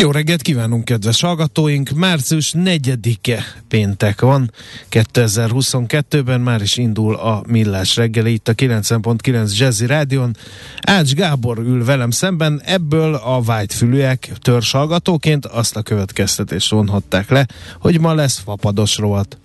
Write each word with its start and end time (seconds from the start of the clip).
Jó 0.00 0.10
reggelt 0.10 0.42
kívánunk, 0.42 0.84
kedves 0.84 1.20
hallgatóink! 1.20 1.90
Március 1.90 2.54
4-e 2.56 3.44
péntek 3.68 4.20
van, 4.20 4.52
2022-ben 4.90 6.40
már 6.40 6.62
is 6.62 6.76
indul 6.76 7.14
a 7.14 7.42
Millás 7.46 7.96
reggeli 7.96 8.32
itt 8.32 8.48
a 8.48 8.54
90.9 8.54 9.58
Jazzy 9.58 9.86
Rádion. 9.86 10.36
Ács 10.82 11.12
Gábor 11.12 11.58
ül 11.58 11.84
velem 11.84 12.10
szemben, 12.10 12.62
ebből 12.64 13.14
a 13.14 13.42
vágyfülűek 13.42 14.32
törzs 14.40 14.70
hallgatóként 14.70 15.46
azt 15.46 15.76
a 15.76 15.82
következtetést 15.82 16.70
vonhatták 16.70 17.30
le, 17.30 17.46
hogy 17.80 18.00
ma 18.00 18.14
lesz 18.14 18.38
fapados 18.38 18.96
rovat. 18.96 19.38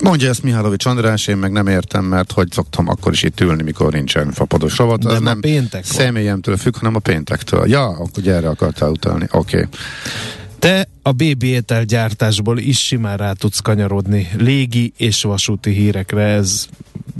Mondja 0.00 0.28
ezt 0.28 0.42
Mihálovics 0.42 0.86
András, 0.86 1.26
én 1.26 1.36
meg 1.36 1.52
nem 1.52 1.66
értem, 1.66 2.04
mert 2.04 2.32
hogy 2.32 2.50
szoktam 2.50 2.88
akkor 2.88 3.12
is 3.12 3.22
itt 3.22 3.40
ülni, 3.40 3.62
mikor 3.62 3.92
nincsen 3.92 4.32
fapados 4.32 4.76
rovat. 4.76 5.02
De 5.02 5.12
ma 5.12 5.18
nem 5.18 5.40
péntek 5.40 5.84
személyemtől 5.84 6.56
függ, 6.56 6.76
hanem 6.76 6.94
a 6.94 6.98
péntektől. 6.98 7.68
Ja, 7.68 7.86
akkor 7.86 8.28
erre 8.28 8.48
akartál 8.48 8.90
utalni. 8.90 9.26
Oké. 9.30 9.56
Okay. 9.56 9.68
Te 10.58 10.88
a 11.02 11.12
BB 11.12 11.42
ételgyártásból 11.42 12.58
is 12.58 12.78
simán 12.78 13.16
rá 13.16 13.32
tudsz 13.32 13.58
kanyarodni 13.58 14.28
légi 14.38 14.92
és 14.96 15.22
vasúti 15.22 15.70
hírekre, 15.70 16.22
ez 16.22 16.66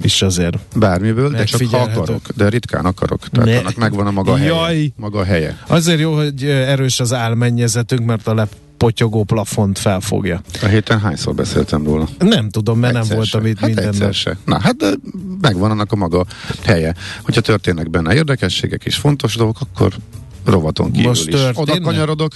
is 0.03 0.23
azért 0.23 0.59
Bármiből, 0.77 1.31
de 1.31 1.45
csak 1.45 1.63
ha 1.71 1.79
akarok. 1.79 2.29
De 2.37 2.49
ritkán 2.49 2.85
akarok. 2.85 3.29
Tehát 3.29 3.49
Ne. 3.49 3.59
annak 3.59 3.77
megvan 3.77 4.07
a 4.07 4.11
maga 4.11 4.37
helye. 4.37 4.49
Jaj. 4.49 4.93
Maga 4.97 5.25
helye. 5.25 5.59
Azért 5.67 6.01
jó, 6.01 6.15
hogy 6.15 6.45
erős 6.45 7.01
az 7.01 7.13
álmennyezetünk, 7.13 8.07
mert 8.07 8.27
a 8.27 8.49
lepotyogó 8.79 9.25
plafont 9.25 9.79
felfogja. 9.79 10.41
A 10.63 10.67
héten 10.67 11.01
hányszor 11.01 11.35
beszéltem 11.35 11.85
róla? 11.85 12.09
Nem 12.19 12.51
tudom, 12.51 12.79
mert 12.79 12.93
nem 12.93 13.03
Egyszer 13.03 13.17
voltam 13.17 13.43
se. 13.43 13.49
itt 13.49 13.59
hát 13.59 13.75
minden 13.75 13.95
nap. 13.99 14.13
se. 14.13 14.39
Na, 14.45 14.61
hát 14.61 14.77
de 14.77 14.91
megvan 15.41 15.71
annak 15.71 15.93
a 15.93 15.97
maga 15.97 16.25
helye. 16.65 16.95
Hogyha 17.23 17.41
történnek 17.41 17.91
benne 17.91 18.15
érdekességek 18.15 18.85
és 18.85 18.97
fontos 18.97 19.37
dolgok, 19.37 19.57
akkor 19.61 19.95
rovaton 20.45 20.93
kívül 20.93 21.09
Most 21.09 21.29
is. 21.29 21.35
Oda 21.55 21.81
kanyarodok. 21.81 22.33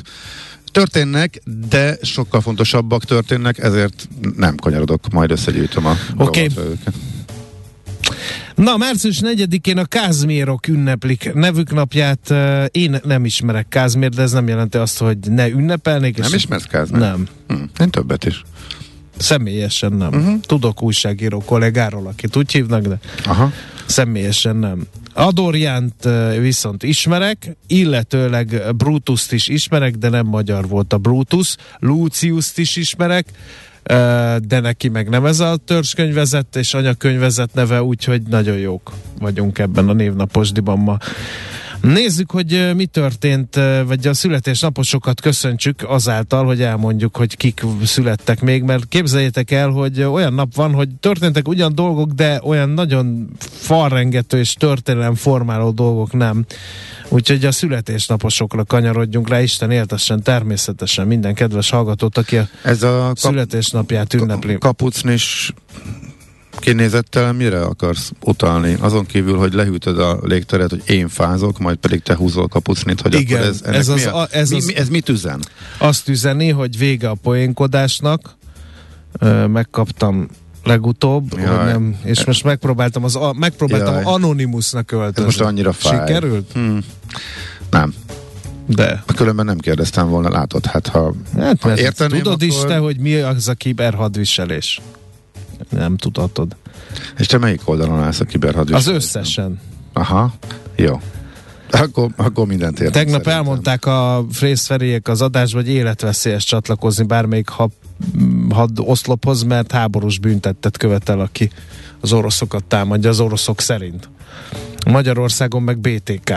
Történnek, 0.72 1.42
de 1.68 1.96
sokkal 2.02 2.40
fontosabbak 2.40 3.04
történnek, 3.04 3.58
ezért 3.58 4.08
nem 4.36 4.56
kanyarodok, 4.56 5.10
majd 5.10 5.30
összegyűjtöm 5.30 5.86
a 5.86 5.96
Oké. 6.16 6.48
Na, 8.60 8.76
március 8.76 9.20
4-én 9.22 9.78
a 9.78 9.84
Kázmérok 9.84 10.68
ünneplik 10.68 11.32
nevük 11.34 11.72
napját. 11.72 12.34
Én 12.70 13.00
nem 13.04 13.24
ismerek 13.24 13.68
Kázmér, 13.68 14.08
de 14.08 14.22
ez 14.22 14.32
nem 14.32 14.48
jelenti 14.48 14.76
azt, 14.76 14.98
hogy 14.98 15.18
ne 15.18 15.48
ünnepelnék. 15.48 16.18
Nem 16.18 16.34
ismersz 16.34 16.64
Kázmát? 16.64 17.00
Nem. 17.00 17.26
Hm, 17.48 17.62
én 17.80 17.90
többet 17.90 18.24
is. 18.24 18.42
Személyesen 19.18 19.92
nem. 19.92 20.14
Uh-huh. 20.14 20.40
Tudok 20.40 20.82
újságíró 20.82 21.42
kollégáról, 21.44 22.06
akit 22.06 22.36
úgy 22.36 22.52
hívnak, 22.52 22.82
de 22.82 22.98
Aha. 23.24 23.52
személyesen 23.86 24.56
nem. 24.56 24.86
Adorjánt 25.12 26.08
viszont 26.38 26.82
ismerek, 26.82 27.56
illetőleg 27.66 28.74
Brutuszt 28.76 29.32
is 29.32 29.48
ismerek, 29.48 29.94
de 29.94 30.08
nem 30.08 30.26
magyar 30.26 30.68
volt 30.68 30.92
a 30.92 30.98
Brutus. 30.98 31.56
Luciuszt 31.78 32.58
is 32.58 32.76
ismerek, 32.76 33.26
de 34.42 34.60
neki 34.60 34.88
meg 34.88 35.08
nem 35.08 35.24
ez 35.24 35.40
a 35.40 35.56
törzskönyvezet 35.56 36.56
és 36.56 36.74
anyakönyvezet 36.74 37.54
neve, 37.54 37.82
úgyhogy 37.82 38.22
nagyon 38.22 38.56
jók 38.56 38.92
vagyunk 39.18 39.58
ebben 39.58 39.88
a 39.88 39.92
névnaposdiban 39.92 40.78
ma. 40.78 40.98
Nézzük, 41.80 42.30
hogy 42.30 42.70
mi 42.76 42.86
történt, 42.86 43.58
vagy 43.86 44.06
a 44.06 44.14
születésnaposokat 44.14 45.20
köszöntsük 45.20 45.82
azáltal, 45.88 46.44
hogy 46.44 46.62
elmondjuk, 46.62 47.16
hogy 47.16 47.36
kik 47.36 47.62
születtek 47.84 48.40
még, 48.40 48.62
mert 48.62 48.88
képzeljétek 48.88 49.50
el, 49.50 49.68
hogy 49.68 50.02
olyan 50.02 50.32
nap 50.32 50.54
van, 50.54 50.72
hogy 50.72 50.88
történtek 51.00 51.48
ugyan 51.48 51.74
dolgok, 51.74 52.10
de 52.10 52.40
olyan 52.44 52.68
nagyon 52.68 53.28
falrengető 53.38 54.38
és 54.38 54.52
történelem 54.52 55.14
formáló 55.14 55.70
dolgok 55.70 56.12
nem. 56.12 56.44
Úgyhogy 57.08 57.44
a 57.44 57.52
születésnaposokra 57.52 58.64
kanyarodjunk 58.64 59.28
rá, 59.28 59.40
Isten 59.42 59.70
éltessen 59.70 60.22
természetesen 60.22 61.06
minden 61.06 61.34
kedves 61.34 61.70
hallgatót, 61.70 62.18
aki 62.18 62.36
a 62.36 62.48
Ez 62.62 62.82
a 62.82 63.02
kap- 63.06 63.18
születésnapját 63.18 64.14
ünnepli. 64.14 64.58
kapucnis 64.58 65.52
kinézettel 66.58 67.32
mire 67.32 67.62
akarsz 67.62 68.12
utalni? 68.24 68.76
Azon 68.80 69.06
kívül, 69.06 69.36
hogy 69.36 69.52
lehűtöd 69.54 69.98
a 69.98 70.18
légteret, 70.22 70.70
hogy 70.70 70.82
én 70.86 71.08
fázok, 71.08 71.58
majd 71.58 71.76
pedig 71.76 72.02
te 72.02 72.16
húzol 72.16 72.48
kapucnit, 72.48 73.00
hogy 73.00 73.14
Igen, 73.14 73.38
akkor 73.38 73.48
ez, 73.50 73.62
ez 73.62 73.88
az 73.88 74.04
a, 74.06 74.20
a- 74.20 74.28
ez 74.30 74.50
mi, 74.50 74.56
az- 74.56 74.64
mi, 74.66 74.76
ez 74.76 74.88
mit 74.88 75.08
üzen? 75.08 75.40
Azt 75.78 76.08
üzeni, 76.08 76.48
hogy 76.48 76.78
vége 76.78 77.08
a 77.08 77.14
poénkodásnak, 77.14 78.38
Ö, 79.18 79.46
megkaptam 79.46 80.28
legutóbb, 80.64 81.32
Jaj. 81.36 81.46
hogy 81.56 81.66
nem, 81.66 81.96
és 82.04 82.24
most 82.24 82.44
megpróbáltam 82.44 83.04
az 83.04 83.16
a, 83.16 83.32
megpróbáltam 83.38 83.94
Jaj. 83.94 84.02
Anonymousnak 84.04 84.92
Ez 84.92 84.98
öltözni. 84.98 85.24
most 85.24 85.40
annyira 85.40 85.72
fáj. 85.72 86.06
Sikerült? 86.06 86.50
Hmm. 86.52 86.78
Nem. 87.70 87.94
De. 88.66 89.02
Különben 89.16 89.44
nem 89.44 89.58
kérdeztem 89.58 90.08
volna, 90.08 90.28
látod, 90.30 90.66
hát 90.66 90.86
ha, 90.86 91.14
Hát, 91.38 91.62
ha 91.62 91.76
érteném, 91.78 92.22
tudod 92.22 92.42
is 92.42 92.54
akkor... 92.56 92.68
te, 92.68 92.76
hogy 92.76 92.98
mi 92.98 93.14
az 93.14 93.48
a 93.48 93.54
kiberhadviselés? 93.54 94.80
Nem 95.68 95.96
tudhatod. 95.96 96.56
És 97.18 97.26
te 97.26 97.38
melyik 97.38 97.68
oldalon 97.68 98.02
állsz 98.02 98.20
a 98.20 98.24
kiberhadviselésben? 98.24 98.94
Az 98.94 99.04
összesen. 99.04 99.60
Aha, 99.92 100.32
jó. 100.76 101.00
Akkor, 101.70 102.10
akkor 102.16 102.46
mindent 102.46 102.80
értem. 102.80 102.92
Tegnap 102.92 103.22
szerintem. 103.22 103.32
elmondták 103.32 103.86
a 103.86 104.24
Frészferiek 104.32 105.08
az 105.08 105.22
adásban, 105.22 105.62
hogy 105.62 105.70
életveszélyes 105.72 106.44
csatlakozni 106.44 107.04
bármelyik 107.04 107.48
had, 107.48 107.70
had 108.50 108.70
oszlophoz, 108.76 109.42
mert 109.42 109.72
háborús 109.72 110.18
büntettet 110.18 110.76
követel, 110.76 111.20
aki 111.20 111.50
az 112.00 112.12
oroszokat 112.12 112.64
támadja, 112.64 113.10
az 113.10 113.20
oroszok 113.20 113.60
szerint. 113.60 114.08
Magyarországon 114.86 115.62
meg 115.62 115.78
BTK 115.78 116.30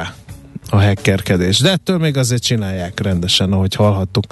a 0.69 0.81
hackerkedés. 0.81 1.59
De 1.59 1.71
ettől 1.71 1.97
még 1.97 2.17
azért 2.17 2.43
csinálják 2.43 2.99
rendesen, 2.99 3.51
ahogy 3.51 3.75
hallhattuk 3.75 4.25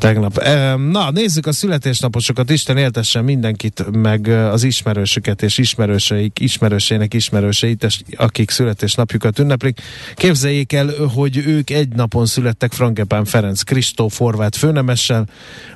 tegnap. 0.00 0.44
Na, 0.90 1.10
nézzük 1.10 1.46
a 1.46 1.52
születésnaposokat, 1.52 2.50
Isten 2.50 2.76
éltessen 2.76 3.24
mindenkit, 3.24 3.84
meg 3.92 4.26
az 4.28 4.62
ismerősöket 4.62 5.42
és 5.42 5.58
ismerőseik, 5.58 6.40
ismerősének 6.40 7.14
ismerőseit, 7.14 7.84
és 7.84 8.00
akik 8.16 8.50
születésnapjukat 8.50 9.38
ünneplik. 9.38 9.80
Képzeljék 10.14 10.72
el, 10.72 10.90
hogy 11.14 11.36
ők 11.36 11.70
egy 11.70 11.88
napon 11.88 12.26
születtek 12.26 12.72
Frankepán 12.72 13.24
Ferenc 13.24 13.62
Kristóf 13.62 14.18
Horváth 14.18 14.58
főnemessel, 14.58 15.26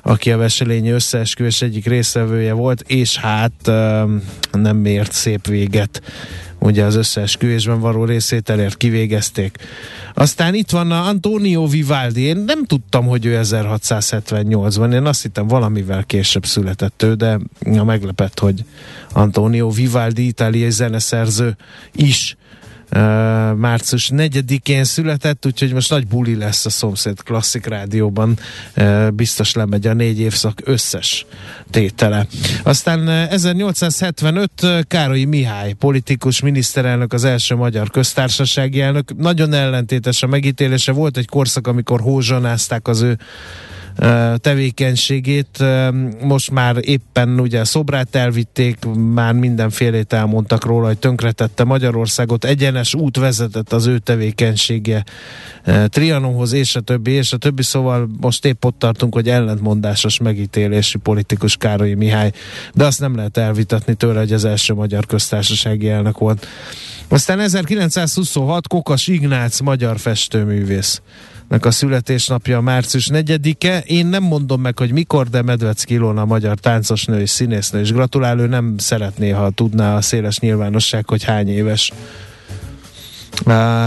aki 0.03 0.31
a 0.31 0.37
Veselényi 0.37 0.89
összeesküvés 0.89 1.61
egyik 1.61 1.85
részvevője 1.85 2.53
volt, 2.53 2.81
és 2.87 3.17
hát 3.17 3.71
nem 4.51 4.77
mért 4.77 5.11
szép 5.11 5.47
véget 5.47 6.01
ugye 6.65 6.83
az 6.83 6.95
összeesküvésben 6.95 7.79
való 7.79 8.05
részét 8.05 8.49
elért, 8.49 8.77
kivégezték. 8.77 9.57
Aztán 10.13 10.53
itt 10.53 10.69
van 10.69 10.91
a 10.91 11.07
Antonio 11.07 11.67
Vivaldi. 11.67 12.21
Én 12.21 12.37
nem 12.37 12.65
tudtam, 12.65 13.05
hogy 13.05 13.25
ő 13.25 13.39
1678-ban. 13.43 14.93
Én 14.93 15.05
azt 15.05 15.21
hittem 15.21 15.47
valamivel 15.47 16.03
később 16.03 16.45
született 16.45 17.03
ő, 17.03 17.13
de 17.13 17.39
meglepett, 17.83 18.39
hogy 18.39 18.63
Antonio 19.13 19.69
Vivaldi, 19.69 20.27
itáliai 20.27 20.71
zeneszerző 20.71 21.57
is 21.91 22.37
március 23.55 24.09
4-én 24.13 24.83
született, 24.83 25.45
úgyhogy 25.45 25.73
most 25.73 25.89
nagy 25.89 26.07
buli 26.07 26.35
lesz 26.35 26.65
a 26.65 26.69
szomszéd 26.69 27.23
klasszik 27.23 27.65
rádióban. 27.65 28.37
Biztos 29.13 29.53
lemegy 29.53 29.87
a 29.87 29.93
négy 29.93 30.19
évszak 30.19 30.61
összes 30.63 31.25
tétele. 31.69 32.27
Aztán 32.63 32.99
uh, 32.99 33.33
1875 33.33 34.51
uh, 34.63 34.81
Károlyi 34.81 35.25
Mihály, 35.25 35.73
politikus, 35.73 36.41
miniszterelnök, 36.41 37.13
az 37.13 37.23
első 37.23 37.55
magyar 37.55 37.89
köztársasági 37.89 38.81
elnök. 38.81 39.15
Nagyon 39.17 39.53
ellentétes 39.53 40.23
a 40.23 40.27
megítélése. 40.27 40.91
Volt 40.91 41.17
egy 41.17 41.27
korszak, 41.27 41.67
amikor 41.67 42.01
hózsanázták 42.01 42.87
az 42.87 43.01
ő 43.01 43.17
tevékenységét. 44.37 45.63
Most 46.21 46.51
már 46.51 46.75
éppen 46.79 47.39
ugye 47.39 47.63
szobrát 47.63 48.15
elvitték, 48.15 48.77
már 49.13 49.33
mindenfélét 49.33 50.13
elmondtak 50.13 50.65
róla, 50.65 50.87
hogy 50.87 50.97
tönkretette 50.97 51.63
Magyarországot, 51.63 52.45
egyenes 52.45 52.93
út 52.93 53.17
vezetett 53.17 53.73
az 53.73 53.85
ő 53.85 53.97
tevékenysége 53.97 55.03
Trianonhoz, 55.85 56.53
és 56.53 56.75
a 56.75 56.79
többi, 56.79 57.11
és 57.11 57.33
a 57.33 57.37
többi, 57.37 57.63
szóval 57.63 58.09
most 58.21 58.45
épp 58.45 58.65
ott 58.65 58.79
tartunk, 58.79 59.13
hogy 59.13 59.29
ellentmondásos 59.29 60.19
megítélésű 60.19 60.99
politikus 60.99 61.57
Károly 61.57 61.93
Mihály, 61.93 62.31
de 62.73 62.85
azt 62.85 62.99
nem 62.99 63.15
lehet 63.15 63.37
elvitatni 63.37 63.93
tőle, 63.93 64.19
hogy 64.19 64.33
az 64.33 64.45
első 64.45 64.73
magyar 64.73 65.05
köztársasági 65.05 65.89
elnök 65.89 66.17
volt. 66.17 66.47
Aztán 67.07 67.39
1926 67.39 68.67
Kokas 68.67 69.07
Ignác 69.07 69.59
magyar 69.59 69.99
festőművész 69.99 71.01
a 71.47 71.71
születésnapja 71.71 72.61
március 72.61 73.09
4-e. 73.13 73.79
Én 73.79 74.05
nem 74.05 74.23
mondom 74.23 74.61
meg, 74.61 74.77
hogy 74.77 74.91
mikor, 74.91 75.29
de 75.29 75.41
Medvecki 75.41 75.93
Ilona, 75.93 76.25
magyar 76.25 76.57
táncosnő 76.57 77.19
és 77.19 77.29
színésznő 77.29 77.79
és 77.79 77.91
gratulál, 77.91 78.39
ő 78.39 78.47
nem 78.47 78.73
szeretné, 78.77 79.29
ha 79.29 79.49
tudná 79.49 79.95
a 79.95 80.01
széles 80.01 80.39
nyilvánosság, 80.39 81.09
hogy 81.09 81.23
hány 81.23 81.49
éves. 81.49 81.91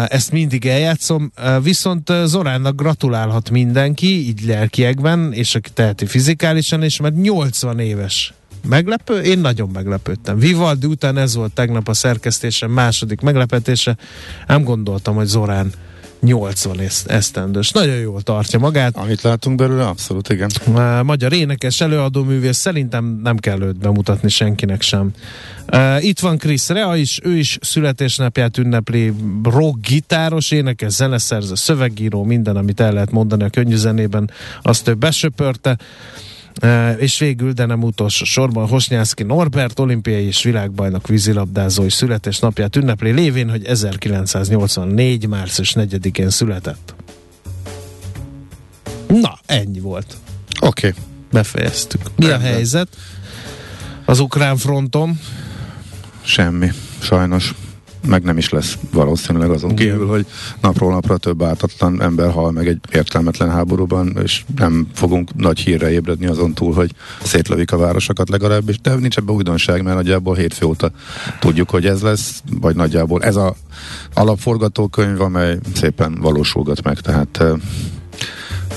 Ezt 0.07 0.33
mindig 0.33 0.67
eljátszom, 0.67 1.33
viszont 1.63 2.13
Zoránnak 2.25 2.77
gratulálhat 2.77 3.51
mindenki, 3.51 4.27
így 4.27 4.45
lelkiekben, 4.45 5.33
és 5.33 5.55
aki 5.55 5.71
teheti 5.71 6.07
fizikálisan, 6.07 6.83
és 6.83 7.01
mert 7.01 7.17
80 7.17 7.79
éves. 7.79 8.33
Meglepő? 8.69 9.21
Én 9.21 9.39
nagyon 9.39 9.69
meglepődtem. 9.73 10.39
Vivaldi 10.39 10.87
után 10.87 11.17
ez 11.17 11.35
volt 11.35 11.53
tegnap 11.53 11.89
a 11.89 11.95
szerkesztésem 11.95 12.71
második 12.71 13.21
meglepetése. 13.21 13.97
Nem 14.47 14.63
gondoltam, 14.63 15.15
hogy 15.15 15.27
Zorán 15.27 15.73
80 16.21 16.81
esztendős. 17.07 17.71
Nagyon 17.71 17.97
jól 17.97 18.23
tartja 18.23 18.59
magát. 18.59 18.97
Amit 18.97 19.23
látunk 19.23 19.57
belőle, 19.57 19.87
abszolút, 19.87 20.29
igen. 20.29 20.51
Magyar 21.03 21.33
énekes, 21.33 21.81
előadóművész, 21.81 22.57
szerintem 22.57 23.21
nem 23.23 23.37
kell 23.37 23.63
őt 23.63 23.79
bemutatni 23.79 24.29
senkinek 24.29 24.83
sem. 24.83 25.11
Uh, 25.73 26.05
itt 26.05 26.21
van 26.21 26.39
Chris 26.39 26.69
Rea 26.69 26.97
is, 26.97 27.21
ő 27.23 27.37
is 27.37 27.59
születésnapját 27.61 28.59
ünnepli, 28.59 29.13
rock 29.43 29.87
gitáros, 29.87 30.51
énekes, 30.51 30.93
zeneszerző, 30.93 31.55
szövegíró, 31.55 32.25
minden, 32.25 32.57
amit 32.57 32.81
el 32.81 32.93
lehet 32.93 33.11
mondani 33.11 33.43
a 33.45 33.49
könnyűzenében, 33.49 34.31
azt 34.63 34.89
ő 34.89 34.95
besöpörte. 34.95 35.79
És 36.99 37.19
végül, 37.19 37.53
de 37.53 37.67
nem 37.67 37.83
utolsó 37.83 38.25
sorban, 38.25 38.67
Hosnyászki 38.67 39.23
Norbert, 39.23 39.79
olimpiai 39.79 40.25
és 40.25 40.43
világbajnok 40.43 41.07
vízilabdázó 41.07 41.85
is 41.85 41.93
születésnapját 41.93 42.77
ünnepli, 42.77 43.11
lévén, 43.11 43.51
hogy 43.51 43.65
1984. 43.65 45.27
március 45.27 45.73
4-én 45.77 46.31
született. 46.31 46.95
Na, 49.09 49.39
ennyi 49.47 49.81
volt. 49.81 50.17
Oké. 50.61 50.89
Okay. 50.89 51.03
Befejeztük. 51.33 52.01
Mi 52.17 52.27
a 52.27 52.39
helyzet 52.39 52.89
az 54.05 54.21
ukrán 54.21 54.57
fronton? 54.57 55.19
Semmi, 56.23 56.73
sajnos 56.99 57.55
meg 58.09 58.23
nem 58.23 58.39
is 58.39 58.49
lesz 58.49 58.79
valószínűleg 58.93 59.51
azon 59.51 59.71
Igen. 59.71 59.91
kívül, 59.91 60.07
hogy 60.07 60.27
napról 60.61 60.93
napra 60.93 61.17
több 61.17 61.43
ártatlan 61.43 62.03
ember 62.03 62.31
hal 62.31 62.51
meg 62.51 62.69
egy 62.69 62.79
értelmetlen 62.93 63.51
háborúban, 63.51 64.17
és 64.23 64.45
nem 64.57 64.87
fogunk 64.95 65.35
nagy 65.35 65.59
hírre 65.59 65.91
ébredni 65.91 66.27
azon 66.27 66.55
túl, 66.55 66.75
hogy 66.75 66.91
szétlövik 67.23 67.73
a 67.73 67.77
városokat 67.77 68.29
legalábbis, 68.29 68.81
de 68.81 68.95
nincs 68.95 69.17
ebben 69.17 69.35
újdonság, 69.35 69.83
mert 69.83 69.97
nagyjából 69.97 70.35
hétfő 70.35 70.67
óta 70.67 70.91
tudjuk, 71.41 71.71
hogy 71.71 71.87
ez 71.87 72.03
lesz, 72.03 72.43
vagy 72.61 72.77
nagyjából 72.77 73.23
ez 73.23 73.37
a 73.37 73.55
alapforgatókönyv, 74.15 75.21
amely 75.21 75.59
szépen 75.75 76.19
valósulgat 76.21 76.83
meg, 76.83 77.01
tehát 77.01 77.43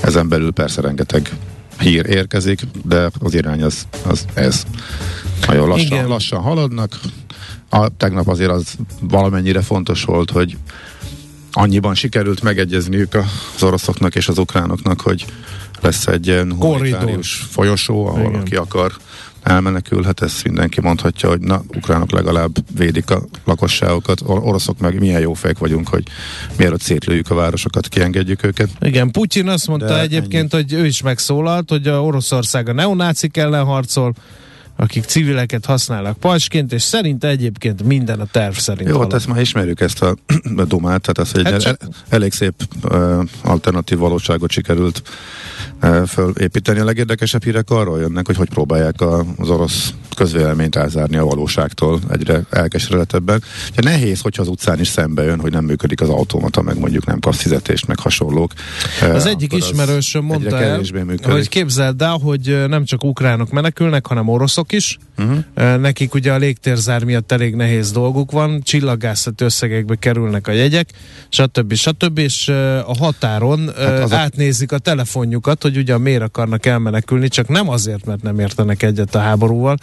ezen 0.02 0.30
belül 0.30 0.52
persze 0.52 0.82
rengeteg 0.82 1.30
hír 1.80 2.06
érkezik, 2.10 2.62
de 2.86 3.10
az 3.20 3.34
irány 3.34 3.64
az, 3.64 3.88
az 4.04 4.26
ez. 4.34 4.64
Nagyon 5.48 5.68
lassan, 5.68 6.08
lassan 6.08 6.42
haladnak, 6.42 7.00
a, 7.74 7.90
tegnap 7.98 8.28
azért 8.28 8.50
az 8.50 8.76
valamennyire 9.00 9.62
fontos 9.62 10.04
volt, 10.04 10.32
hogy 10.32 10.58
annyiban 11.52 11.96
sikerült 11.96 12.42
megegyezniük 12.42 13.14
az 13.14 13.64
oroszoknak 13.64 14.16
és 14.16 14.28
az 14.28 14.38
ukránoknak, 14.38 15.02
hogy 15.02 15.26
lesz 15.82 16.08
egy 16.08 16.28
ilyen 16.28 16.54
humanitárius 16.54 17.34
folyosó, 17.34 18.08
ahol 18.08 18.30
Igen. 18.30 18.40
aki 18.40 18.56
akar 18.56 18.94
elmenekülhet, 19.44 20.22
ezt 20.22 20.44
mindenki 20.44 20.82
mondhatja, 20.82 21.30
hogy 21.30 21.40
na, 21.40 21.64
ukránok 21.76 22.12
legalább 22.12 22.52
védik 22.76 23.10
a 23.10 23.22
lakosságokat, 23.44 24.22
oroszok 24.26 24.80
meg 24.80 25.00
milyen 25.00 25.22
jó 25.22 25.34
fejek 25.34 25.58
vagyunk, 25.58 25.88
hogy 25.88 26.04
mielőtt 26.58 26.82
szétlőjük 26.82 27.30
a 27.30 27.36
városokat, 27.36 27.88
kiengedjük 27.88 28.44
őket. 28.44 28.70
Igen, 28.80 29.12
Putyin 29.12 29.48
azt 29.48 29.68
mondta 29.68 29.88
De 29.88 30.00
egyébként, 30.00 30.54
ennyi. 30.54 30.64
hogy 30.64 30.74
ő 30.74 30.86
is 30.86 31.02
megszólalt, 31.02 31.70
hogy 31.70 31.88
a 31.88 32.04
Oroszország 32.04 32.70
a 32.70 32.74
neonácik 32.74 33.38
ellen 33.38 33.66
harcol, 33.66 34.14
akik 34.76 35.04
civileket 35.04 35.66
használnak 35.66 36.18
pajsként, 36.18 36.74
és 36.74 36.82
szerint 36.82 37.24
egyébként 37.24 37.84
minden 37.84 38.20
a 38.20 38.26
terv 38.26 38.54
szerint 38.54 38.90
Jó, 38.90 39.00
hát 39.00 39.14
ezt 39.14 39.28
már 39.28 39.42
ismerjük 39.42 39.82
ezt 39.82 40.02
a, 40.02 40.16
a 40.56 40.66
domát, 40.76 41.02
tehát 41.02 41.32
ez 41.34 41.46
egy 41.46 41.52
hát 41.52 41.64
el, 41.64 41.78
elég 42.10 42.32
szép 42.32 42.54
uh, 42.84 43.24
alternatív 43.44 43.98
valóságot 43.98 44.52
sikerült 44.52 45.02
fölépíteni. 46.08 46.80
A 46.80 46.86
legérdekesebb 46.86 47.44
hírek 47.44 47.70
arról 47.70 48.00
jönnek, 48.00 48.26
hogy 48.26 48.36
hogy 48.36 48.50
próbálják 48.50 49.02
a, 49.02 49.26
az 49.38 49.50
orosz 49.50 49.94
közvéleményt 50.16 50.76
elzárni 50.76 51.18
a 51.18 51.26
valóságtól 51.26 52.00
egyre 52.12 52.42
elkeseredetebben. 52.50 53.44
Ja, 53.76 53.84
nehéz, 53.84 54.22
hogyha 54.22 54.42
az 54.42 54.48
utcán 54.48 54.80
is 54.80 54.88
szembe 54.88 55.24
jön, 55.24 55.40
hogy 55.40 55.52
nem 55.52 55.66
működik 55.66 56.02
az 56.02 56.10
automata, 56.10 56.62
meg 56.62 56.80
mondjuk 56.80 57.06
nem 57.06 57.20
kapsz 57.20 57.38
fizetést, 57.38 57.88
meg 57.88 58.00
hasonlók. 58.00 58.52
Az 59.14 59.26
egyik 59.26 59.54
ismerősöm 59.54 60.24
mondta 60.24 60.62
el, 60.62 60.82
hogy 61.22 61.50
képzeld 61.50 62.02
el, 62.02 62.18
hogy 62.24 62.66
nem 62.68 62.86
csak 62.86 63.04
ukránok 63.04 63.52
menekülnek, 63.52 64.08
hanem 64.08 64.28
oroszok 64.28 64.72
is. 64.72 64.98
Uh-huh. 65.18 65.78
Nekik 65.80 66.14
ugye 66.14 66.34
a 66.34 66.38
légtérzár 66.38 67.04
miatt 67.04 67.32
elég 67.32 67.56
nehéz 67.56 67.92
dolguk 67.92 68.32
van, 68.32 68.62
csillagászati 68.64 69.44
összegekbe 69.44 69.96
kerülnek 69.96 70.48
a 70.48 70.52
jegyek, 70.52 70.90
stb. 71.30 71.74
stb. 71.74 72.18
és 72.18 72.48
a 72.86 72.96
határon 73.00 73.72
hát 73.78 74.14
átnézik 74.14 74.72
a 74.72 74.78
telefonjukat, 74.78 75.62
hogy 75.62 75.71
ugye 75.78 75.98
miért 75.98 76.22
akarnak 76.22 76.66
elmenekülni, 76.66 77.28
csak 77.28 77.48
nem 77.48 77.70
azért, 77.70 78.06
mert 78.06 78.22
nem 78.22 78.40
értenek 78.40 78.84
egyet 78.84 79.16
a 79.16 79.20
háborúval, 79.20 79.78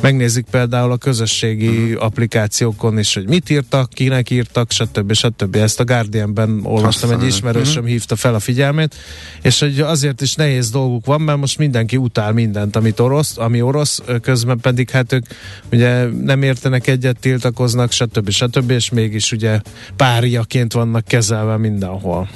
Megnézik 0.00 0.46
például 0.50 0.92
a 0.92 0.96
közösségi 0.96 1.68
uh-huh. 1.68 2.04
applikációkon 2.04 2.98
is, 2.98 3.14
hogy 3.14 3.28
mit 3.28 3.50
írtak, 3.50 3.88
kinek 3.88 4.30
írtak, 4.30 4.70
stb. 4.70 5.12
stb. 5.12 5.56
Ezt 5.56 5.80
a 5.80 5.84
Guardianben 5.84 6.60
olvastam, 6.62 7.10
Aztán 7.10 7.24
egy 7.24 7.26
ismerősöm 7.26 7.74
uh-huh. 7.74 7.88
hívta 7.88 8.16
fel 8.16 8.34
a 8.34 8.38
figyelmét, 8.38 8.94
és 9.42 9.60
hogy 9.60 9.80
azért 9.80 10.20
is 10.20 10.34
nehéz 10.34 10.70
dolguk 10.70 11.06
van, 11.06 11.20
mert 11.20 11.38
most 11.38 11.58
mindenki 11.58 11.96
utál 11.96 12.32
mindent, 12.32 12.76
amit 12.76 13.00
orosz, 13.00 13.38
ami 13.38 13.62
orosz, 13.62 14.02
közben 14.22 14.58
pedig 14.58 14.90
hát 14.90 15.12
ők 15.12 15.26
ugye 15.72 16.04
nem 16.04 16.42
értenek 16.42 16.86
egyet, 16.86 17.18
tiltakoznak, 17.20 17.90
stb. 17.92 18.30
stb. 18.30 18.70
és 18.70 18.90
mégis 18.90 19.32
ugye 19.32 19.60
párjaként 19.96 20.72
vannak 20.72 21.04
kezelve 21.04 21.56
mindenhol. 21.56 22.28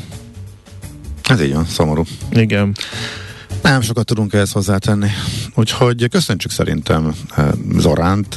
Ez 1.28 1.40
így 1.40 1.54
van, 1.54 1.64
szomorú. 1.64 2.02
Igen. 2.30 2.74
Nem 3.62 3.80
sokat 3.80 4.06
tudunk 4.06 4.32
ehhez 4.32 4.52
hozzátenni. 4.52 5.08
Úgyhogy 5.54 6.08
köszöntsük 6.08 6.50
szerintem 6.50 7.14
eh, 7.36 7.48
Zoránt 7.76 8.36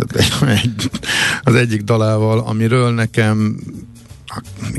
az 1.41 1.55
egyik 1.55 1.81
dalával, 1.81 2.39
amiről 2.39 2.93
nekem 2.93 3.59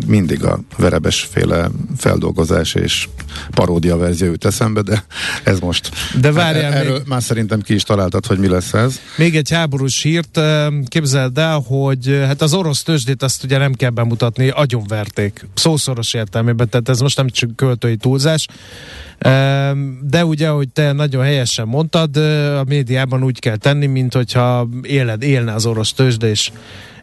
mindig 0.07 0.45
a 0.45 0.61
verebes 0.77 1.29
féle 1.31 1.71
feldolgozás 1.97 2.75
és 2.75 3.09
paródia 3.51 3.97
verzió 3.97 4.27
jut 4.27 4.45
eszembe, 4.45 4.83
de 4.83 5.05
ez 5.45 5.61
most. 5.61 5.91
De 6.21 6.33
várjál 6.33 6.73
Erről 6.73 6.99
még... 6.99 7.07
már 7.07 7.23
szerintem 7.23 7.61
ki 7.61 7.75
is 7.75 7.83
találtad, 7.83 8.27
hogy 8.27 8.39
mi 8.39 8.49
lesz 8.49 8.73
ez. 8.73 9.01
Még 9.17 9.37
egy 9.37 9.51
háborús 9.51 10.03
hírt, 10.03 10.41
képzeld 10.89 11.39
el, 11.39 11.63
hogy 11.67 12.23
hát 12.27 12.43
az 12.43 12.55
orosz 12.55 12.83
tőzsdét 12.83 13.23
azt 13.23 13.45
ugye 13.45 13.59
nem 13.59 13.73
kell 13.73 13.91
bemutatni, 13.91 14.49
agyonverték. 14.49 15.47
Szószoros 15.55 16.15
értelmében, 16.15 16.69
tehát 16.69 16.89
ez 16.89 17.01
most 17.01 17.17
nem 17.17 17.29
csak 17.29 17.57
költői 17.57 17.97
túlzás. 17.97 18.47
De 20.01 20.25
ugye, 20.25 20.49
hogy 20.49 20.69
te 20.69 20.93
nagyon 20.93 21.23
helyesen 21.23 21.69
mondtad, 21.69 22.17
a 22.57 22.65
médiában 22.65 23.25
úgy 23.25 23.39
kell 23.39 23.57
tenni, 23.57 23.87
mint 23.87 24.15
hogyha 24.15 24.69
éled, 24.83 25.23
élne 25.23 25.53
az 25.53 25.67
orosz 25.67 25.93
tőzsde, 25.93 26.29
és 26.29 26.51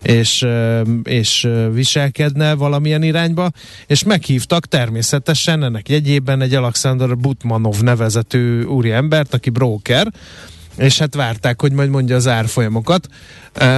és, 0.01 0.45
viselkedne 1.71 2.53
valamilyen 2.53 3.03
irányba, 3.03 3.51
és 3.88 4.03
meghívtak 4.03 4.65
természetesen 4.65 5.63
ennek 5.63 5.89
jegyében 5.89 6.41
egy 6.41 6.53
Alexander 6.53 7.17
Butmanov 7.17 7.79
nevezetű 7.81 8.63
úri 8.63 8.91
embert, 8.91 9.33
aki 9.33 9.49
broker, 9.49 10.07
és 10.79 10.98
hát 10.98 11.15
várták, 11.15 11.62
hogy 11.62 11.71
majd 11.71 11.89
mondja 11.89 12.15
az 12.15 12.27
árfolyamokat. 12.27 13.07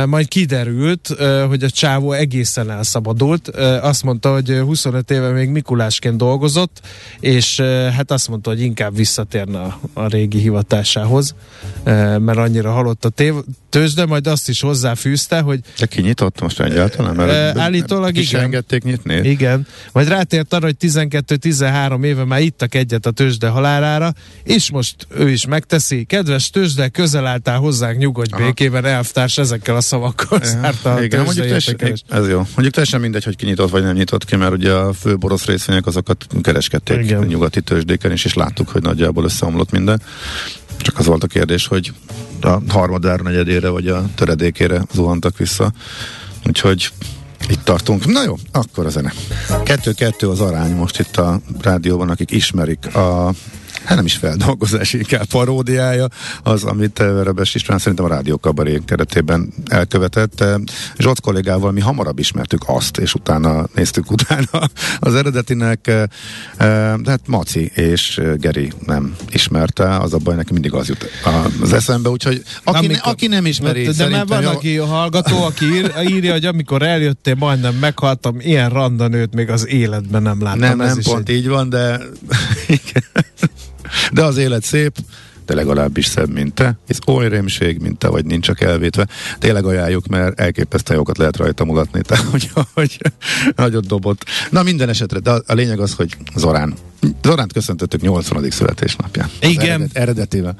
Majd 0.06 0.28
kiderült, 0.28 1.08
hogy 1.48 1.64
a 1.64 1.70
csávó 1.70 2.12
egészen 2.12 2.72
elszabadult. 2.72 3.48
Uh, 3.48 3.86
azt 3.86 4.04
mondta, 4.04 4.34
hogy 4.34 4.62
25 4.66 5.12
éve 5.12 5.30
még 5.30 5.50
Mikulásként 5.50 6.18
dolgozott, 6.18 6.82
és 7.20 7.60
hát 7.96 8.12
azt 8.12 8.28
mondta, 8.28 8.50
hogy 8.50 8.62
inkább 8.62 8.96
visszatérne 8.96 9.60
a, 9.60 9.80
a 9.94 10.08
régi 10.08 10.40
hivatásához, 10.40 11.36
mert 12.20 12.38
annyira 12.38 12.72
halott 12.72 13.06
a 13.06 13.10
tév- 13.10 13.46
tőzsde, 13.72 14.06
majd 14.06 14.28
azt 14.28 14.50
is 14.50 14.62
hozzáfűzte, 14.62 15.40
hogy 15.40 15.60
De 15.80 15.86
ki 15.86 16.02
nyitott 16.02 16.42
most 16.42 16.60
egyáltalán? 16.60 17.16
Mert 17.16 17.58
állítólag 17.58 18.16
sem 18.16 18.24
igen. 18.24 18.42
engedték 18.42 18.84
nyitni? 18.84 19.30
igen, 19.30 19.68
majd 19.92 20.08
rátért 20.08 20.54
arra, 20.54 20.66
hogy 20.66 20.76
12-13 20.80 22.04
éve 22.04 22.26
már 22.26 22.42
ittak 22.42 22.76
egyet 22.76 23.06
a 23.06 23.12
tőzsde 23.12 23.48
halálára, 23.48 24.14
és 24.44 24.72
most 24.72 25.08
ő 25.10 25.30
is 25.30 25.46
megteszi. 25.46 26.04
Kedves 26.04 26.50
tőzsde, 26.50 26.88
közel 26.92 27.26
álltál 27.26 27.58
hozzánk, 27.58 27.98
nyugodj 27.98 28.34
Aha. 28.34 28.44
békében, 28.44 28.86
elvtárs 28.86 29.38
ezekkel 29.38 29.76
a 29.76 29.82
szavakkal 29.82 30.40
zárta 30.44 30.94
a 30.94 31.04
Igen, 31.04 31.24
mondjuk 31.24 31.46
teljesen, 31.46 31.76
ez 32.10 32.28
jó. 32.28 32.38
Mondjuk 32.38 32.74
teljesen 32.74 33.02
mindegy, 33.02 33.24
hogy 33.24 33.36
ki 33.36 33.46
nyitott 33.46 33.70
vagy 33.70 33.84
nem 33.84 33.96
nyitott 33.96 34.26
ki, 34.26 34.36
mert 34.36 34.52
ugye 34.52 34.72
a 34.72 34.94
fő 34.94 35.18
borosz 35.18 35.46
részvények 35.46 35.86
azokat 35.86 36.26
kereskedték. 36.42 37.04
Igen. 37.04 37.24
nyugati 37.24 37.62
tőzsdéken 37.62 38.12
is, 38.12 38.26
és 38.26 38.34
láttuk, 38.34 38.70
hogy 38.70 38.82
nagyjából 38.82 39.24
összeomlott 39.24 39.72
minden. 39.72 40.02
Csak 40.78 41.00
az 41.00 41.06
volt 41.06 41.24
a 41.24 41.28
kérdés, 41.28 41.68
hogy 41.68 41.94
a 42.42 42.58
harmadára, 42.68 43.24
negyedére 43.24 43.70
vagy 43.70 43.88
a 43.88 44.06
töredékére 44.16 44.82
zuhantak 44.94 45.38
vissza. 45.38 45.72
Úgyhogy 46.48 46.92
itt 47.50 47.64
tartunk. 47.64 48.06
Na 48.06 48.24
jó, 48.24 48.36
akkor 48.52 48.86
a 48.86 48.90
zene. 48.90 49.14
Kettő-kettő 49.64 50.30
az 50.30 50.40
arány 50.40 50.76
most 50.76 51.00
itt 51.00 51.18
a 51.18 51.40
rádióban, 51.62 52.10
akik 52.10 52.32
ismerik 52.32 52.96
a 52.96 53.34
hát 53.84 53.96
nem 53.96 54.06
is 54.06 54.16
feldolgozás, 54.16 54.94
inkább 54.94 55.26
paródiája, 55.26 56.08
az, 56.44 56.64
amit 56.64 57.00
eh, 57.00 57.14
Verebes 57.14 57.56
István 57.56 57.78
szerintem 57.78 58.06
a 58.06 58.08
Rádió 58.08 58.38
Kabaré 58.38 58.82
keretében 58.86 59.54
elkövetett. 59.66 60.42
Eh, 60.42 60.56
Zsolt 60.98 61.20
kollégával 61.20 61.72
mi 61.72 61.80
hamarabb 61.82 62.20
ismertük 62.20 62.62
azt, 62.66 62.98
és 62.98 63.14
utána 63.14 63.68
néztük 63.76 64.12
utána 64.12 64.70
az 65.00 65.16
eredetinek, 65.16 65.88
eh, 65.88 66.04
de 66.98 67.10
hát 67.10 67.28
Maci 67.28 67.72
és 67.76 68.22
Geri 68.38 68.72
nem 68.86 69.16
ismerte, 69.30 69.98
az 69.98 70.14
a 70.14 70.18
baj, 70.18 70.36
neki 70.36 70.54
mindig 70.54 70.74
az 70.74 70.88
jut 70.88 71.10
az 71.62 71.74
eszembe, 71.74 72.10
úgyhogy 72.10 72.44
aki, 72.64 72.88
ne, 72.88 72.94
Amikor- 72.94 73.12
aki 73.14 73.28
nem 73.28 73.46
ismeri, 73.46 73.82
de 73.82 73.86
már 73.86 73.96
szerintem 73.96 74.26
van, 74.28 74.42
jó- 74.42 74.50
aki 74.50 74.76
hallgató, 74.76 75.44
aki 75.44 75.66
ír, 75.66 75.92
írja, 76.10 76.32
hogy 76.32 76.46
amikor 76.46 76.82
eljöttél, 76.82 77.36
majdnem 77.36 77.76
meghaltam, 77.76 78.40
ilyen 78.40 78.70
randanőt 78.70 79.34
még 79.34 79.50
az 79.50 79.68
életben 79.68 80.22
nem 80.22 80.42
láttam. 80.42 80.60
Nem, 80.60 80.78
nem 80.78 80.98
is 80.98 81.06
pont 81.06 81.30
egy... 81.30 81.36
így 81.36 81.48
van, 81.48 81.70
de 81.70 82.00
igen. 82.68 83.04
De 84.12 84.24
az 84.24 84.38
élet 84.38 84.64
szép, 84.64 84.98
de 85.46 85.58
legalábbis 85.58 86.06
szebb, 86.06 86.30
mint 86.30 86.54
te. 86.54 86.78
Ez 86.88 86.98
oly 87.08 87.30
rémség, 87.30 87.80
mint 87.82 87.98
te 87.98 88.08
vagy, 88.08 88.26
nincs 88.26 88.46
csak 88.46 88.62
elvétve. 88.62 89.08
Tényleg 89.40 89.66
ajánljuk, 89.66 90.08
mert 90.08 90.40
elképesztően 90.40 90.98
jókat 90.98 91.18
lehet 91.18 91.38
rajta 91.38 91.66
mulatni, 91.66 92.02
tehát 92.02 92.24
hogy, 92.32 92.52
hogy 92.74 92.98
nagyot 93.56 93.88
dobott. 93.88 94.26
Na 94.50 94.64
minden 94.64 94.90
esetre, 94.90 95.20
de 95.20 95.32
a, 95.32 95.54
lényeg 95.54 95.80
az, 95.80 95.94
hogy 95.94 96.18
Zorán. 96.36 96.74
Zoránt 97.24 97.54
köszöntöttük 97.54 98.02
80. 98.02 98.50
születésnapján. 98.50 99.30
Igen. 99.40 99.70
Eredet, 99.70 99.98
eredetével. 99.98 100.56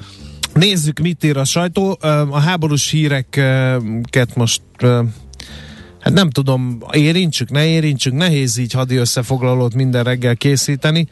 Nézzük, 0.52 0.98
mit 0.98 1.24
ír 1.24 1.36
a 1.36 1.44
sajtó. 1.44 1.98
A 2.30 2.38
háborús 2.38 2.90
híreket 2.90 4.34
most 4.34 4.62
hát 6.02 6.12
nem 6.12 6.30
tudom, 6.30 6.78
érintsük, 6.92 7.50
ne 7.50 7.66
érintsük, 7.66 8.12
nehéz 8.12 8.56
így 8.56 8.72
hadi 8.72 8.96
összefoglalót 8.96 9.74
minden 9.74 10.04
reggel 10.04 10.36
készíteni. 10.36 11.08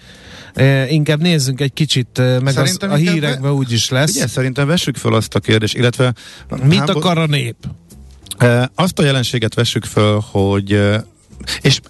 Ö, 0.54 0.84
Inkább 0.84 1.20
nézzünk 1.20 1.60
egy 1.60 1.72
kicsit, 1.72 2.18
ö, 2.18 2.38
meg 2.38 2.56
az, 2.58 2.76
a 2.80 2.84
inkább 2.84 2.96
hírekben 2.96 3.52
úgy 3.52 3.72
is 3.72 3.88
lesz. 3.88 4.14
Ugye, 4.16 4.26
szerintem 4.26 4.66
vessük 4.66 4.96
föl 4.96 5.14
azt 5.14 5.34
a 5.34 5.40
kérdést, 5.40 5.76
illetve 5.76 6.14
Mit 6.64 6.78
hábo- 6.78 6.96
akar 6.96 7.18
a 7.18 7.26
nép? 7.26 7.56
Eh, 8.38 8.64
Azt 8.74 8.98
a 8.98 9.04
jelenséget 9.04 9.54
vessük 9.54 9.84
föl, 9.84 10.20
hogy 10.30 10.72
eh, 10.72 11.00
és 11.60 11.80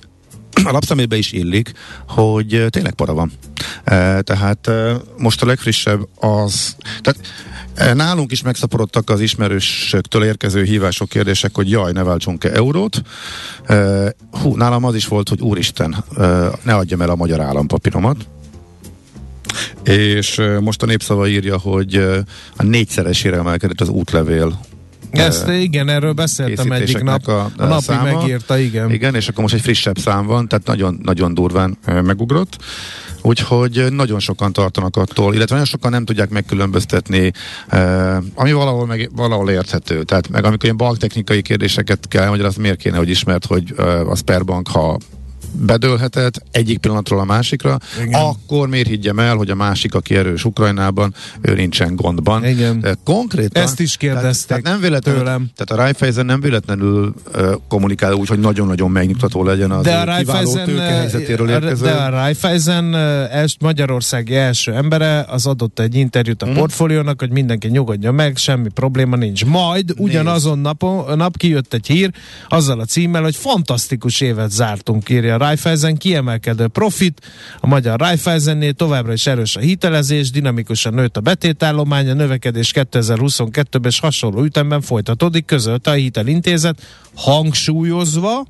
a 0.64 0.70
lapszemébe 0.70 1.16
is 1.16 1.32
illik, 1.32 1.72
hogy 2.08 2.54
eh, 2.54 2.68
tényleg 2.68 2.94
para 2.94 3.14
van. 3.14 3.32
Eh, 3.84 4.18
Tehát 4.20 4.66
eh, 4.68 4.96
most 5.18 5.42
a 5.42 5.46
legfrissebb 5.46 6.08
az, 6.18 6.76
tehát 7.00 7.20
eh, 7.20 7.49
nálunk 7.94 8.32
is 8.32 8.42
megszaporodtak 8.42 9.10
az 9.10 9.20
ismerősöktől 9.20 10.24
érkező 10.24 10.62
hívások, 10.62 11.08
kérdések, 11.08 11.54
hogy 11.54 11.70
jaj, 11.70 11.92
ne 11.92 12.02
váltsunk-e 12.02 12.52
eurót. 12.52 13.02
Hú, 14.30 14.56
nálam 14.56 14.84
az 14.84 14.94
is 14.94 15.06
volt, 15.06 15.28
hogy 15.28 15.40
úristen, 15.40 16.04
ne 16.62 16.74
adjam 16.74 17.00
el 17.00 17.10
a 17.10 17.14
magyar 17.14 17.40
állampapíromat. 17.40 18.16
És 19.84 20.42
most 20.60 20.82
a 20.82 20.86
népszava 20.86 21.28
írja, 21.28 21.58
hogy 21.58 21.94
a 22.56 22.62
négyszeresére 22.62 23.36
emelkedett 23.36 23.80
az 23.80 23.88
útlevél 23.88 24.60
Ezt 25.10 25.48
igen, 25.48 25.88
erről 25.88 26.12
beszéltem 26.12 26.72
egyik 26.72 27.02
nap. 27.02 27.24
készítéseknek 27.24 27.28
A, 27.28 27.62
a 27.62 27.66
napi 27.66 27.82
száma. 27.82 28.18
megírta, 28.18 28.58
igen. 28.58 28.90
Igen, 28.90 29.14
és 29.14 29.28
akkor 29.28 29.42
most 29.42 29.54
egy 29.54 29.60
frissebb 29.60 29.98
szám 29.98 30.26
van, 30.26 30.48
tehát 30.48 30.66
nagyon, 30.66 31.00
nagyon 31.02 31.34
durván 31.34 31.78
megugrott. 31.86 32.56
Úgyhogy 33.22 33.86
nagyon 33.90 34.18
sokan 34.18 34.52
tartanak 34.52 34.96
attól, 34.96 35.34
illetve 35.34 35.54
nagyon 35.54 35.70
sokan 35.70 35.90
nem 35.90 36.04
tudják 36.04 36.30
megkülönböztetni, 36.30 37.32
ami 38.34 38.52
valahol, 38.52 38.86
meg, 38.86 39.10
valahol 39.14 39.50
érthető. 39.50 40.02
Tehát 40.02 40.28
meg 40.28 40.44
amikor 40.44 40.64
ilyen 40.64 40.76
banktechnikai 40.76 41.42
kérdéseket 41.42 42.08
kell, 42.08 42.26
hogy 42.26 42.40
az 42.40 42.54
miért 42.54 42.78
kéne, 42.78 42.96
hogy 42.96 43.08
ismert, 43.08 43.46
hogy 43.46 43.74
a 44.06 44.16
Sperbank, 44.16 44.68
ha 44.68 44.98
bedőlhetett 45.52 46.42
egyik 46.50 46.78
pillanatról 46.78 47.20
a 47.20 47.24
másikra, 47.24 47.78
Igen. 48.02 48.20
Akkor 48.20 48.68
miért 48.68 48.88
higgyem 48.88 49.18
el, 49.18 49.36
hogy 49.36 49.50
a 49.50 49.54
másik, 49.54 49.94
aki 49.94 50.14
erős 50.16 50.44
Ukrajnában, 50.44 51.14
ő 51.40 51.54
nincsen 51.54 51.96
gondban. 51.96 52.44
Igen. 52.44 52.80
De 52.80 52.96
konkrétan... 53.04 53.62
Ezt 53.62 53.80
is 53.80 53.96
kérdezték 53.96 54.46
tehát, 54.46 54.62
tehát 54.62 54.78
nem 54.80 54.90
véletlenül, 54.90 55.20
tőlem. 55.20 55.50
Tehát 55.56 55.70
a 55.70 55.84
Raiffeisen 55.84 56.26
nem 56.26 56.40
véletlenül 56.40 57.14
uh, 57.34 57.52
kommunikál 57.68 58.12
úgy, 58.12 58.28
hogy 58.28 58.38
nagyon-nagyon 58.38 58.90
megnyugtató 58.90 59.44
legyen 59.44 59.70
az 59.70 59.84
de 59.84 59.96
a 59.96 60.16
kiváló 60.18 60.54
tőkehelyzetéről 60.64 61.50
érkező. 61.50 61.84
de 61.84 61.92
a 61.92 62.08
Raiffeisen 62.10 62.94
els, 63.30 63.56
Magyarországi 63.60 64.34
első 64.36 64.72
embere 64.72 65.24
az 65.28 65.46
adott 65.46 65.78
egy 65.78 65.94
interjút 65.94 66.42
a 66.42 66.46
Mhm. 66.46 66.54
mm. 66.54 66.58
portfóliónak, 66.58 67.20
hogy 67.20 67.30
mindenki 67.30 67.68
nyugodjon 67.68 68.14
meg, 68.14 68.36
semmi 68.36 68.68
probléma 68.68 69.16
nincs. 69.16 69.44
Majd 69.44 69.92
ugyanazon 69.96 70.58
napon, 70.58 71.16
nap 71.16 71.36
kijött 71.36 71.74
egy 71.74 71.86
hír 71.86 72.10
azzal 72.48 72.80
a 72.80 72.84
címmel, 72.84 73.22
hogy 73.22 73.36
fantasztikus 73.36 74.20
évet 74.20 74.50
zártunk, 74.50 75.08
írja 75.08 75.36
Raiffeisen, 75.40 75.96
kiemelkedő 75.96 76.66
profit, 76.66 77.20
a 77.60 77.66
magyar 77.66 77.98
Raiffeisennél 78.00 78.72
továbbra 78.72 79.12
is 79.12 79.26
erős 79.26 79.56
a 79.56 79.60
hitelezés, 79.60 80.30
dinamikusan 80.30 80.94
nőtt 80.94 81.16
a 81.16 81.20
betétállomány, 81.20 82.08
a 82.08 82.14
növekedés 82.14 82.72
2022-ben 82.74 83.90
és 83.90 84.00
hasonló 84.00 84.42
ütemben 84.42 84.80
folytatódik, 84.80 85.44
közölte 85.44 85.90
a 85.90 85.94
hitelintézet, 85.94 86.82
hangsúlyozva, 87.14 88.46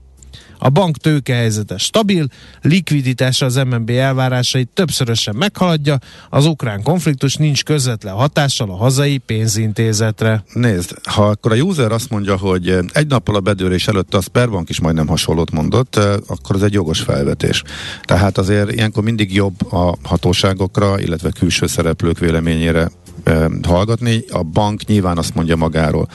a 0.60 0.68
bank 0.68 0.96
tőkehelyzete 0.96 1.78
stabil, 1.78 2.26
likviditása 2.62 3.46
az 3.46 3.56
MNB 3.56 3.90
elvárásait 3.90 4.68
többszörösen 4.68 5.36
meghaladja, 5.36 5.98
az 6.30 6.46
ukrán 6.46 6.82
konfliktus 6.82 7.34
nincs 7.34 7.64
közvetlen 7.64 8.14
hatással 8.14 8.70
a 8.70 8.76
hazai 8.76 9.18
pénzintézetre. 9.18 10.44
Nézd, 10.52 10.94
ha 11.02 11.26
akkor 11.26 11.52
a 11.52 11.56
user 11.56 11.92
azt 11.92 12.10
mondja, 12.10 12.36
hogy 12.36 12.78
egy 12.92 13.06
nappal 13.06 13.34
a 13.34 13.40
bedőlés 13.40 13.88
előtt 13.88 14.14
a 14.14 14.20
Sperbank 14.20 14.68
is 14.68 14.80
majdnem 14.80 15.06
hasonlót 15.06 15.50
mondott, 15.50 15.96
eh, 15.96 16.14
akkor 16.26 16.56
ez 16.56 16.62
egy 16.62 16.72
jogos 16.72 17.00
felvetés. 17.00 17.62
Tehát 18.02 18.38
azért 18.38 18.72
ilyenkor 18.72 19.02
mindig 19.02 19.34
jobb 19.34 19.72
a 19.72 19.96
hatóságokra, 20.02 21.00
illetve 21.00 21.30
külső 21.30 21.66
szereplők 21.66 22.18
véleményére 22.18 22.90
eh, 23.22 23.44
hallgatni. 23.62 24.24
A 24.30 24.42
bank 24.42 24.84
nyilván 24.84 25.18
azt 25.18 25.34
mondja 25.34 25.56
magáról. 25.56 26.08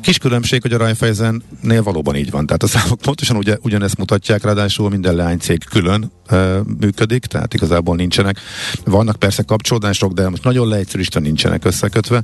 Kis 0.00 0.18
különbség, 0.18 0.62
hogy 0.62 0.72
a 0.72 0.78
Raiffeisen-nél 0.78 1.82
valóban 1.82 2.16
így 2.16 2.30
van. 2.30 2.46
Tehát 2.46 2.62
a 2.62 2.66
számok 2.66 3.00
pontosan 3.00 3.36
ugye, 3.36 3.56
ugyanezt 3.62 3.98
mutatják, 3.98 4.42
ráadásul 4.42 4.90
minden 4.90 5.14
leánycég 5.14 5.64
külön 5.64 6.12
működik, 6.80 7.24
tehát 7.24 7.54
igazából 7.54 7.96
nincsenek. 7.96 8.38
Vannak 8.84 9.16
persze 9.16 9.42
kapcsolódások, 9.42 10.12
de 10.12 10.28
most 10.28 10.44
nagyon 10.44 10.68
leegyszerűsítve 10.68 11.20
nincsenek 11.20 11.64
összekötve. 11.64 12.22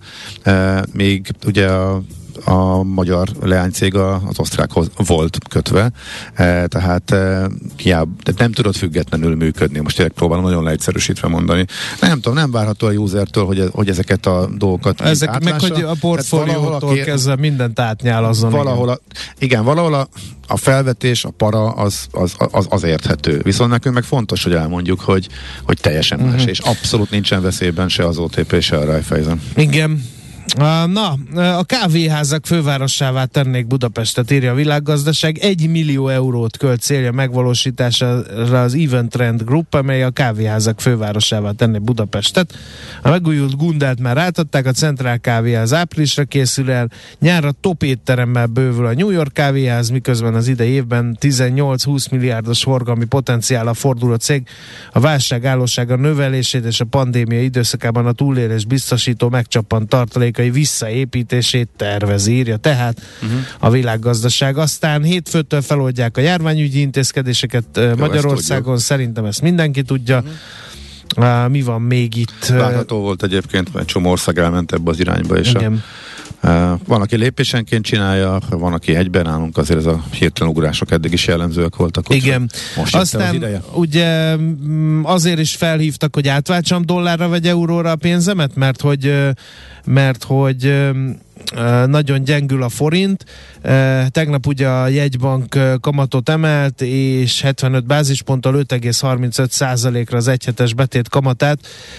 Még 0.92 1.30
ugye 1.46 1.68
a 1.68 2.02
a 2.44 2.82
magyar 2.82 3.28
leánycég 3.42 3.94
az 3.94 4.38
osztrákhoz 4.38 4.90
volt 5.06 5.38
kötve, 5.48 5.90
e, 6.34 6.66
tehát 6.66 7.10
e, 7.10 7.48
hiába, 7.76 8.10
nem 8.36 8.52
tudod 8.52 8.74
függetlenül 8.76 9.36
működni. 9.36 9.78
Most 9.80 9.96
tényleg 9.96 10.14
próbálom 10.14 10.44
nagyon 10.44 10.62
leegyszerűsítve 10.64 11.28
mondani. 11.28 11.64
Nem 12.00 12.14
tudom, 12.20 12.34
nem 12.34 12.50
várható 12.50 12.86
a 12.86 12.90
usertől, 12.90 13.44
hogy, 13.44 13.68
hogy 13.72 13.88
ezeket 13.88 14.26
a 14.26 14.48
dolgokat 14.56 15.00
Ezek 15.00 15.28
meg, 15.28 15.52
átlássa. 15.52 15.74
hogy 15.74 15.82
a 15.82 15.94
portfóliótól 16.00 16.94
ké- 16.94 17.04
kezdve 17.04 17.36
mindent 17.36 17.80
átnyál 17.80 18.24
azon. 18.24 18.50
valahol 18.50 18.88
a, 18.88 18.98
igen, 19.38 19.64
valahol 19.64 19.94
a, 19.94 20.08
a 20.46 20.56
felvetés, 20.56 21.24
a 21.24 21.30
para 21.30 21.70
az, 21.70 22.06
az, 22.12 22.34
az, 22.38 22.66
az 22.70 22.82
érthető. 22.84 23.40
Viszont 23.42 23.70
nekünk 23.70 23.94
meg 23.94 24.04
fontos, 24.04 24.42
hogy 24.44 24.52
elmondjuk, 24.52 25.00
hogy, 25.00 25.28
hogy 25.62 25.78
teljesen 25.80 26.18
más, 26.20 26.40
Mhm. 26.40 26.48
és 26.48 26.58
abszolút 26.58 27.10
nincsen 27.10 27.42
veszélyben 27.42 27.88
se 27.88 28.06
az 28.06 28.18
OTP, 28.18 28.60
se 28.62 28.76
a 28.76 28.84
Raiffeisen. 28.84 29.40
Igen. 29.56 30.04
Na, 30.54 31.16
a 31.58 31.64
kávéházak 31.64 32.46
fővárosává 32.46 33.24
tennék 33.24 33.66
Budapestet, 33.66 34.30
írja 34.30 34.52
a 34.52 34.54
világgazdaság. 34.54 35.38
Egy 35.38 35.70
millió 35.70 36.08
eurót 36.08 36.56
költ 36.56 36.80
célja 36.80 37.12
megvalósítására 37.12 38.62
az 38.62 38.74
Event 38.74 39.10
Trend 39.10 39.42
Group, 39.42 39.74
amely 39.74 40.02
a 40.02 40.10
kávéházak 40.10 40.80
fővárosává 40.80 41.50
tenné 41.50 41.78
Budapestet. 41.78 42.54
A 43.02 43.08
megújult 43.08 43.56
Gundát 43.56 44.00
már 44.00 44.16
átadták, 44.18 44.66
a 44.66 44.72
Centrál 44.72 45.18
Kávéház 45.18 45.72
áprilisra 45.72 46.24
készül 46.24 46.70
el, 46.70 46.90
nyárra 47.20 47.52
top 47.60 47.82
étteremmel 47.82 48.46
bővül 48.46 48.86
a 48.86 48.94
New 48.94 49.10
York 49.10 49.32
Kávéház, 49.32 49.88
miközben 49.88 50.34
az 50.34 50.48
idei 50.48 50.70
évben 50.70 51.16
18-20 51.20 52.10
milliárdos 52.10 52.62
forgalmi 52.62 53.04
potenciála 53.04 53.74
fordul 53.74 54.12
a 54.12 54.16
cég. 54.16 54.46
A 54.92 55.00
válság 55.00 55.44
állósága 55.44 55.96
növelését 55.96 56.64
és 56.64 56.80
a 56.80 56.84
pandémia 56.84 57.42
időszakában 57.42 58.06
a 58.06 58.12
túlélés 58.12 58.64
biztosító 58.64 59.28
megcsappan 59.28 59.86
tartalékai 60.36 60.50
visszaépítését 60.50 61.68
tervez, 61.76 62.26
írja 62.26 62.56
tehát 62.56 63.00
uh-huh. 63.22 63.40
a 63.58 63.70
világgazdaság. 63.70 64.58
Aztán 64.58 65.02
hétfőtől 65.02 65.62
feloldják 65.62 66.16
a 66.16 66.20
járványügyi 66.20 66.80
intézkedéseket 66.80 67.64
Jó, 67.74 67.94
Magyarországon, 67.96 68.74
ezt 68.74 68.84
szerintem 68.84 69.24
ezt 69.24 69.42
mindenki 69.42 69.82
tudja. 69.82 70.16
Uh-huh. 70.18 70.32
Uh, 71.16 71.48
mi 71.48 71.62
van 71.62 71.82
még 71.82 72.16
itt? 72.16 72.46
Várható 72.46 73.00
volt 73.00 73.22
egyébként, 73.22 73.74
mert 73.74 73.86
csomó 73.86 74.10
ország 74.10 74.38
elment 74.38 74.72
ebbe 74.72 74.90
az 74.90 75.00
irányba, 75.00 75.36
és 75.38 75.50
Igen. 75.50 75.72
a, 75.72 75.76
van, 76.86 77.00
aki 77.00 77.16
lépésenként 77.16 77.84
csinálja, 77.84 78.38
van, 78.50 78.72
aki 78.72 78.94
egyben 78.94 79.24
nálunk, 79.24 79.56
azért 79.56 79.78
ez 79.78 79.86
a 79.86 80.04
hirtelen 80.12 80.52
ugrások 80.52 80.90
eddig 80.90 81.12
is 81.12 81.26
jellemzőek 81.26 81.76
voltak. 81.76 82.14
Igen. 82.14 82.50
Most 82.76 82.94
Aztán 82.96 83.42
az 83.42 83.50
ugye 83.74 84.36
mm, 84.36 85.04
azért 85.04 85.38
is 85.38 85.54
felhívtak, 85.54 86.14
hogy 86.14 86.28
átváltsam 86.28 86.84
dollárra 86.86 87.28
vagy 87.28 87.46
euróra 87.46 87.90
a 87.90 87.96
pénzemet, 87.96 88.54
mert 88.54 88.80
hogy 88.80 89.14
mert 89.84 90.24
hogy 90.24 90.74
nagyon 91.86 92.24
gyengül 92.24 92.62
a 92.62 92.68
forint. 92.68 93.24
Tegnap 94.08 94.46
ugye 94.46 94.68
a 94.68 94.88
jegybank 94.88 95.58
kamatot 95.80 96.28
emelt, 96.28 96.80
és 96.82 97.40
75 97.40 97.86
bázisponttal 97.86 98.64
5,35%-ra 98.68 100.16
az 100.16 100.28
egyhetes 100.28 100.74
betét 100.74 101.08
kamatát. 101.08 101.58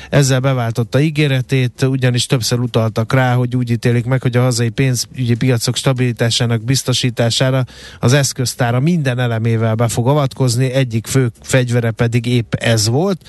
Ezzel 0.10 0.39
beváltotta 0.39 1.00
ígéretét, 1.00 1.82
ugyanis 1.82 2.25
többször 2.25 2.60
utaltak 2.60 3.13
rá, 3.13 3.34
hogy 3.34 3.56
úgy 3.56 3.72
ítélik 3.72 4.06
meg, 4.06 4.22
hogy 4.22 4.38
a 4.38 4.41
hazai 4.41 4.70
pénzügyi 4.70 5.36
piacok 5.36 5.75
stabilitásának 5.75 6.63
biztosítására 6.63 7.65
az 8.00 8.13
eszköztára 8.13 8.79
minden 8.79 9.20
elemével 9.20 9.75
be 9.75 9.88
fog 9.88 10.08
avatkozni, 10.08 10.72
egyik 10.72 11.08
fő 11.08 11.32
fegyvere 11.41 11.91
pedig 11.91 12.25
épp 12.25 12.53
ez 12.53 12.88
volt. 12.88 13.22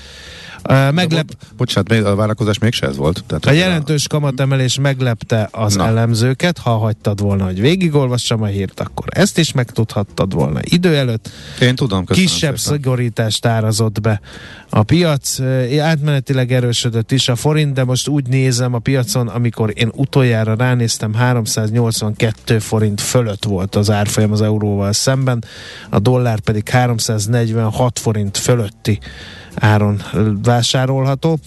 Meglep... 0.91 1.31
Bocsánat, 1.57 1.91
a 1.91 2.15
várakozás 2.15 2.57
mégse 2.57 2.87
ez 2.87 2.95
volt. 2.95 3.23
Tehát 3.27 3.45
a 3.45 3.51
jelentős 3.51 4.07
kamatemelés 4.07 4.79
meglepte 4.79 5.47
az 5.51 5.75
Na. 5.75 5.83
Elemzőket, 5.99 6.57
ha 6.57 6.77
hagytad 6.77 7.21
volna, 7.21 7.45
hogy 7.45 7.61
végigolvassam 7.61 8.41
a 8.41 8.45
hírt, 8.45 8.79
akkor 8.79 9.05
ezt 9.09 9.37
is 9.37 9.51
megtudhattad 9.51 10.33
volna 10.33 10.59
idő 10.63 10.95
előtt. 10.95 11.29
Én 11.61 11.75
tudom, 11.75 12.05
Kisebb 12.05 12.57
szépen. 12.57 12.77
szigorítást 12.77 13.45
árazott 13.45 14.01
be 14.01 14.21
a 14.69 14.83
piac. 14.83 15.39
Átmenetileg 15.79 16.51
erősödött 16.51 17.11
is 17.11 17.29
a 17.29 17.35
forint, 17.35 17.73
de 17.73 17.83
most 17.83 18.07
úgy 18.07 18.27
nézem 18.27 18.73
a 18.73 18.79
piacon, 18.79 19.27
amikor 19.27 19.71
én 19.75 19.91
utoljára 19.95 20.55
ránéztem, 20.55 21.13
382 21.13 22.59
forint 22.59 23.01
fölött 23.01 23.45
volt 23.45 23.75
az 23.75 23.89
árfolyam 23.91 24.31
az 24.31 24.41
euróval 24.41 24.93
szemben, 24.93 25.43
a 25.89 25.99
dollár 25.99 26.39
pedig 26.39 26.69
346 26.69 27.99
forint 27.99 28.37
fölötti 28.37 28.99
áron 29.55 30.01
vásárolható. 30.43 31.39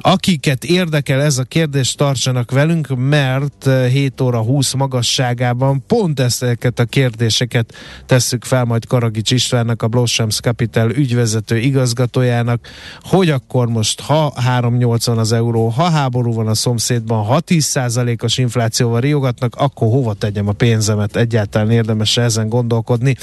Akiket 0.00 0.64
érdekel 0.64 1.20
ez 1.20 1.38
a 1.38 1.42
kérdés, 1.42 1.94
tartsanak 1.94 2.50
velünk, 2.50 2.88
mert 2.96 3.68
7 3.90 4.20
óra 4.20 4.40
20 4.40 4.72
magasságában 4.72 5.84
pont 5.86 6.20
ezeket 6.20 6.78
a 6.78 6.84
kérdéseket 6.84 7.74
tesszük 8.06 8.44
fel 8.44 8.64
majd 8.64 8.86
Karagics 8.86 9.30
Istvánnak, 9.30 9.82
a 9.82 9.88
Blossoms 9.88 10.40
Capital 10.40 10.90
ügyvezető 10.90 11.56
igazgatójának, 11.56 12.68
hogy 13.02 13.30
akkor 13.30 13.66
most 13.68 14.00
ha 14.00 14.32
380 14.36 15.18
az 15.18 15.32
euró, 15.32 15.68
ha 15.68 15.90
háború 15.90 16.32
van 16.32 16.46
a 16.46 16.54
szomszédban, 16.54 17.24
ha 17.24 17.40
10%-os 17.46 18.38
inflációval 18.38 19.00
riogatnak, 19.00 19.54
akkor 19.56 19.88
hova 19.88 20.14
tegyem 20.14 20.48
a 20.48 20.52
pénzemet? 20.52 21.16
Egyáltalán 21.16 21.70
érdemes 21.70 22.16
ezen 22.16 22.48
gondolkodni. 22.48 23.16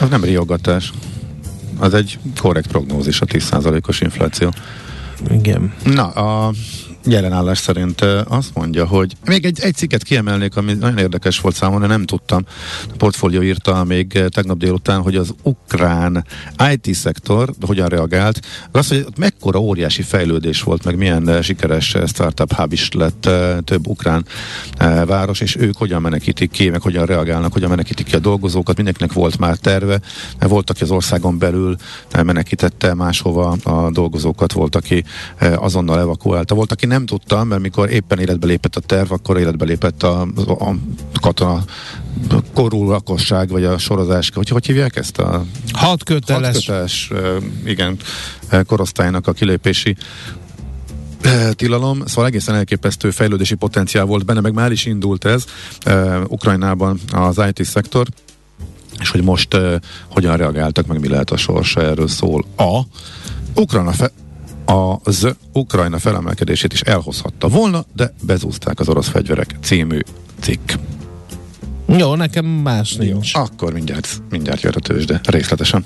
Az 0.00 0.08
nem 0.08 0.24
riogatás. 0.24 0.92
Az 1.78 1.94
egy 1.94 2.18
korrekt 2.40 2.68
prognózis 2.68 3.20
a 3.20 3.26
10%-os 3.26 4.00
infláció. 4.00 4.50
Igen. 5.28 5.72
Na, 5.84 6.04
a 6.04 6.52
jelenállás 7.04 7.58
szerint 7.58 8.00
azt 8.28 8.54
mondja, 8.54 8.86
hogy 8.86 9.16
még 9.24 9.44
egy, 9.44 9.60
egy 9.60 9.74
cikket 9.74 10.02
kiemelnék, 10.02 10.56
ami 10.56 10.72
nagyon 10.72 10.98
érdekes 10.98 11.40
volt 11.40 11.54
számomra, 11.54 11.86
nem 11.86 12.04
tudtam. 12.04 12.44
A 12.92 12.96
portfólió 12.96 13.42
írta 13.42 13.84
még 13.84 14.22
tegnap 14.28 14.58
délután, 14.58 15.02
hogy 15.02 15.16
az 15.16 15.34
ukrán 15.42 16.24
IT-szektor 16.72 17.52
hogyan 17.66 17.88
reagált. 17.88 18.40
Az, 18.70 18.88
hogy 18.88 19.06
mekkora 19.16 19.60
óriási 19.60 20.02
fejlődés 20.02 20.62
volt, 20.62 20.84
meg 20.84 20.96
milyen 20.96 21.42
sikeres 21.42 21.96
startup 22.06 22.52
hub 22.52 22.72
is 22.72 22.92
lett 22.92 23.28
több 23.64 23.86
ukrán 23.86 24.24
város, 25.06 25.40
és 25.40 25.56
ők 25.56 25.76
hogyan 25.76 26.00
menekítik 26.00 26.50
ki, 26.50 26.68
meg 26.68 26.80
hogyan 26.80 27.06
reagálnak, 27.06 27.52
hogyan 27.52 27.70
menekítik 27.70 28.06
ki 28.06 28.14
a 28.14 28.18
dolgozókat. 28.18 28.76
Mindenkinek 28.76 29.12
volt 29.12 29.38
már 29.38 29.56
terve. 29.56 30.00
Volt, 30.38 30.70
aki 30.70 30.82
az 30.82 30.90
országon 30.90 31.38
belül 31.38 31.76
menekítette 32.24 32.94
máshova 32.94 33.56
a 33.62 33.90
dolgozókat, 33.90 34.52
volt, 34.52 34.76
aki 34.76 35.04
azonnal 35.54 35.98
evakuálta, 35.98 36.54
volt, 36.54 36.72
aki 36.72 36.86
nem 36.90 37.06
tudtam, 37.06 37.48
mert 37.48 37.60
mikor 37.60 37.90
éppen 37.90 38.18
életbe 38.18 38.46
lépett 38.46 38.76
a 38.76 38.80
terv, 38.80 39.12
akkor 39.12 39.38
életbe 39.38 39.64
lépett 39.64 40.02
a, 40.02 40.20
a 40.46 40.74
katona 41.20 41.64
korú 42.54 42.90
lakosság, 42.90 43.48
vagy 43.48 43.64
a 43.64 43.78
sorozás, 43.78 44.30
hogy 44.34 44.48
hogy 44.48 44.66
hívják 44.66 44.96
ezt 44.96 45.18
a... 45.18 45.44
Hat 45.72 46.04
köteles. 46.04 46.54
Hat 46.54 46.64
köteles, 46.64 47.10
igen, 47.64 47.96
korosztálynak 48.66 49.26
a 49.26 49.32
kilépési 49.32 49.96
tilalom, 51.52 52.06
szóval 52.06 52.26
egészen 52.26 52.54
elképesztő 52.54 53.10
fejlődési 53.10 53.54
potenciál 53.54 54.04
volt 54.04 54.24
benne, 54.24 54.40
meg 54.40 54.52
már 54.52 54.72
is 54.72 54.86
indult 54.86 55.24
ez 55.24 55.44
Ukrajnában 56.28 57.00
az 57.12 57.40
IT 57.54 57.64
szektor, 57.64 58.06
és 59.00 59.10
hogy 59.10 59.22
most 59.22 59.54
uh, 59.54 59.74
hogyan 60.10 60.36
reagáltak, 60.36 60.86
meg 60.86 61.00
mi 61.00 61.08
lehet 61.08 61.30
a 61.30 61.36
sorsa, 61.36 61.82
erről 61.82 62.08
szól 62.08 62.44
a 62.56 62.80
Ukrajna 63.54 63.92
fe- 63.92 64.12
az 65.02 65.34
Ukrajna 65.52 65.98
felemelkedését 65.98 66.72
is 66.72 66.80
elhozhatta 66.80 67.48
volna, 67.48 67.84
de 67.96 68.14
bezúzták 68.22 68.80
az 68.80 68.88
orosz 68.88 69.08
fegyverek 69.08 69.54
című 69.62 69.98
cikk. 70.40 70.72
Jó, 71.86 72.14
nekem 72.14 72.44
más 72.44 72.94
nincs. 72.94 73.34
Jó, 73.34 73.40
akkor 73.40 73.72
mindjárt, 73.72 74.22
mindjárt 74.30 74.60
jön 74.60 74.72
a 74.76 74.80
tőzsde 74.80 75.20
részletesen. 75.24 75.84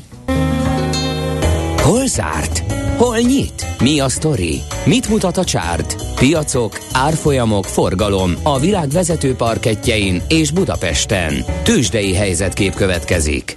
Hol 1.82 2.06
zárt? 2.06 2.72
Hol 2.96 3.18
nyit? 3.18 3.66
Mi 3.80 4.00
a 4.00 4.08
sztori? 4.08 4.60
Mit 4.84 5.08
mutat 5.08 5.36
a 5.36 5.44
csárt? 5.44 5.96
Piacok, 6.14 6.78
árfolyamok, 6.92 7.64
forgalom 7.64 8.34
a 8.42 8.58
világ 8.58 8.88
vezető 8.88 9.34
parketjein 9.34 10.22
és 10.28 10.50
Budapesten. 10.50 11.44
Tőzsdei 11.62 12.14
helyzetkép 12.14 12.74
következik. 12.74 13.56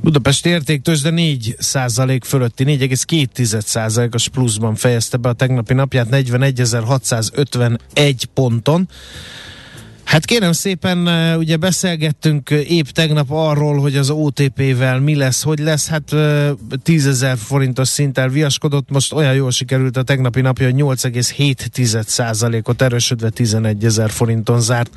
Budapest 0.00 0.46
értéktőzsde 0.46 1.10
4 1.10 1.56
százalék 1.58 2.24
fölötti, 2.24 2.64
4,2 2.66 3.60
százalékos 3.60 4.28
pluszban 4.28 4.74
fejezte 4.74 5.16
be 5.16 5.28
a 5.28 5.32
tegnapi 5.32 5.74
napját 5.74 6.06
41.651 6.10 8.22
ponton. 8.34 8.88
Hát 10.14 10.24
kérem 10.24 10.52
szépen, 10.52 11.08
ugye 11.38 11.56
beszélgettünk 11.56 12.50
épp 12.50 12.86
tegnap 12.86 13.26
arról, 13.30 13.80
hogy 13.80 13.96
az 13.96 14.10
OTP-vel 14.10 15.00
mi 15.00 15.14
lesz, 15.14 15.42
hogy 15.42 15.58
lesz, 15.58 15.88
hát 15.88 16.14
10 16.82 17.06
ezer 17.06 17.36
forintos 17.36 17.88
szinten 17.88 18.30
viaskodott, 18.30 18.90
most 18.90 19.12
olyan 19.12 19.34
jól 19.34 19.50
sikerült 19.50 19.96
a 19.96 20.02
tegnapi 20.02 20.40
napja, 20.40 20.70
hogy 20.70 20.82
8,7 20.82 22.68
ot 22.68 22.82
erősödve 22.82 23.30
11 23.30 23.84
ezer 23.84 24.10
forinton 24.10 24.60
zárt 24.60 24.90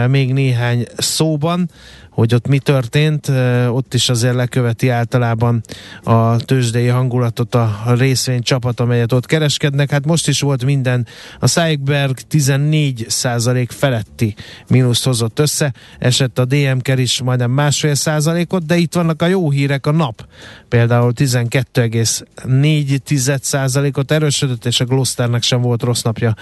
még 0.08 0.32
néhány 0.32 0.86
szóban 0.96 1.70
hogy 2.16 2.34
ott 2.34 2.48
mi 2.48 2.58
történt, 2.58 3.28
ott 3.68 3.94
is 3.94 4.08
azért 4.08 4.34
leköveti 4.34 4.88
általában 4.88 5.62
a 6.02 6.36
tőzsdei 6.36 6.86
hangulatot 6.86 7.54
a 7.54 7.82
részvény 7.98 8.42
csapat, 8.42 8.80
amelyet 8.80 9.12
ott 9.12 9.26
kereskednek. 9.26 9.90
Hát 9.90 10.06
most 10.06 10.28
is 10.28 10.40
volt 10.40 10.64
minden. 10.64 11.06
A 11.40 11.46
Szájkberg 11.46 12.18
14% 12.30 13.66
feletti 13.68 14.34
mínuszt 14.68 15.04
hozott 15.04 15.38
össze, 15.38 15.72
esett 15.98 16.38
a 16.38 16.44
DMK 16.44 16.88
is 16.88 17.22
majdnem 17.22 17.50
másfél 17.50 17.94
százalékot, 17.94 18.66
de 18.66 18.76
itt 18.76 18.94
vannak 18.94 19.22
a 19.22 19.26
jó 19.26 19.50
hírek, 19.50 19.86
a 19.86 19.90
nap 19.90 20.26
például 20.68 21.12
12,4 21.16 23.38
százalékot 23.40 24.10
erősödött, 24.10 24.66
és 24.66 24.80
a 24.80 24.84
Glosternek 24.84 25.42
sem 25.42 25.60
volt 25.60 25.82
rossz 25.82 26.02
napja, 26.02 26.34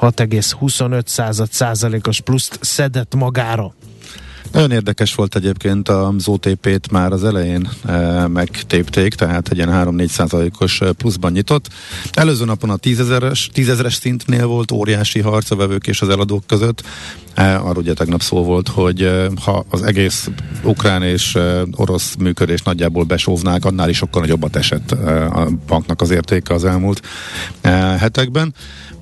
6,25 0.00 1.46
százalékos 1.50 2.20
pluszt 2.20 2.58
szedett 2.60 3.14
magára. 3.14 3.74
Nagyon 4.54 4.70
érdekes 4.70 5.14
volt 5.14 5.36
egyébként 5.36 5.88
az 5.88 6.28
OTP-t 6.28 6.90
már 6.90 7.12
az 7.12 7.24
elején 7.24 7.68
e, 7.84 8.26
megtépték, 8.26 9.14
tehát 9.14 9.48
egy 9.48 9.56
ilyen 9.56 9.70
3-4 9.72 10.06
százalékos 10.06 10.80
e, 10.80 10.92
pluszban 10.92 11.32
nyitott. 11.32 11.68
Előző 12.12 12.44
napon 12.44 12.70
a 12.70 12.76
10 12.76 13.00
ezeres, 13.00 13.50
10 13.52 13.68
ezeres 13.68 13.94
szintnél 13.94 14.46
volt 14.46 14.70
óriási 14.70 15.20
harc 15.20 15.50
a 15.50 15.56
vevők 15.56 15.86
és 15.86 16.00
az 16.00 16.08
eladók 16.08 16.46
között. 16.46 16.82
E, 17.34 17.56
arról 17.56 17.76
ugye 17.76 17.94
tegnap 17.94 18.22
szó 18.22 18.44
volt, 18.44 18.68
hogy 18.68 19.02
e, 19.02 19.30
ha 19.44 19.64
az 19.70 19.82
egész 19.82 20.30
ukrán 20.62 21.02
és 21.02 21.34
e, 21.34 21.62
orosz 21.76 22.14
működés 22.14 22.62
nagyjából 22.62 23.04
besóvnák, 23.04 23.64
annál 23.64 23.88
is 23.88 23.96
sokkal 23.96 24.20
nagyobbat 24.20 24.56
esett 24.56 24.90
a 24.90 25.48
banknak 25.66 26.00
az 26.00 26.10
értéke 26.10 26.54
az 26.54 26.64
elmúlt 26.64 27.00
hetekben 27.98 28.54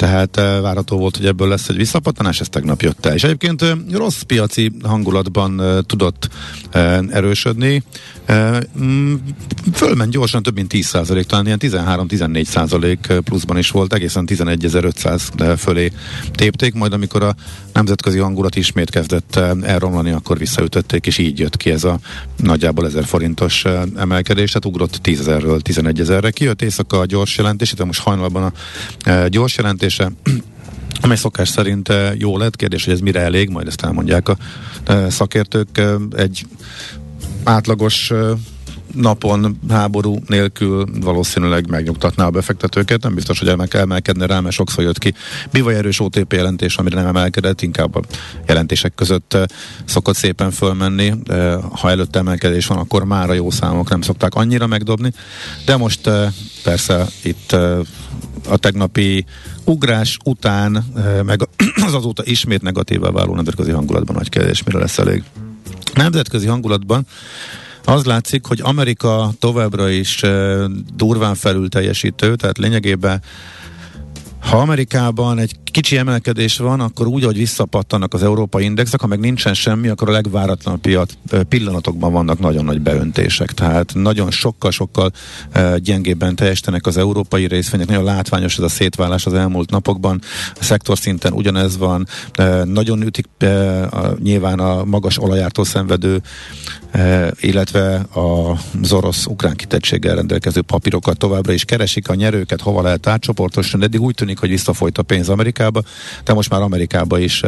tehát 0.03 0.37
várható 0.37 0.99
volt, 0.99 1.17
hogy 1.17 1.27
ebből 1.27 1.49
lesz 1.49 1.69
egy 1.69 1.77
visszapattanás, 1.77 2.41
ez 2.41 2.49
tegnap 2.49 2.83
jött 2.83 3.07
el. 3.07 3.15
És 3.15 3.25
egyébként 3.25 3.65
rossz 3.93 4.21
piaci 4.21 4.73
hangulatban 4.83 5.85
tudott 5.87 6.29
erősödni. 7.11 7.83
Mm, 8.79 9.15
fölment 9.73 10.11
gyorsan 10.11 10.43
több 10.43 10.55
mint 10.55 10.69
10 10.69 10.87
százalék, 10.87 11.27
talán 11.27 11.47
ilyen 11.47 11.59
13-14 11.61 12.45
százalék 12.45 13.13
pluszban 13.25 13.59
is 13.59 13.71
volt, 13.71 13.93
egészen 13.95 14.29
11.500 14.31 15.57
fölé 15.59 15.93
tépték, 16.33 16.75
majd 16.75 16.93
amikor 16.93 17.23
a 17.23 17.35
nemzetközi 17.73 18.19
hangulat 18.19 18.57
ismét 18.57 18.91
kezdett 18.91 19.37
elromlani, 19.63 20.11
akkor 20.11 20.39
visszaütötték, 20.39 21.07
és 21.07 21.19
így 21.19 21.39
jött 21.39 21.57
ki 21.57 21.71
ez 21.71 21.85
a 21.85 21.99
nagyjából 22.37 22.87
1000 22.87 23.05
forintos 23.05 23.65
emelkedés, 23.97 24.49
tehát 24.49 24.65
ugrott 24.65 24.93
10 24.93 25.21
ezerről 25.21 25.61
11 25.61 26.01
ezerre. 26.01 26.31
Kijött 26.31 26.63
éjszaka 26.63 26.99
a 26.99 27.07
gyors 27.07 27.37
jelentés, 27.37 27.73
itt 27.73 27.85
most 27.85 28.01
hajnalban 28.01 28.43
a 28.43 29.11
gyors 29.29 29.57
jelentése, 29.57 30.13
amely 31.03 31.17
szokás 31.17 31.49
szerint 31.49 31.93
jó 32.15 32.39
lett. 32.39 32.57
Kérdés, 32.57 32.85
hogy 32.85 32.95
ez 32.95 33.01
mire 33.01 33.21
elég, 33.21 33.49
majd 33.49 33.67
ezt 33.67 33.85
elmondják 33.85 34.29
a 34.29 34.37
szakértők. 35.09 35.83
Egy 36.17 36.47
átlagos 37.45 38.13
napon 38.95 39.59
háború 39.69 40.19
nélkül 40.27 40.87
valószínűleg 41.01 41.71
megnyugtatná 41.71 42.27
a 42.27 42.31
befektetőket. 42.31 43.03
Nem 43.03 43.15
biztos, 43.15 43.39
hogy 43.39 43.49
elmek 43.49 43.75
emelkedne 43.75 44.27
rá, 44.27 44.41
mert 44.41 44.55
sokszor 44.55 44.85
jött 44.85 44.99
ki 44.99 45.15
bivaj 45.51 45.75
erős 45.75 46.01
OTP 46.01 46.33
jelentés, 46.33 46.77
amire 46.77 46.97
nem 46.97 47.07
emelkedett, 47.07 47.63
inkább 47.63 47.95
a 47.95 48.01
jelentések 48.47 48.95
között 48.95 49.39
szokott 49.85 50.17
szépen 50.17 50.51
fölmenni. 50.51 51.13
Ha 51.73 51.91
előtte 51.91 52.19
emelkedés 52.19 52.67
van, 52.67 52.79
akkor 52.79 53.05
már 53.05 53.31
a 53.31 53.35
jó 53.35 53.51
számok 53.51 53.91
nem 53.91 54.01
szokták 54.01 54.35
annyira 54.35 54.67
megdobni. 54.67 55.13
De 55.65 55.77
most 55.77 56.11
persze 56.63 57.07
itt 57.23 57.53
a 58.49 58.57
tegnapi 58.57 59.25
ugrás 59.65 60.17
után, 60.25 60.85
meg 61.25 61.49
az 61.87 61.95
azóta 61.95 62.23
ismét 62.25 62.63
negatívá 62.63 63.11
váló 63.11 63.35
nemzetközi 63.35 63.71
hangulatban 63.71 64.17
nagy 64.17 64.29
kérdés, 64.29 64.63
mire 64.63 64.79
lesz 64.79 64.99
elég. 64.99 65.23
Nemzetközi 65.95 66.47
hangulatban 66.47 67.07
az 67.85 68.05
látszik, 68.05 68.47
hogy 68.47 68.61
Amerika 68.63 69.31
továbbra 69.39 69.89
is 69.89 70.23
durván 70.95 71.35
felül 71.35 71.69
teljesítő, 71.69 72.37
tehát 72.37 72.59
lényegében 72.59 73.23
ha 74.41 74.57
Amerikában 74.59 75.39
egy 75.39 75.62
kicsi 75.73 75.97
emelkedés 75.97 76.59
van, 76.59 76.81
akkor 76.81 77.07
úgy, 77.07 77.25
hogy 77.25 77.37
visszapattanak 77.37 78.15
az 78.15 78.23
európai 78.23 78.65
indexek, 78.65 79.01
ha 79.01 79.07
meg 79.07 79.19
nincsen 79.19 79.55
semmi, 79.55 79.89
akkor 79.89 80.09
a 80.09 80.13
legváratlan 80.13 80.81
piac 80.81 81.13
pillanatokban 81.49 82.13
vannak 82.13 82.39
nagyon 82.39 82.65
nagy 82.65 82.81
beöntések. 82.81 83.53
Tehát 83.53 83.95
nagyon 83.95 84.31
sokkal-sokkal 84.31 85.11
gyengébben 85.77 86.37
teljesítenek 86.37 86.87
az 86.87 86.97
európai 86.97 87.47
részvények. 87.47 87.87
Nagyon 87.87 88.05
látványos 88.05 88.59
ez 88.59 88.65
a 88.65 88.69
szétválás 88.69 89.27
az 89.27 89.35
elmúlt 89.35 89.71
napokban. 89.71 90.21
A 90.61 90.65
szektor 90.65 90.99
szinten 90.99 91.33
ugyanez 91.33 91.77
van. 91.77 92.07
Nagyon 92.65 93.03
ütik 93.03 93.27
nyilván 94.23 94.59
a 94.59 94.85
magas 94.85 95.19
olajártól 95.23 95.65
szenvedő 95.65 96.23
illetve 97.41 98.07
az 98.81 98.93
orosz-ukrán 98.93 99.57
kitettséggel 99.57 100.15
rendelkező 100.15 100.63
papírokat 100.63 101.19
továbbra 101.19 101.53
is 101.53 101.65
keresik 101.65 102.09
a 102.09 102.15
nyerőket, 102.15 102.61
hova 102.61 102.83
lehet 102.83 103.07
átcsoportosítani. 103.07 103.85
Eddig 103.85 104.01
úgy 104.01 104.15
tűnik, 104.15 104.39
hogy 104.39 104.49
visszafolyt 104.49 104.99
a 104.99 105.03
pénz 105.03 105.29
Amerikába, 105.63 105.83
de 106.25 106.33
most 106.33 106.51
már 106.51 106.61
Amerikába 106.61 107.19
is, 107.19 107.43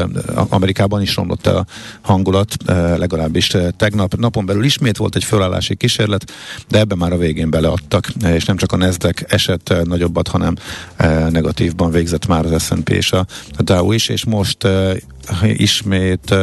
Amerikában 0.48 1.02
is 1.02 1.14
romlott 1.16 1.46
el 1.46 1.56
a 1.56 1.66
hangulat, 2.00 2.56
legalábbis 2.96 3.56
tegnap. 3.76 4.14
Napon 4.14 4.46
belül 4.46 4.64
ismét 4.64 4.96
volt 4.96 5.16
egy 5.16 5.24
fölállási 5.24 5.74
kísérlet, 5.74 6.32
de 6.68 6.78
ebben 6.78 6.98
már 6.98 7.12
a 7.12 7.16
végén 7.16 7.50
beleadtak, 7.50 8.08
és 8.26 8.44
nem 8.44 8.56
csak 8.56 8.72
a 8.72 8.76
Nasdaq 8.76 9.24
esett 9.28 9.74
nagyobbat, 9.84 10.28
hanem 10.28 10.56
negatívban 11.30 11.90
végzett 11.90 12.26
már 12.26 12.44
az 12.44 12.62
S&P 12.62 12.88
és 12.88 13.12
a 13.12 13.26
Dow 13.58 13.92
is, 13.92 14.08
és 14.08 14.24
most 14.24 14.68
ismét 15.42 16.34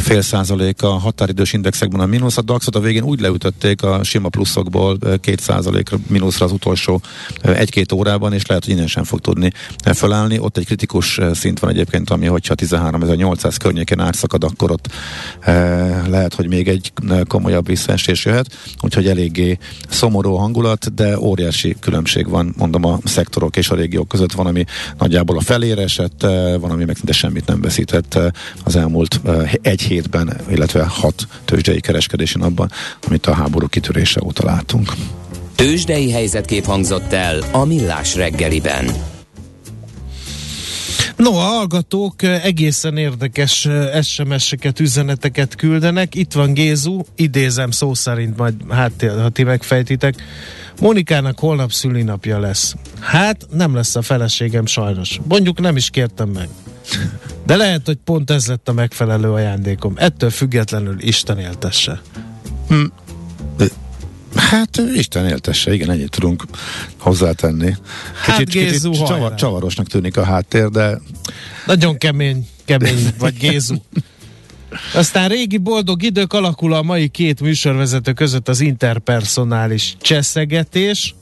fél 0.00 0.22
százalék 0.22 0.82
a 0.82 0.88
határidős 0.88 1.52
indexekben 1.52 2.00
a 2.00 2.06
mínusz. 2.06 2.36
A 2.36 2.42
DAX-ot 2.42 2.76
a 2.76 2.80
végén 2.80 3.02
úgy 3.02 3.20
leütötték 3.20 3.82
a 3.82 4.02
sima 4.02 4.28
pluszokból 4.28 4.98
két 5.20 5.40
százalék 5.40 5.90
mínuszra 6.06 6.44
az 6.44 6.52
utolsó 6.52 7.00
egy-két 7.42 7.92
órában, 7.92 8.32
és 8.32 8.46
lehet, 8.46 8.64
hogy 8.64 8.74
innen 8.74 8.86
sem 8.86 9.04
fog 9.04 9.20
tudni 9.20 9.52
felállni. 9.84 10.38
Ott 10.38 10.56
egy 10.56 10.66
kritikus 10.66 11.20
szint 11.32 11.58
van 11.58 11.70
egyébként, 11.70 12.10
ami 12.10 12.26
hogyha 12.26 12.54
13.800 12.54 13.56
környékén 13.58 14.00
átszakad, 14.00 14.44
akkor 14.44 14.70
ott 14.70 14.88
lehet, 16.06 16.34
hogy 16.34 16.48
még 16.48 16.68
egy 16.68 16.92
komolyabb 17.28 17.66
visszaesés 17.66 18.24
jöhet. 18.24 18.56
Úgyhogy 18.80 19.08
eléggé 19.08 19.58
szomorú 19.88 20.34
hangulat, 20.34 20.94
de 20.94 21.18
óriási 21.18 21.76
különbség 21.80 22.28
van, 22.28 22.54
mondom, 22.58 22.84
a 22.84 22.98
szektorok 23.04 23.56
és 23.56 23.70
a 23.70 23.74
régiók 23.74 24.08
között. 24.08 24.32
Van, 24.32 24.46
ami 24.46 24.64
nagyjából 24.98 25.36
a 25.36 25.40
felére 25.40 25.82
esett, 25.82 26.20
van, 26.60 26.70
ami 26.70 26.84
meg 26.84 26.96
szinte 26.96 27.12
semmit 27.12 27.46
nem 27.46 27.60
veszített 27.60 28.18
az 28.64 28.76
elmúlt 28.76 29.20
egy 29.62 29.82
hétben, 29.90 30.40
illetve 30.50 30.84
hat 30.84 31.26
tőzsdei 31.44 31.80
kereskedési 31.80 32.38
napban, 32.38 32.70
amit 33.06 33.26
a 33.26 33.34
háború 33.34 33.66
kitörése 33.66 34.20
óta 34.24 34.44
látunk. 34.44 34.92
Tőzsdei 35.54 36.10
helyzetkép 36.10 36.64
hangzott 36.64 37.12
el 37.12 37.38
a 37.52 37.64
Millás 37.64 38.14
reggeliben. 38.14 38.90
No, 41.16 41.30
a 41.30 41.40
hallgatók 41.40 42.22
egészen 42.22 42.96
érdekes 42.96 43.68
SMS-eket, 44.02 44.80
üzeneteket 44.80 45.54
küldenek. 45.54 46.14
Itt 46.14 46.32
van 46.32 46.52
Gézu, 46.52 47.00
idézem 47.16 47.70
szó 47.70 47.94
szerint, 47.94 48.36
majd 48.36 48.54
hát, 48.68 48.92
ha 49.22 49.28
ti 49.28 49.42
megfejtitek. 49.42 50.14
Monikának 50.80 51.38
holnap 51.38 51.72
szülinapja 51.72 52.38
lesz. 52.38 52.74
Hát 53.00 53.46
nem 53.52 53.74
lesz 53.74 53.96
a 53.96 54.02
feleségem 54.02 54.66
sajnos. 54.66 55.20
Mondjuk 55.28 55.60
nem 55.60 55.76
is 55.76 55.90
kértem 55.90 56.28
meg. 56.28 56.48
De 57.50 57.56
lehet, 57.56 57.86
hogy 57.86 57.98
pont 58.04 58.30
ez 58.30 58.46
lett 58.46 58.68
a 58.68 58.72
megfelelő 58.72 59.32
ajándékom. 59.32 59.92
Ettől 59.96 60.30
függetlenül 60.30 60.96
Isten 61.00 61.38
éltesse. 61.38 62.00
Hm. 62.68 62.84
Hát 64.34 64.82
Isten 64.94 65.26
éltesse, 65.26 65.74
igen, 65.74 65.90
ennyit 65.90 66.10
tudunk 66.10 66.44
hozzátenni. 66.98 67.76
Hát 68.22 68.36
kicsit, 68.36 68.62
Gézu, 68.62 68.90
kicsit 68.90 69.06
csavar, 69.06 69.34
csavarosnak 69.34 69.86
tűnik 69.86 70.16
a 70.16 70.24
háttér, 70.24 70.68
de... 70.68 71.00
Nagyon 71.66 71.98
kemény, 71.98 72.48
kemény 72.64 73.14
vagy 73.18 73.36
Gézu. 73.36 73.74
Aztán 74.94 75.28
régi 75.28 75.58
boldog 75.58 76.02
idők 76.02 76.32
alakul 76.32 76.72
a 76.72 76.82
mai 76.82 77.08
két 77.08 77.40
műsorvezető 77.40 78.12
között 78.12 78.48
az 78.48 78.60
interpersonális 78.60 79.96
cseszegetés. 80.00 81.14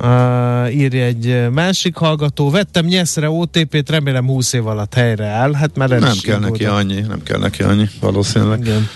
Uh, 0.00 0.76
írja 0.76 1.04
egy 1.04 1.50
másik 1.50 1.96
hallgató. 1.96 2.50
Vettem 2.50 2.84
nyeszre 2.84 3.30
OTP-t, 3.30 3.90
remélem 3.90 4.26
20 4.26 4.52
év 4.52 4.66
alatt 4.66 4.94
helyre 4.94 5.26
áll. 5.26 5.52
Hát 5.52 5.76
már 5.76 5.88
nem 5.88 6.16
kell 6.22 6.38
neki 6.38 6.64
annyi, 6.64 7.00
nem 7.00 7.22
kell 7.22 7.38
neki 7.38 7.62
annyi, 7.62 7.88
valószínűleg. 8.00 8.60
Igen. 8.60 8.88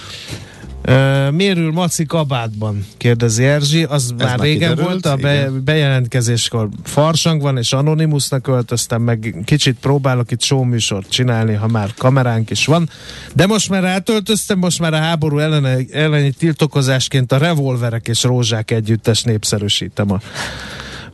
Uh, 0.89 1.31
mérül 1.31 1.73
Maci 1.73 2.05
kabátban, 2.05 2.87
kérdezi 2.97 3.45
Erzsi. 3.45 3.83
Az 3.83 4.15
Ez 4.19 4.27
már 4.27 4.39
régen 4.39 4.71
kiderült, 4.71 4.89
volt, 4.89 5.07
a 5.07 5.17
be, 5.17 5.51
bejelentkezéskor 5.65 6.69
farsang 6.83 7.43
van, 7.43 7.59
és 7.59 7.73
Anonymousnak 7.73 8.43
költöztem, 8.43 9.03
meg 9.03 9.43
kicsit 9.45 9.77
próbálok 9.81 10.31
itt 10.31 10.43
showműsort 10.43 11.11
csinálni, 11.11 11.55
ha 11.55 11.67
már 11.67 11.95
kameránk 11.99 12.51
is 12.51 12.67
van. 12.67 12.89
De 13.35 13.47
most 13.47 13.69
már 13.69 13.85
átöltöztem, 13.85 14.59
most 14.59 14.81
már 14.81 14.95
a 14.95 14.99
háború 14.99 15.39
elleni, 15.39 15.89
elleni 15.93 16.31
tiltokozásként 16.31 17.33
a 17.33 17.39
revolverek 17.39 18.09
és 18.09 18.23
rózsák 18.23 18.71
együttes 18.71 19.23
népszerűsítem 19.23 20.11
a 20.13 20.21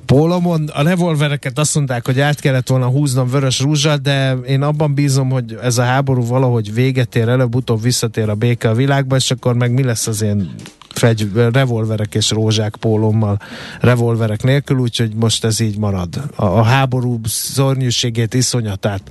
pólomon. 0.06 0.68
A 0.74 0.82
revolvereket 0.82 1.58
azt 1.58 1.74
mondták, 1.74 2.06
hogy 2.06 2.20
át 2.20 2.40
kellett 2.40 2.68
volna 2.68 2.86
húznom 2.86 3.28
vörös 3.28 3.60
rúzsal, 3.60 3.96
de 3.96 4.32
én 4.32 4.62
abban 4.62 4.94
bízom, 4.94 5.30
hogy 5.30 5.58
ez 5.62 5.78
a 5.78 5.82
háború 5.82 6.26
valahogy 6.26 6.74
véget 6.74 7.16
ér, 7.16 7.28
előbb-utóbb 7.28 7.82
visszatér 7.82 8.28
a 8.28 8.34
béke 8.34 8.68
a 8.68 8.74
világba, 8.74 9.16
és 9.16 9.30
akkor 9.30 9.54
meg 9.54 9.72
mi 9.72 9.82
lesz 9.82 10.06
az 10.06 10.22
én 10.22 10.54
fegy, 10.88 11.30
revolverek 11.52 12.14
és 12.14 12.30
rózsák 12.30 12.76
pólommal, 12.76 13.40
revolverek 13.80 14.42
nélkül, 14.42 14.78
úgyhogy 14.78 15.14
most 15.14 15.44
ez 15.44 15.60
így 15.60 15.78
marad. 15.78 16.22
A, 16.36 16.44
a 16.44 16.62
háború 16.62 17.20
szörnyűségét, 17.24 18.34
iszonyatát 18.34 19.02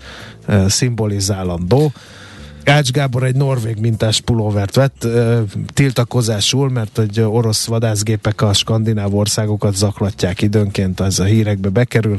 e, 0.45 0.69
szimbolizálandó. 0.69 1.91
Ács 2.65 2.91
Gábor 2.91 3.23
egy 3.23 3.35
norvég 3.35 3.77
mintás 3.79 4.21
pulóvert 4.21 4.75
vett 4.75 5.07
tiltakozásul, 5.73 6.69
mert 6.69 6.97
hogy 6.97 7.21
orosz 7.21 7.65
vadászgépek 7.65 8.41
a 8.41 8.53
skandináv 8.53 9.15
országokat 9.15 9.75
zaklatják 9.75 10.41
időnként, 10.41 10.99
ez 10.99 11.19
a 11.19 11.23
hírekbe 11.23 11.69
bekerül. 11.69 12.17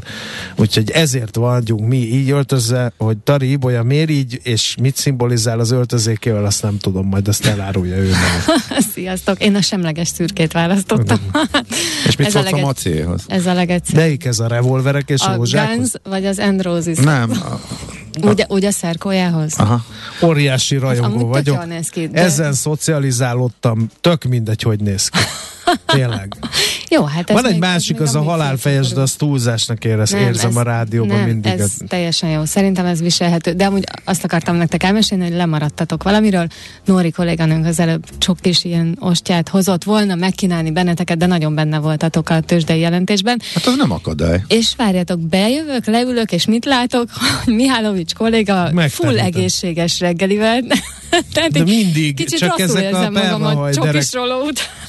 Úgyhogy 0.56 0.90
ezért 0.90 1.36
vagyunk 1.36 1.88
mi 1.88 1.96
így 1.96 2.30
öltözve, 2.30 2.92
hogy 2.98 3.16
Tari 3.16 3.50
Ibolya 3.50 3.82
miért 3.82 4.10
így, 4.10 4.40
és 4.42 4.76
mit 4.80 4.96
szimbolizál 4.96 5.58
az 5.58 5.70
öltözékével, 5.70 6.44
azt 6.44 6.62
nem 6.62 6.78
tudom, 6.78 7.06
majd 7.06 7.28
azt 7.28 7.46
elárulja 7.46 7.96
ő. 7.96 8.12
Sziasztok, 8.94 9.42
én 9.42 9.54
a 9.54 9.60
semleges 9.60 10.08
szürkét 10.08 10.52
választottam. 10.52 11.18
és 12.08 12.16
mit 12.16 12.30
szólsz 12.30 12.52
a, 12.52 12.56
a 12.56 12.60
macéhoz? 12.60 13.24
Ez 13.26 13.46
a 13.46 13.52
legegyszerűbb. 13.52 14.02
Melyik 14.02 14.24
ez 14.24 14.38
a 14.38 14.46
revolverek 14.46 15.10
és 15.10 15.20
a 15.20 15.34
rózsák? 15.34 15.76
Guns 15.76 15.92
vagy 16.02 16.26
az 16.26 16.38
Androsis? 16.38 16.98
Nem. 16.98 17.30
Ugye, 18.22 18.44
ugye 18.48 18.68
a 18.68 18.70
szerkójához? 18.70 19.54
Aha. 19.58 19.84
Óriási 20.22 20.76
rajongó 20.76 21.26
vagyok. 21.26 21.64
Ki, 21.90 22.08
de... 22.08 22.20
Ezen 22.20 22.52
szocializálódtam, 22.52 23.90
tök 24.00 24.24
mindegy, 24.24 24.62
hogy 24.62 24.80
néz 24.80 25.08
ki. 25.08 25.18
Tényleg. 25.86 26.34
Jó, 26.90 27.04
hát 27.04 27.32
Van 27.32 27.46
egy 27.46 27.58
másik, 27.58 28.00
az 28.00 28.14
a 28.14 28.22
halálfejes, 28.22 28.88
de 28.88 29.00
azt 29.00 29.18
túlzásnak 29.18 29.84
érez, 29.84 30.10
nem, 30.10 30.20
érzem 30.20 30.50
ez, 30.50 30.56
a 30.56 30.62
rádióban 30.62 31.16
nem, 31.16 31.26
mindig. 31.26 31.52
ez 31.52 31.72
teljesen 31.88 32.30
jó. 32.30 32.44
Szerintem 32.44 32.86
ez 32.86 33.00
viselhető. 33.00 33.52
De 33.52 33.66
amúgy 33.66 33.84
azt 34.04 34.24
akartam 34.24 34.56
nektek 34.56 34.82
elmesélni, 34.82 35.24
hogy 35.24 35.36
lemaradtatok 35.36 36.02
valamiről. 36.02 36.46
Nóri 36.84 37.10
kolléganőnk 37.10 37.66
az 37.66 37.80
előbb 37.80 38.04
sok 38.18 38.40
kis 38.40 38.64
ilyen 38.64 38.96
ostját 39.00 39.48
hozott 39.48 39.84
volna 39.84 40.14
megkínálni 40.14 40.70
benneteket, 40.70 41.18
de 41.18 41.26
nagyon 41.26 41.54
benne 41.54 41.78
voltatok 41.78 42.28
a 42.28 42.40
tőzsdei 42.40 42.80
jelentésben. 42.80 43.40
Hát 43.54 43.66
az 43.66 43.76
nem 43.76 43.90
akadály. 43.90 44.42
És 44.48 44.72
várjátok, 44.76 45.20
bejövök, 45.20 45.86
leülök, 45.86 46.32
és 46.32 46.46
mit 46.46 46.64
látok? 46.64 47.08
Hogy 47.44 47.54
Mihálovics 47.60 48.14
kolléga 48.14 48.70
full 48.88 49.18
egészséges 49.18 50.00
reggelivel. 50.00 50.62
Tehát 51.32 51.50
de 51.50 51.62
mindig, 51.62 52.14
kicsit 52.14 52.38
csak 52.38 52.60
ezek 52.60 52.94
a 52.94 53.10
perrahajderek. 53.12 54.04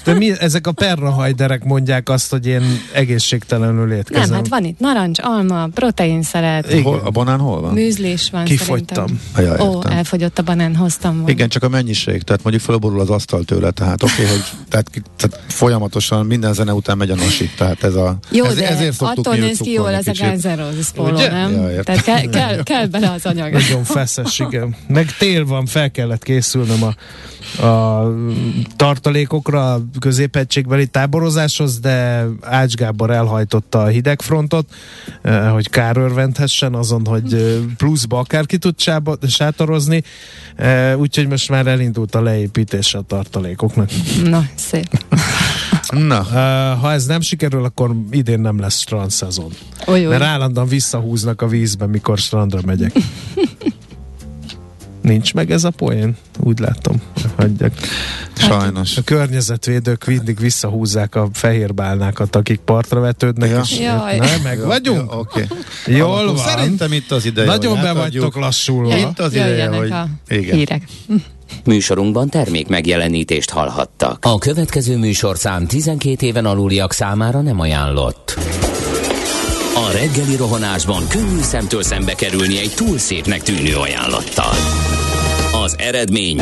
De 0.04 0.14
mi, 0.14 0.40
ezek 0.40 0.67
a 0.68 0.72
perrahajderek 0.72 1.64
mondják 1.64 2.10
azt, 2.10 2.32
hogy 2.32 2.48
én 2.48 2.64
egészségtelenül 2.94 3.92
étkezem. 3.92 4.30
Nem, 4.30 4.34
hát 4.34 4.48
van 4.48 4.64
itt 4.64 4.80
narancs, 4.80 5.20
alma, 5.22 5.68
proteinszeret. 5.68 6.74
Hol, 6.82 7.02
a 7.04 7.10
banán 7.10 7.40
hol 7.40 7.62
van? 7.62 7.74
Műzlis 7.74 8.30
van 8.30 8.44
Kifogytam. 8.44 9.22
Jaj, 9.38 9.60
Ó, 9.60 9.82
elfogyott 9.90 10.40
a 10.40 10.42
banán, 10.42 10.76
hoztam 10.76 11.14
volna. 11.16 11.30
Igen, 11.30 11.50
csak 11.50 11.64
a 11.64 11.70
mennyiség, 11.70 12.22
tehát 12.22 12.44
mondjuk 12.44 12.64
felborul 12.64 13.00
az 13.00 13.10
asztal 13.10 13.44
tőle, 13.44 13.72
tehát 13.72 14.04
oké, 14.04 14.14
okay, 14.14 14.26
hogy 14.26 14.44
tehát, 14.70 14.92
tehát, 15.16 15.44
folyamatosan 15.48 16.26
minden 16.26 16.54
zene 16.54 16.74
után 16.74 16.98
megy 16.98 17.10
a 17.10 17.16
nosi, 17.16 17.50
tehát 17.58 17.84
ez 17.84 17.96
a... 17.96 18.18
Jó, 18.32 18.46
ez, 18.46 18.56
de 18.56 18.68
ezért 18.68 19.02
attól 19.02 19.36
néz 19.36 19.58
ki 19.58 19.72
jól 19.72 19.94
ez 19.94 20.08
a 20.08 20.12
Guns 20.20 20.44
N' 20.44 20.56
Roses 20.56 20.90
póló, 20.96 21.18
nem? 21.18 21.52
Ja, 21.52 21.84
tehát 21.84 22.02
kell, 22.04 22.22
kell, 22.30 22.64
kell 22.64 22.86
bele 22.86 23.12
az 23.12 23.26
anyag. 23.26 23.52
Nagyon 23.52 23.84
feszes, 23.84 24.40
igen. 24.40 24.76
Meg 24.88 25.16
tél 25.18 25.46
van, 25.46 25.66
fel 25.66 25.92
kellett 25.92 26.24
készülnöm 26.24 26.84
a 26.84 26.94
a 27.56 28.14
tartalékokra 28.76 29.74
a 29.74 29.82
középegységbeli 30.58 30.86
táborozáshoz, 30.86 31.80
de 31.80 32.26
Ács 32.42 32.74
Gábor 32.74 33.10
elhajtotta 33.10 33.82
a 33.82 33.88
hidegfrontot, 33.88 34.70
eh, 35.22 35.52
hogy 35.52 35.70
kár 35.70 35.98
örvendhessen 35.98 36.74
azon, 36.74 37.06
hogy 37.06 37.34
eh, 37.34 37.42
pluszba 37.78 38.20
akárki 38.20 38.58
tud 38.58 38.76
sátorozni, 39.28 40.04
eh, 40.56 41.00
úgyhogy 41.00 41.28
most 41.28 41.50
már 41.50 41.68
elindult 41.68 42.16
a 42.16 42.22
leépítés 42.22 42.94
a 42.94 43.02
tartalékoknak. 43.02 43.90
Na, 44.24 44.46
szép. 44.56 45.04
Na. 45.90 46.22
Ha 46.82 46.92
ez 46.92 47.06
nem 47.06 47.22
sikerül, 47.22 47.64
akkor 47.64 47.96
idén 48.12 48.40
nem 48.40 48.60
lesz 48.60 48.80
strand 48.80 49.12
szezon. 49.12 49.52
Oly, 49.86 50.06
oly. 50.06 50.12
Mert 50.12 50.24
állandóan 50.24 50.68
visszahúznak 50.68 51.42
a 51.42 51.48
vízbe, 51.48 51.86
mikor 51.86 52.18
strandra 52.18 52.60
megyek. 52.66 52.92
Nincs 55.02 55.34
meg 55.34 55.52
ez 55.52 55.64
a 55.64 55.70
poén? 55.70 56.16
Úgy 56.40 56.60
látom. 56.60 57.02
Hagyjak. 57.36 57.74
Sajnos. 58.40 58.98
A 58.98 59.02
környezetvédők 59.02 60.06
mindig 60.06 60.40
visszahúzzák 60.40 61.16
a 61.16 61.30
fehérbálnákat, 61.34 62.36
akik 62.36 62.60
partra 62.60 63.00
vetődnek, 63.00 63.50
ja. 63.50 63.62
és 63.64 63.80
Jaj. 63.80 64.18
Na, 64.18 64.26
meg 64.44 64.66
vagyunk. 64.66 65.12
Ja, 65.12 65.18
okay. 65.18 65.46
Jól 65.86 66.26
van. 66.26 66.38
Szerintem 66.38 66.94
itt 66.94 67.12
az 67.12 67.26
ideje, 67.26 67.48
Nagyon 67.48 67.82
be 67.82 67.94
vagytok 67.94 68.36
lassulva. 68.36 68.96
Ja, 68.96 68.98
itt 68.98 69.20
az 69.20 69.34
ideje, 69.34 69.68
hogy... 69.68 69.92
A 69.92 70.08
igen. 70.28 70.56
hírek. 70.56 70.84
Műsorunkban 71.66 72.30
termék 72.30 72.68
megjelenítést 72.68 73.50
hallhattak. 73.50 74.18
A 74.26 74.38
következő 74.38 74.98
műsorszám 74.98 75.68
12 75.68 76.26
éven 76.26 76.46
aluliak 76.46 76.94
számára 76.94 77.42
nem 77.42 77.60
ajánlott. 77.60 78.38
A 79.76 79.92
reggeli 79.92 80.36
rohanásban 80.36 81.08
könnyű 81.08 81.42
szemtől 81.42 81.84
szembe 81.84 82.14
kerülni 82.14 82.60
egy 82.60 82.74
túl 82.76 82.98
szépnek 82.98 83.42
tűnő 83.42 83.76
ajánlattal. 83.76 84.54
Az 85.64 85.76
eredmény 85.78 86.42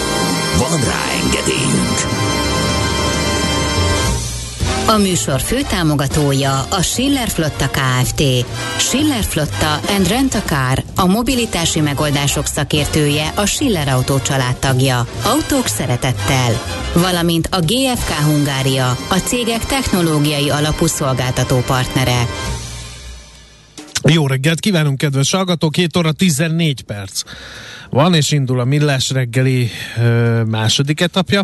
Van 0.57 0.79
rá 0.83 1.03
engedélyünk! 1.23 2.21
A 4.87 4.97
műsor 4.97 5.41
főtámogatója 5.41 6.59
a 6.69 6.81
Schiller 6.81 7.29
Flotta 7.29 7.69
KFT. 7.69 8.23
Schiller 8.77 9.23
Flotta 9.23 9.79
and 9.95 10.07
Rent 10.07 10.33
a 10.33 10.41
Car, 10.41 10.83
a 10.95 11.05
mobilitási 11.05 11.79
megoldások 11.79 12.45
szakértője, 12.45 13.31
a 13.35 13.45
Schiller 13.45 13.87
Autó 13.87 14.19
családtagja. 14.19 15.07
Autók 15.23 15.67
szeretettel. 15.67 16.61
Valamint 16.93 17.47
a 17.51 17.59
GFK 17.59 18.25
Hungária, 18.25 18.89
a 19.09 19.15
cégek 19.15 19.65
technológiai 19.65 20.49
alapú 20.49 20.85
szolgáltató 20.85 21.57
partnere. 21.57 22.25
Jó 24.09 24.27
reggelt 24.27 24.59
kívánunk, 24.59 24.97
kedves 24.97 25.31
hallgatók! 25.31 25.71
2 25.71 25.99
óra 25.99 26.11
14 26.11 26.81
perc 26.81 27.21
van, 27.91 28.13
és 28.13 28.31
indul 28.31 28.59
a 28.59 28.63
Millás 28.63 29.09
reggeli 29.09 29.69
ö, 29.97 30.43
második 30.43 31.01
etapja. 31.01 31.43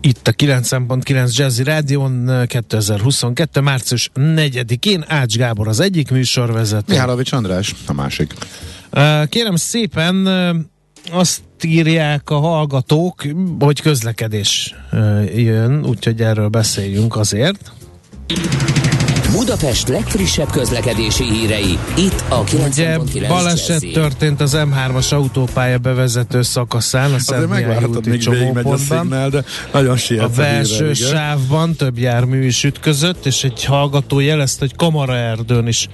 Itt 0.00 0.28
a 0.28 0.32
9.9 0.32 1.36
Jazzy 1.36 1.62
Rádion 1.62 2.30
2022. 2.46 3.60
március 3.60 4.10
4-én 4.14 5.04
Ács 5.08 5.36
Gábor 5.36 5.68
az 5.68 5.80
egyik 5.80 6.10
műsorvezető. 6.10 6.92
Mihálovics 6.92 7.32
András 7.32 7.74
a 7.86 7.92
másik. 7.92 8.34
Kérem 9.28 9.56
szépen 9.56 10.28
azt 11.10 11.42
írják 11.62 12.30
a 12.30 12.38
hallgatók, 12.38 13.22
hogy 13.58 13.80
közlekedés 13.80 14.74
jön, 15.34 15.84
úgyhogy 15.86 16.20
erről 16.20 16.48
beszéljünk 16.48 17.16
azért. 17.16 17.72
Budapest 19.34 19.88
legfrissebb 19.88 20.50
közlekedési 20.50 21.24
hírei, 21.24 21.78
itt 21.96 22.24
a 22.28 22.44
90.9 22.44 23.24
baleset 23.28 23.68
Jazzy. 23.68 23.90
történt 23.90 24.40
az 24.40 24.56
M3-as 24.56 25.12
autópálya 25.12 25.78
bevezető 25.78 26.42
szakaszán, 26.42 27.12
a 27.12 27.18
Szentmihály 27.18 27.84
úti 27.84 28.18
csomópontban. 28.18 29.08
de 29.30 29.44
nagyon 29.72 29.96
A 30.18 30.28
belső 30.36 30.92
híre, 30.92 30.94
sávban 30.94 31.74
több 31.74 31.98
jármű 31.98 32.44
is 32.44 32.64
ütközött, 32.64 33.26
és 33.26 33.44
egy 33.44 33.64
hallgató 33.64 34.20
jelezte, 34.20 34.58
hogy 34.60 34.76
Kamara 34.76 35.16
erdőn 35.16 35.66
is 35.66 35.88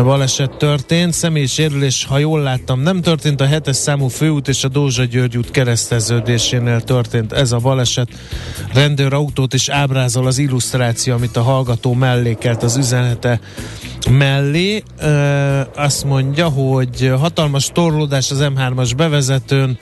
baleset 0.00 0.56
történt. 0.56 1.12
Személyi 1.12 1.46
sérülés, 1.46 2.04
ha 2.04 2.18
jól 2.18 2.40
láttam, 2.40 2.80
nem 2.80 3.00
történt. 3.00 3.40
A 3.40 3.46
hetes 3.46 3.76
számú 3.76 4.08
főút 4.08 4.48
és 4.48 4.64
a 4.64 4.68
Dózsa 4.68 5.04
György 5.04 5.36
út 5.36 5.50
kereszteződésénél 5.50 6.80
történt 6.80 7.32
ez 7.32 7.52
a 7.52 7.58
baleset. 7.58 8.08
Rendőrautót 8.72 9.54
is 9.54 9.68
ábrázol 9.68 10.26
az 10.26 10.38
illusztráció, 10.38 11.14
amit 11.14 11.36
a 11.36 11.42
hallgató 11.42 11.92
mellékelt 11.92 12.62
az 12.62 12.76
üzenete 12.76 13.40
mellé. 14.10 14.82
E, 14.98 15.08
azt 15.76 16.04
mondja, 16.04 16.48
hogy 16.48 17.12
hatalmas 17.18 17.70
torlódás 17.72 18.30
az 18.30 18.38
M3-as 18.40 18.92
bevezetőn, 18.96 19.78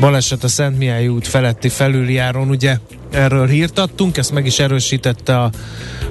baleset 0.00 0.44
a 0.44 0.48
Szent 0.48 0.78
Mihály 0.78 1.08
út 1.08 1.26
feletti 1.26 1.68
felüljáron, 1.68 2.48
ugye 2.48 2.78
erről 3.12 3.46
hírt 3.46 3.78
adtunk, 3.78 4.16
ezt 4.16 4.32
meg 4.32 4.46
is 4.46 4.58
erősítette 4.58 5.40
a 5.40 5.50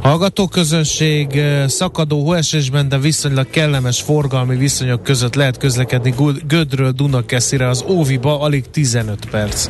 hallgatóközönség. 0.01 1.41
Szakadó 1.67 2.23
hóesésben, 2.23 2.89
de 2.89 2.97
viszonylag 2.97 3.49
kellemes 3.49 4.01
forgalmi 4.01 4.55
viszonyok 4.55 5.03
között 5.03 5.35
lehet 5.35 5.57
közlekedni 5.57 6.13
Gödről 6.47 6.91
Dunakeszire 6.91 7.67
az 7.67 7.83
Óviba, 7.87 8.39
alig 8.39 8.69
15 8.69 9.25
perc 9.25 9.69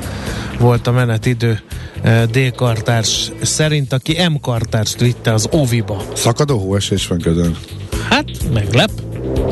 volt 0.59 0.87
a 0.87 0.91
menetidő 0.91 1.61
D-kartárs 2.31 3.31
szerint, 3.41 3.93
aki 3.93 4.17
M-kartárs 4.29 4.95
vitte 4.99 5.33
az 5.33 5.49
Óviba. 5.53 6.03
Szakadó 6.13 6.57
hóesés 6.57 7.07
van 7.07 7.19
közön. 7.19 7.57
Hát, 8.09 8.25
meglep. 8.53 8.91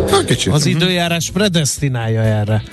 Ha, 0.09 0.23
kicsit. 0.25 0.53
Az 0.53 0.65
időjárás 0.65 1.29
predestinálja 1.31 2.21
erre 2.21 2.63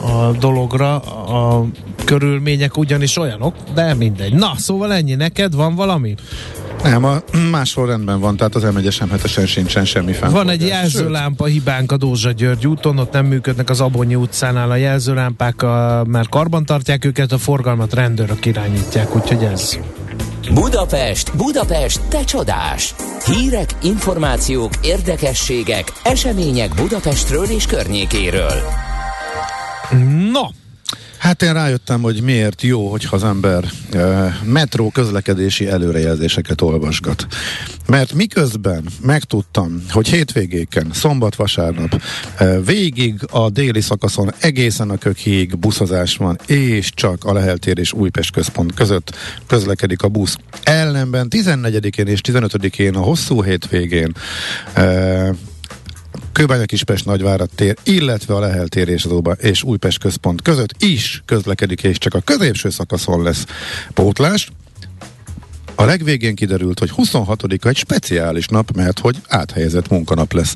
a 0.00 0.32
dologra. 0.38 1.00
A 1.00 1.66
körülmények 2.04 2.76
ugyanis 2.76 3.16
olyanok, 3.16 3.54
de 3.74 3.94
mindegy. 3.94 4.32
Na, 4.32 4.52
szóval 4.56 4.92
ennyi. 4.92 5.14
Neked 5.14 5.54
van 5.54 5.74
valami? 5.74 6.14
Nem, 6.82 7.04
a 7.04 7.22
máshol 7.50 7.86
rendben 7.86 8.20
van, 8.20 8.36
tehát 8.36 8.54
az 8.54 8.62
m 8.62 8.76
1 9.36 9.46
sincsen 9.46 9.84
semmi 9.84 10.12
fenn. 10.12 10.32
Van 10.32 10.48
egy 10.48 10.66
jelzőlámpa 10.66 11.44
hibánk 11.44 11.92
a 11.92 11.96
Dózsa 11.96 12.30
György 12.30 12.66
úton, 12.66 12.98
ott 12.98 13.12
nem 13.12 13.26
működnek 13.26 13.70
az 13.70 13.80
Abonyi 13.80 14.14
utcánál 14.14 14.70
a 14.70 14.76
jelzőlámpák, 14.76 15.62
a, 15.62 16.04
mert 16.08 16.28
karban 16.28 16.64
tartják 16.64 17.04
őket, 17.04 17.32
a 17.32 17.38
forgalmat 17.38 17.94
rendőrök 17.94 18.46
irányítják, 18.46 19.16
úgyhogy 19.16 19.42
ez. 19.42 19.78
Budapest, 20.54 21.36
Budapest, 21.36 22.00
te 22.08 22.24
csodás! 22.24 22.94
Hírek, 23.24 23.74
információk, 23.82 24.72
érdekességek, 24.82 25.92
események 26.02 26.74
Budapestről 26.74 27.44
és 27.44 27.66
környékéről. 27.66 28.60
No, 30.32 30.61
Hát 31.22 31.42
én 31.42 31.52
rájöttem, 31.52 32.02
hogy 32.02 32.22
miért 32.22 32.62
jó, 32.62 32.90
hogyha 32.90 33.16
az 33.16 33.24
ember 33.24 33.64
e, 33.92 34.38
metró 34.44 34.90
közlekedési 34.90 35.68
előrejelzéseket 35.68 36.60
olvasgat. 36.60 37.26
Mert 37.86 38.12
miközben 38.12 38.84
megtudtam, 39.00 39.84
hogy 39.90 40.08
hétvégéken, 40.08 40.90
szombat, 40.92 41.34
vasárnap 41.34 42.02
e, 42.36 42.60
végig 42.60 43.20
a 43.30 43.50
déli 43.50 43.80
szakaszon 43.80 44.32
egészen 44.40 44.90
a 44.90 44.96
kökig 44.96 45.58
buszozás 45.58 46.16
van, 46.16 46.38
és 46.46 46.90
csak 46.94 47.24
a 47.24 47.32
Lehel 47.32 47.56
tér 47.56 47.78
és 47.78 47.92
Újpest 47.92 48.32
központ 48.32 48.74
között 48.74 49.16
közlekedik 49.46 50.02
a 50.02 50.08
busz. 50.08 50.36
Ellenben 50.62 51.26
14-én 51.30 52.06
és 52.06 52.20
15-én 52.28 52.94
a 52.94 53.00
hosszú 53.00 53.42
hétvégén 53.42 54.12
e, 54.72 55.34
Kőbánya 56.32 56.64
Kispest 56.64 57.04
Nagyvárad 57.04 57.50
tér, 57.54 57.76
illetve 57.82 58.34
a 58.34 58.40
Lehel 58.40 58.68
tér 58.68 58.88
és, 58.88 59.04
az 59.04 59.36
és 59.38 59.62
Újpest 59.62 59.98
központ 59.98 60.42
között 60.42 60.82
is 60.82 61.22
közlekedik, 61.26 61.82
és 61.82 61.98
csak 61.98 62.14
a 62.14 62.20
középső 62.20 62.70
szakaszon 62.70 63.22
lesz 63.22 63.46
pótlás. 63.94 64.50
A 65.74 65.84
legvégén 65.84 66.34
kiderült, 66.34 66.78
hogy 66.78 66.92
26-a 66.96 67.68
egy 67.68 67.76
speciális 67.76 68.46
nap, 68.46 68.70
mert 68.76 68.98
hogy 68.98 69.16
áthelyezett 69.28 69.88
munkanap 69.88 70.32
lesz. 70.32 70.54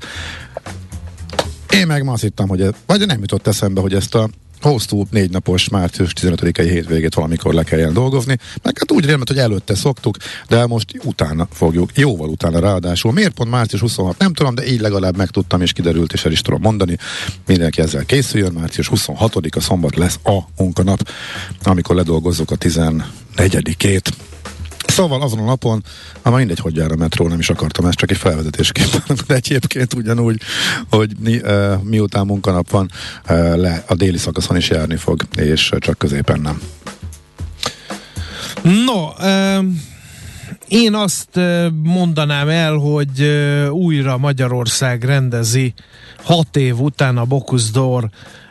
Én 1.70 1.86
meg 1.86 2.04
ma 2.04 2.12
azt 2.12 2.22
hittem, 2.22 2.48
hogy 2.48 2.60
ez, 2.60 2.70
vagy 2.86 3.06
nem 3.06 3.20
jutott 3.20 3.46
eszembe, 3.46 3.80
hogy 3.80 3.94
ezt 3.94 4.14
a 4.14 4.28
hosszú 4.60 5.06
négy 5.10 5.30
napos 5.30 5.68
március 5.68 6.12
15-i 6.20 6.68
hétvégét 6.70 7.14
valamikor 7.14 7.54
le 7.54 7.62
kelljen 7.62 7.92
dolgozni, 7.92 8.38
meg 8.62 8.78
hát 8.78 8.92
úgy 8.92 9.04
rémet, 9.04 9.28
hogy 9.28 9.38
előtte 9.38 9.74
szoktuk, 9.74 10.16
de 10.48 10.66
most 10.66 11.00
utána 11.04 11.48
fogjuk, 11.52 11.90
jóval 11.94 12.28
utána 12.28 12.58
ráadásul. 12.58 13.12
Miért 13.12 13.34
pont 13.34 13.50
március 13.50 13.80
26? 13.80 14.18
Nem 14.18 14.32
tudom, 14.32 14.54
de 14.54 14.66
így 14.66 14.80
legalább 14.80 15.16
megtudtam, 15.16 15.60
és 15.60 15.72
kiderült, 15.72 16.12
és 16.12 16.24
el 16.24 16.32
is 16.32 16.40
tudom 16.40 16.60
mondani. 16.60 16.96
Mindenki 17.46 17.80
ezzel 17.80 18.04
készüljön, 18.04 18.52
március 18.52 18.90
26-a 18.94 19.60
szombat 19.60 19.96
lesz 19.96 20.18
a 20.24 20.38
munkanap, 20.56 21.08
amikor 21.62 21.96
ledolgozzuk 21.96 22.50
a 22.50 22.56
14-ét. 22.56 24.06
Szóval 24.96 25.22
azon 25.22 25.38
a 25.38 25.44
napon, 25.44 25.84
ha 26.22 26.30
már 26.30 26.38
mindegy, 26.38 26.58
hogy 26.58 26.76
jár 26.76 26.92
a 26.92 26.96
metró, 26.96 27.28
nem 27.28 27.38
is 27.38 27.50
akartam 27.50 27.86
ezt 27.86 27.98
csak 27.98 28.10
egy 28.10 28.16
felvezetésképpen, 28.16 29.16
de 29.26 29.34
egyébként 29.34 29.94
ugyanúgy, 29.94 30.40
hogy 30.90 31.12
mi, 31.18 31.36
uh, 31.36 31.82
miután 31.82 32.26
munkanap 32.26 32.70
van, 32.70 32.90
uh, 33.28 33.56
le 33.56 33.84
a 33.86 33.94
déli 33.94 34.16
szakaszon 34.16 34.56
is 34.56 34.68
járni 34.68 34.96
fog, 34.96 35.22
és 35.36 35.72
csak 35.78 35.98
középen 35.98 36.40
nem. 36.40 36.60
No, 38.62 39.26
um... 39.26 39.82
Én 40.68 40.94
azt 40.94 41.40
mondanám 41.82 42.48
el, 42.48 42.74
hogy 42.74 43.22
újra 43.70 44.18
Magyarország 44.18 45.04
rendezi 45.04 45.74
hat 46.22 46.56
év 46.56 46.80
után 46.80 47.16
a 47.16 47.24
Bocuse 47.24 47.70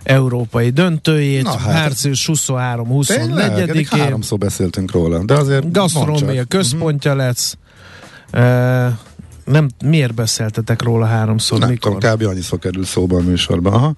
európai 0.05 0.69
döntőjét, 0.69 1.43
Na, 1.43 1.57
hát, 1.57 1.73
március 1.73 2.29
23-24-én. 2.33 3.99
Háromszor 3.99 4.37
beszéltünk 4.37 4.91
róla, 4.91 5.23
de 5.23 5.33
azért 5.33 5.71
Gasztronómia 5.71 6.43
központja 6.43 7.11
uh-huh. 7.11 7.25
lesz. 7.25 7.57
Uh, 8.33 8.93
nem, 9.45 9.69
miért 9.85 10.13
beszéltetek 10.13 10.81
róla 10.81 11.05
háromszor? 11.05 11.59
Nem 11.59 11.69
mikor? 11.69 11.97
tudom, 11.97 12.15
kb. 12.15 12.23
annyiszor 12.23 12.59
kerül 12.59 12.85
szóba 12.85 13.17
a 13.17 13.21
műsorban. 13.21 13.73
Aha. 13.73 13.93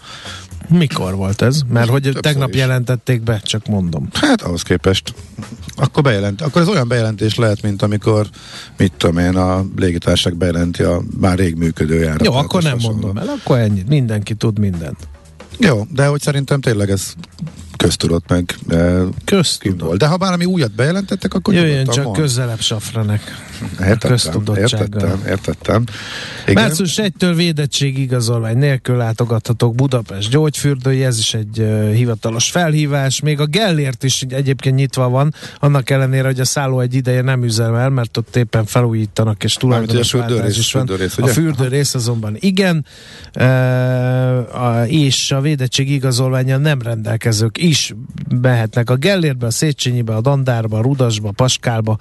Mikor 0.69 1.15
volt 1.15 1.41
ez? 1.41 1.61
Mert 1.69 1.89
hogy 1.89 2.01
Többször 2.01 2.21
tegnap 2.21 2.49
is. 2.49 2.55
jelentették 2.55 3.21
be, 3.21 3.39
csak 3.43 3.67
mondom. 3.67 4.07
Hát 4.13 4.41
ahhoz 4.41 4.61
képest. 4.61 5.13
Akkor 5.75 6.03
bejelent, 6.03 6.41
akkor 6.41 6.61
ez 6.61 6.67
olyan 6.67 6.87
bejelentés 6.87 7.35
lehet, 7.35 7.61
mint 7.61 7.81
amikor, 7.81 8.27
mit 8.77 8.93
tudom 8.97 9.17
én, 9.17 9.35
a 9.35 9.65
légitárság 9.75 10.35
bejelenti 10.35 10.83
a 10.83 11.01
már 11.19 11.37
rég 11.37 11.55
működő 11.55 11.99
járatot. 11.99 12.25
Jó, 12.25 12.33
akkor 12.33 12.63
nem 12.63 12.77
mondom 12.81 13.17
el, 13.17 13.27
akkor 13.27 13.57
ennyi. 13.57 13.83
Mindenki 13.87 14.33
tud 14.33 14.59
mindent. 14.59 15.07
Jó, 15.57 15.85
de 15.89 16.05
hogy 16.05 16.21
szerintem 16.21 16.61
tényleg 16.61 16.89
ez 16.89 17.13
köztudott 17.77 18.29
meg. 18.29 18.55
Köztudott. 19.25 19.97
De 19.97 20.07
ha 20.07 20.17
bármi 20.17 20.45
újat 20.45 20.71
bejelentettek, 20.71 21.33
akkor 21.33 21.53
Jöjjön 21.53 21.85
csak 21.85 22.03
van. 22.03 22.13
közelebb 22.13 22.59
Safranek. 22.59 23.21
Értettem, 23.81 24.55
értettem, 24.55 25.23
értettem. 25.27 25.83
Igen. 26.47 26.63
Március 26.63 26.99
1-től 27.01 27.33
védettség 27.35 27.97
igazolvány 27.97 28.57
nélkül 28.57 28.95
látogathatok 28.95 29.75
Budapest 29.75 30.29
gyógyfürdői, 30.29 31.03
ez 31.03 31.17
is 31.17 31.33
egy 31.33 31.59
uh, 31.59 31.91
hivatalos 31.93 32.49
felhívás. 32.49 33.21
Még 33.21 33.39
a 33.39 33.45
Gellért 33.45 34.03
is 34.03 34.21
egyébként 34.21 34.75
nyitva 34.75 35.09
van, 35.09 35.33
annak 35.59 35.89
ellenére, 35.89 36.27
hogy 36.27 36.39
a 36.39 36.45
szálló 36.45 36.79
egy 36.79 36.93
ideje 36.93 37.21
nem 37.21 37.43
üzemel, 37.43 37.89
mert 37.89 38.17
ott 38.17 38.35
éppen 38.35 38.65
felújítanak, 38.65 39.43
és 39.43 39.53
tulajdonos 39.53 40.09
fürdőrész, 40.09 40.57
is 40.57 40.71
van. 40.71 40.85
Fürdőrész? 40.85 41.17
A 41.17 41.27
fürdőrész 41.27 41.95
azonban 41.95 42.35
igen, 42.39 42.85
uh, 43.35 43.45
a, 44.65 44.85
és 44.87 45.31
a 45.31 45.41
védettség 45.41 45.91
igazolványa 45.91 46.57
nem 46.57 46.81
rendelkezők 46.81 47.57
is 47.67 47.93
behetnek 48.29 48.89
a 48.89 48.95
Gellérbe, 48.95 49.45
a 49.45 49.51
Széchenyibe, 49.51 50.15
a 50.15 50.21
Dandárba, 50.21 50.77
a 50.77 50.81
Rudasba, 50.81 51.27
a 51.27 51.31
Paskálba, 51.31 51.97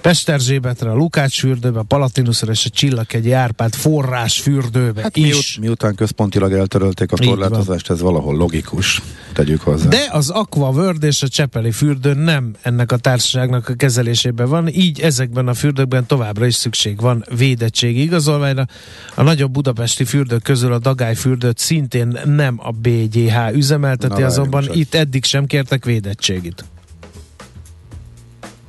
Pesterzsébetre, 0.00 0.90
a 0.90 0.94
Lukács 0.94 1.40
fürdőbe, 1.40 1.78
a 1.78 1.82
Palatinusra 1.82 2.52
és 2.52 2.64
a 2.64 2.68
Csillaghegyi 2.68 3.32
Árpád 3.32 3.74
forrás 3.74 4.40
fürdőbe 4.40 5.02
hát 5.02 5.16
is. 5.16 5.24
Miut, 5.24 5.58
miután 5.58 5.94
központilag 5.94 6.52
eltörölték 6.52 7.12
a 7.12 7.16
korlátozást, 7.26 7.90
ez 7.90 8.00
valahol 8.00 8.36
logikus, 8.36 9.02
tegyük 9.32 9.60
hozzá. 9.60 9.88
De 9.88 10.08
az 10.10 10.30
Aqua 10.30 10.68
World 10.68 11.02
és 11.02 11.22
a 11.22 11.28
Csepeli 11.28 11.70
fürdő 11.70 12.14
nem 12.14 12.54
ennek 12.62 12.92
a 12.92 12.96
társaságnak 12.96 13.68
a 13.68 13.74
kezelésében 13.74 14.48
van, 14.48 14.68
így 14.68 15.00
ezekben 15.00 15.48
a 15.48 15.54
fürdőkben 15.54 16.06
továbbra 16.06 16.46
is 16.46 16.54
szükség 16.54 17.00
van 17.00 17.24
védettségi 17.36 18.02
igazolványra. 18.02 18.66
A 19.14 19.22
nagyobb 19.22 19.50
budapesti 19.50 20.04
fürdők 20.04 20.42
közül 20.42 20.72
a 20.72 20.78
Dagály 20.78 21.14
fürdőt 21.14 21.58
szintén 21.58 22.18
nem 22.24 22.60
a 22.62 22.70
BGH 22.70 23.54
üzemelteti, 23.54 24.20
Na, 24.20 24.26
azonban 24.26 24.68
itt 24.72 24.94
eddig 25.06 25.24
sem 25.24 25.46
kértek 25.46 25.84
védettségit. 25.84 26.64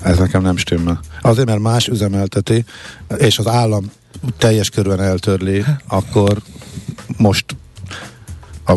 Ez 0.01 0.17
nekem 0.17 0.41
nem 0.41 0.57
stimmel. 0.57 0.99
Azért, 1.21 1.47
mert 1.47 1.59
más 1.59 1.87
üzemelteti, 1.87 2.65
és 3.17 3.39
az 3.39 3.47
állam 3.47 3.91
teljes 4.37 4.69
körben 4.69 5.01
eltörli, 5.01 5.63
akkor 5.87 6.41
most 7.17 7.45
a, 8.65 8.75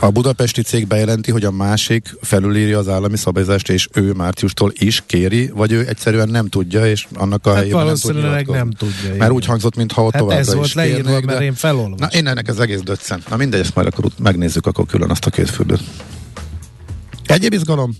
a 0.00 0.10
budapesti 0.10 0.62
cég 0.62 0.86
bejelenti, 0.86 1.30
hogy 1.30 1.44
a 1.44 1.50
másik 1.50 2.16
felülírja 2.20 2.78
az 2.78 2.88
állami 2.88 3.16
szabályzást, 3.16 3.68
és 3.68 3.88
ő 3.92 4.12
márciustól 4.12 4.72
is 4.74 5.02
kéri, 5.06 5.50
vagy 5.54 5.72
ő 5.72 5.86
egyszerűen 5.88 6.28
nem 6.28 6.46
tudja, 6.46 6.86
és 6.86 7.06
annak 7.14 7.46
a 7.46 7.48
hát 7.48 7.58
helyében 7.58 7.86
nem 7.86 7.94
tudja. 7.94 8.54
nem 8.54 8.70
tudja. 8.70 9.08
Mert 9.08 9.14
igen. 9.14 9.30
úgy 9.30 9.44
hangzott, 9.44 9.76
mintha 9.76 10.02
ott 10.02 10.12
hát 10.12 10.22
továbbra 10.22 10.40
ez 10.40 10.54
volt 10.54 10.72
leírva, 10.72 11.02
kérnék, 11.02 11.24
mert 11.24 11.38
de... 11.38 11.44
én 11.44 11.54
felolvastam. 11.54 12.08
Na, 12.10 12.16
én 12.16 12.26
ennek 12.26 12.48
az 12.48 12.60
egész 12.60 12.80
döccen. 12.80 13.22
Na 13.28 13.36
mindegy, 13.36 13.60
ezt 13.60 13.74
majd 13.74 13.86
akkor 13.86 14.04
megnézzük 14.18 14.66
akkor 14.66 14.86
külön 14.86 15.10
azt 15.10 15.26
a 15.26 15.30
két 15.30 15.50
fürdőt. 15.50 15.82
Egyéb 17.32 17.52
izgalom? 17.52 17.96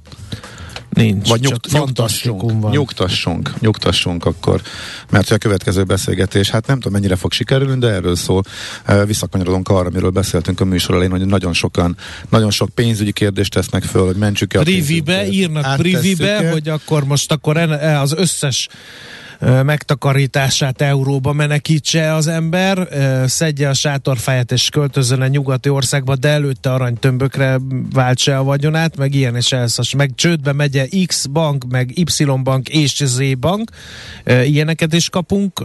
Nincs. 0.90 1.28
Vagy 1.28 1.40
nyugt, 1.40 1.72
nyugtassunk, 1.72 2.70
nyugtassunk, 2.70 3.60
nyugtassunk 3.60 4.24
akkor, 4.24 4.60
mert 5.10 5.30
a 5.30 5.38
következő 5.38 5.84
beszélgetés, 5.84 6.50
hát 6.50 6.66
nem 6.66 6.76
tudom 6.76 6.92
mennyire 6.92 7.16
fog 7.16 7.32
sikerülni, 7.32 7.78
de 7.78 7.88
erről 7.88 8.16
szól. 8.16 8.42
Visszakanyarodunk 9.06 9.68
arra, 9.68 9.88
amiről 9.88 10.10
beszéltünk 10.10 10.60
a 10.60 10.64
műsor 10.64 10.94
elején, 10.94 11.10
hogy 11.10 11.26
nagyon 11.26 11.52
sokan, 11.52 11.96
nagyon 12.28 12.50
sok 12.50 12.68
pénzügyi 12.68 13.12
kérdést 13.12 13.52
tesznek 13.52 13.82
föl, 13.82 14.06
hogy 14.06 14.16
mentsük-e 14.16 14.58
a 14.58 14.62
Privibe, 14.62 15.28
írnak 15.28 15.76
privibe, 15.76 16.50
hogy 16.50 16.68
akkor 16.68 17.04
most 17.04 17.32
akkor 17.32 17.56
az 17.56 18.14
összes 18.16 18.68
megtakarítását 19.62 20.80
euróba 20.80 21.32
menekítse 21.32 22.14
az 22.14 22.26
ember, 22.26 22.88
szedje 23.26 23.68
a 23.68 23.74
sátorfáját 23.74 24.52
és 24.52 24.68
költözön 24.68 25.20
a 25.20 25.26
nyugati 25.26 25.68
országba, 25.68 26.16
de 26.16 26.28
előtte 26.28 26.72
aranytömbökre 26.72 27.58
váltsa 27.92 28.38
a 28.38 28.42
vagyonát, 28.42 28.96
meg 28.96 29.14
ilyen 29.14 29.36
és 29.36 29.52
elszas, 29.52 29.94
meg 29.94 30.10
csődbe 30.14 30.52
megye 30.52 30.86
X 31.06 31.26
bank, 31.26 31.64
meg 31.68 31.98
Y 31.98 32.24
bank 32.42 32.68
és 32.68 33.04
Z 33.04 33.38
bank, 33.38 33.70
ilyeneket 34.24 34.92
is 34.92 35.08
kapunk, 35.08 35.64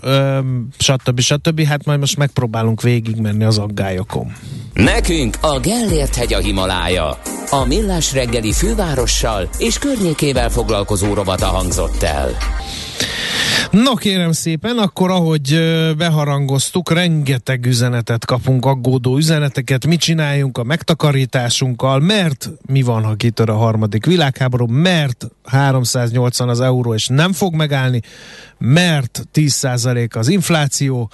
stb. 0.78 1.20
stb. 1.20 1.66
Hát 1.66 1.86
majd 1.86 1.99
most 1.99 2.18
megpróbálunk 2.18 2.82
végigmenni 2.82 3.43
az 3.43 3.58
aggályokon. 3.58 4.36
Nekünk 4.74 5.38
a 5.41 5.60
Gellért 5.60 6.16
hegy 6.16 6.34
a 6.34 6.39
Himalája. 6.39 7.20
A 7.49 7.66
Millás 7.66 8.14
reggeli 8.14 8.51
fővárossal 8.51 9.49
és 9.58 9.78
környékével 9.78 10.49
foglalkozó 10.49 11.14
rovata 11.14 11.45
hangzott 11.45 12.04
el. 12.04 12.38
No 13.72 13.93
kérem 13.93 14.32
szépen, 14.32 14.78
akkor 14.78 15.11
ahogy 15.11 15.59
beharangoztuk, 15.97 16.91
rengeteg 16.91 17.65
üzenetet 17.65 18.26
kapunk, 18.26 18.65
aggódó 18.65 19.18
üzeneteket, 19.18 19.86
mit 19.86 19.99
csináljunk 19.99 20.57
a 20.57 20.63
megtakarításunkkal, 20.63 21.99
mert 21.99 22.49
mi 22.65 22.82
van, 22.82 23.03
ha 23.03 23.15
kitör 23.15 23.49
a 23.49 23.55
harmadik 23.55 24.05
világháború, 24.05 24.65
mert 24.65 25.28
380 25.43 26.49
az 26.49 26.59
euró 26.61 26.93
és 26.93 27.07
nem 27.07 27.34
fog 27.34 27.53
megállni, 27.53 28.01
mert 28.57 29.28
10% 29.34 30.15
az 30.15 30.28
infláció, 30.28 31.09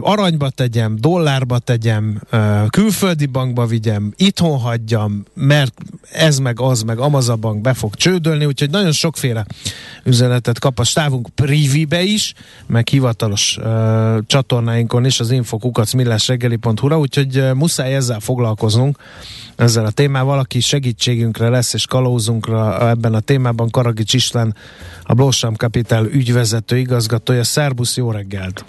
aranyba 0.00 0.50
tegyem, 0.50 0.96
dollárba 1.00 1.58
tegyem, 1.58 2.20
külföldi 2.70 3.26
bankba 3.26 3.66
vigyem, 3.66 4.12
itthon 4.16 4.58
hagyjam, 4.58 5.24
mert 5.34 5.74
ez 6.12 6.38
meg 6.38 6.60
az 6.60 6.82
meg 6.82 6.98
Amazabank 6.98 7.60
be 7.60 7.74
fog 7.74 7.94
csődölni, 7.94 8.44
úgyhogy 8.44 8.70
nagyon 8.70 8.92
sokféle 8.92 9.46
üzenetet 10.04 10.58
kap 10.58 10.78
a 10.78 10.84
stávunk 10.84 11.28
privibe 11.28 12.02
is, 12.02 12.34
meg 12.66 12.88
hivatalos 12.88 13.58
csatornáinkon 14.26 15.04
is, 15.04 15.20
az 15.20 15.30
infokukac 15.30 15.92
millásreggeli.hu-ra, 15.92 16.98
úgyhogy 16.98 17.42
muszáj 17.54 17.94
ezzel 17.94 18.20
foglalkoznunk, 18.20 18.98
ezzel 19.56 19.84
a 19.84 19.90
témával, 19.90 20.38
aki 20.38 20.60
segítségünkre 20.60 21.48
lesz 21.48 21.74
és 21.74 21.86
kalózunkra 21.86 22.88
ebben 22.88 23.14
a 23.14 23.20
témában, 23.20 23.70
Karagics 23.70 24.14
István, 24.14 24.54
a 25.02 25.14
Blossam 25.14 25.54
Capital 25.54 26.06
ügyvezető 26.06 26.76
igazgatója. 26.76 27.44
Szerbusz, 27.44 27.96
jó 27.96 28.10
reggelt! 28.10 28.64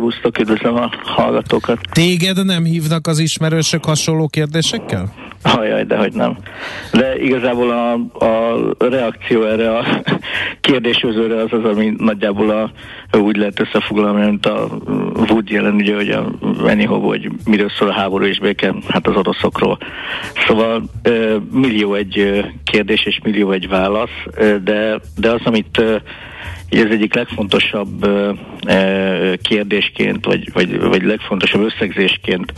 Szervusztok, 0.00 0.38
üdvözlöm 0.38 0.74
a 0.74 0.90
hallgatókat! 1.04 1.78
Téged 1.92 2.44
nem 2.44 2.64
hívnak 2.64 3.06
az 3.06 3.18
ismerősök 3.18 3.84
hasonló 3.84 4.28
kérdésekkel? 4.28 5.12
Ajaj, 5.42 5.84
de 5.84 5.96
hogy 5.96 6.12
nem. 6.12 6.36
De 6.92 7.18
igazából 7.18 7.70
a, 7.70 7.92
a 8.24 8.66
reakció 8.78 9.44
erre 9.44 9.76
a 9.76 10.02
kérdésözőre 10.60 11.42
az 11.42 11.52
az, 11.52 11.64
ami 11.64 11.94
nagyjából 11.98 12.50
a, 12.50 12.70
úgy 13.18 13.36
lehet 13.36 13.60
összefoglalni, 13.60 14.26
mint 14.26 14.46
a 14.46 14.68
Wood 15.28 15.48
jelen, 15.48 15.74
ugye, 15.74 15.94
hogy 15.94 16.10
a 16.10 16.32
Anyhow, 16.64 17.00
hogy 17.00 17.30
miről 17.44 17.70
szól 17.78 17.88
a 17.88 17.92
háború 17.92 18.24
és 18.24 18.38
béke, 18.38 18.74
hát 18.88 19.06
az 19.06 19.16
oroszokról. 19.16 19.78
Szóval 20.46 20.82
millió 21.50 21.94
egy 21.94 22.44
kérdés 22.64 23.06
és 23.06 23.20
millió 23.22 23.50
egy 23.50 23.68
válasz, 23.68 24.24
de, 24.64 25.00
de 25.16 25.30
az, 25.30 25.40
amit 25.44 25.82
ez 26.70 26.90
egyik 26.90 27.14
legfontosabb 27.14 28.06
kérdésként, 29.42 30.24
vagy, 30.24 30.52
vagy, 30.52 30.80
vagy 30.80 31.02
legfontosabb 31.02 31.62
összegzésként 31.62 32.52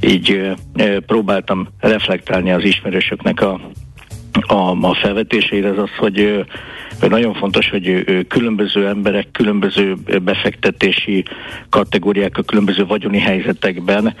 így 0.00 0.52
próbáltam 1.06 1.68
reflektálni 1.80 2.52
az 2.52 2.64
ismerősöknek 2.64 3.40
a, 3.40 3.60
a, 4.46 4.70
a 4.80 4.94
felvetéseire, 4.94 5.68
az 5.68 5.78
az, 5.78 5.90
hogy 5.96 6.44
nagyon 7.08 7.34
fontos, 7.34 7.70
hogy 7.70 8.04
különböző 8.28 8.86
emberek, 8.86 9.30
különböző 9.32 9.94
befektetési 10.22 11.24
kategóriák, 11.68 12.38
a 12.38 12.42
különböző 12.42 12.86
vagyoni 12.86 13.18
helyzetekben 13.18 14.14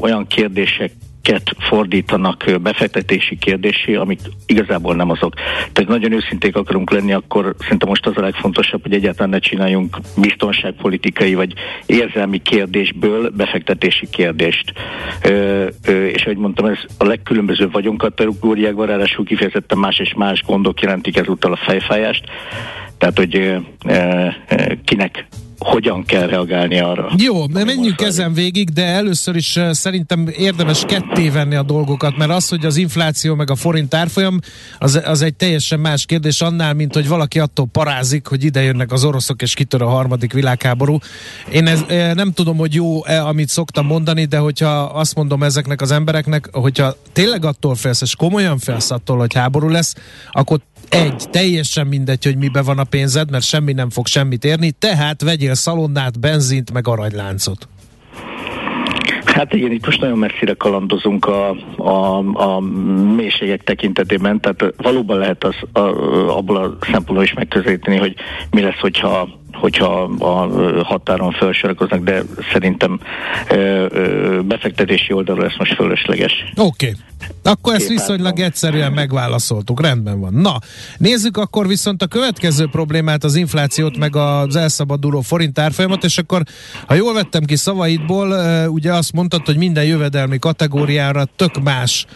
olyan 0.00 0.26
kérdések 0.26 0.92
ket 1.22 1.54
fordítanak 1.58 2.44
befektetési 2.62 3.38
kérdésé, 3.38 3.94
amik 3.94 4.20
igazából 4.46 4.94
nem 4.94 5.10
azok. 5.10 5.34
Tehát 5.72 5.90
nagyon 5.90 6.12
őszinték 6.12 6.56
akarunk 6.56 6.90
lenni, 6.90 7.12
akkor 7.12 7.54
szerintem 7.60 7.88
most 7.88 8.06
az 8.06 8.16
a 8.16 8.20
legfontosabb, 8.20 8.82
hogy 8.82 8.94
egyáltalán 8.94 9.30
ne 9.30 9.38
csináljunk 9.38 9.98
biztonságpolitikai 10.16 11.34
vagy 11.34 11.52
érzelmi 11.86 12.38
kérdésből 12.38 13.30
befektetési 13.30 14.08
kérdést. 14.10 14.72
Ö, 15.22 15.66
ö, 15.86 16.06
és 16.06 16.22
ahogy 16.22 16.36
mondtam, 16.36 16.66
ez 16.66 16.78
a 16.98 17.04
legkülönbözőbb 17.04 17.72
vagyonkategóriákban, 17.72 18.86
ráadásul 18.86 19.24
kifejezetten 19.24 19.78
más 19.78 19.98
és 19.98 20.14
más 20.16 20.42
gondok 20.46 20.80
jelentik 20.80 21.16
ezúttal 21.16 21.52
a 21.52 21.56
fejfájást. 21.56 22.24
Tehát, 22.98 23.16
hogy 23.16 23.36
ö, 23.36 23.56
ö, 23.86 24.26
kinek 24.84 25.26
hogyan 25.60 26.04
kell 26.04 26.26
reagálni 26.26 26.80
arra. 26.80 27.10
Jó, 27.16 27.46
menjünk 27.46 28.00
ezen 28.00 28.32
végig, 28.32 28.70
de 28.70 28.84
először 28.84 29.36
is 29.36 29.56
uh, 29.56 29.70
szerintem 29.70 30.28
érdemes 30.36 30.84
ketté 30.86 31.28
venni 31.28 31.54
a 31.54 31.62
dolgokat, 31.62 32.16
mert 32.16 32.30
az, 32.30 32.48
hogy 32.48 32.64
az 32.64 32.76
infláció 32.76 33.34
meg 33.34 33.50
a 33.50 33.54
forint 33.54 33.94
árfolyam, 33.94 34.40
az, 34.78 35.00
az 35.04 35.22
egy 35.22 35.34
teljesen 35.34 35.80
más 35.80 36.06
kérdés 36.06 36.40
annál, 36.40 36.74
mint 36.74 36.94
hogy 36.94 37.08
valaki 37.08 37.38
attól 37.38 37.66
parázik, 37.72 38.26
hogy 38.26 38.44
ide 38.44 38.62
jönnek 38.62 38.92
az 38.92 39.04
oroszok 39.04 39.42
és 39.42 39.54
kitör 39.54 39.82
a 39.82 39.88
harmadik 39.88 40.32
világháború. 40.32 40.98
Én 41.52 41.66
ez, 41.66 41.84
nem 42.14 42.32
tudom, 42.32 42.56
hogy 42.56 42.74
jó-e, 42.74 43.24
amit 43.24 43.48
szoktam 43.48 43.86
mondani, 43.86 44.24
de 44.24 44.38
hogyha 44.38 44.68
azt 44.82 45.14
mondom 45.14 45.42
ezeknek 45.42 45.80
az 45.80 45.90
embereknek, 45.90 46.48
hogyha 46.52 46.94
tényleg 47.12 47.44
attól 47.44 47.74
félsz, 47.74 48.00
és 48.00 48.16
komolyan 48.16 48.58
félsz 48.58 48.90
attól, 48.90 49.18
hogy 49.18 49.34
háború 49.34 49.68
lesz, 49.68 49.94
akkor 50.32 50.60
egy, 50.90 51.24
teljesen 51.30 51.86
mindegy, 51.86 52.24
hogy 52.24 52.36
mibe 52.36 52.62
van 52.62 52.78
a 52.78 52.84
pénzed, 52.84 53.30
mert 53.30 53.44
semmi 53.44 53.72
nem 53.72 53.90
fog 53.90 54.06
semmit 54.06 54.44
érni, 54.44 54.70
tehát 54.70 55.22
vegyél 55.22 55.54
szalonnát, 55.54 56.20
benzint, 56.20 56.72
meg 56.72 56.88
aranyláncot. 56.88 57.68
Hát 59.24 59.54
igen, 59.54 59.72
itt 59.72 59.86
most 59.86 60.00
nagyon 60.00 60.18
messzire 60.18 60.54
kalandozunk 60.54 61.26
a, 61.26 61.50
a, 61.76 62.16
a 62.34 62.60
mélységek 63.16 63.62
tekintetében, 63.64 64.40
tehát 64.40 64.74
valóban 64.76 65.18
lehet 65.18 65.44
az, 65.44 65.54
a, 65.72 65.80
abból 66.36 66.56
a 66.56 66.76
szempontból 66.80 67.22
is 67.22 67.32
megközelíteni, 67.32 67.96
hogy 67.96 68.14
mi 68.50 68.60
lesz, 68.60 68.78
hogyha 68.80 69.28
hogyha 69.60 70.02
a 70.02 70.48
határon 70.84 71.32
felsorakoznak, 71.32 72.00
de 72.00 72.22
szerintem 72.52 73.00
befektetési 74.42 75.12
oldalról 75.12 75.44
ez 75.44 75.54
most 75.58 75.74
fölösleges. 75.74 76.32
Oké. 76.56 76.64
Okay. 76.66 76.94
Akkor 77.42 77.74
ezt 77.74 77.88
viszonylag 77.88 78.38
egyszerűen 78.38 78.92
megválaszoltuk, 78.92 79.80
rendben 79.80 80.20
van. 80.20 80.34
Na, 80.34 80.58
nézzük 80.98 81.36
akkor 81.36 81.66
viszont 81.66 82.02
a 82.02 82.06
következő 82.06 82.68
problémát, 82.70 83.24
az 83.24 83.34
inflációt, 83.34 83.96
meg 83.96 84.16
az 84.16 84.56
elszabaduló 84.56 85.20
forint 85.20 85.58
árfolyamat, 85.58 86.04
és 86.04 86.18
akkor, 86.18 86.42
ha 86.86 86.94
jól 86.94 87.14
vettem 87.14 87.44
ki 87.44 87.56
szavaidból, 87.56 88.36
ugye 88.68 88.92
azt 88.92 89.12
mondtad, 89.12 89.46
hogy 89.46 89.56
minden 89.56 89.84
jövedelmi 89.84 90.38
kategóriára 90.38 91.24
tök 91.36 91.62
más 91.62 92.06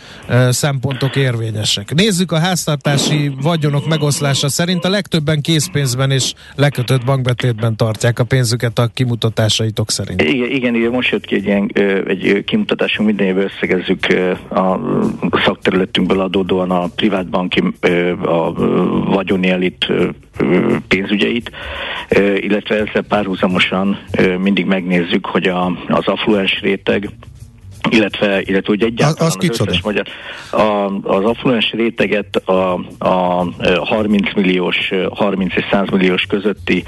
szempontok 0.51 1.17
érvényesek. 1.17 1.95
Nézzük 1.95 2.33
a 2.33 2.39
háztartási 2.39 3.33
vagyonok 3.43 3.87
megoszlása 3.87 4.49
szerint 4.49 4.85
a 4.85 4.89
legtöbben 4.89 5.41
készpénzben 5.41 6.11
és 6.11 6.33
lekötött 6.55 7.05
bankbetétben 7.35 7.77
tartják 7.77 8.19
a 8.19 8.25
pénzüket 8.25 8.79
a 8.79 8.87
kimutatásaitok 8.87 9.91
szerint. 9.91 10.23
Igen, 10.23 10.51
igen, 10.51 10.75
igen 10.75 10.91
most 10.91 11.11
jött 11.11 11.25
ki 11.25 11.35
egy, 11.35 11.45
ilyen, 11.45 11.71
egy 12.07 12.45
kimutatásunk, 12.45 13.09
minden 13.09 13.27
évben 13.27 13.45
összegezzük 13.45 14.07
a 14.51 14.79
szakterületünkből 15.45 16.21
adódóan 16.21 16.71
a 16.71 16.87
privátbanki, 16.87 17.63
a 18.23 18.53
vagyoni 19.05 19.49
elit 19.49 19.87
pénzügyeit, 20.89 21.51
illetve 22.37 22.75
ezzel 22.75 23.03
párhuzamosan 23.03 23.99
mindig 24.39 24.67
megnézzük, 24.67 25.27
hogy 25.27 25.47
az 25.89 26.07
affluens 26.07 26.61
réteg, 26.61 27.11
illetve, 27.91 28.43
illetve 28.45 28.73
úgy 28.73 28.83
egyáltalán 28.83 29.33
az, 29.37 29.49
az, 29.49 29.61
az 29.61 29.67
összes 29.67 29.83
magyar, 29.83 30.07
a, 30.51 30.91
az 31.03 31.25
affluens 31.25 31.73
réteget 31.73 32.37
a, 32.37 32.73
a 32.99 33.47
30 33.85 34.35
milliós, 34.35 34.91
30 35.11 35.57
és 35.57 35.65
100 35.71 35.89
milliós 35.89 36.23
közötti 36.23 36.85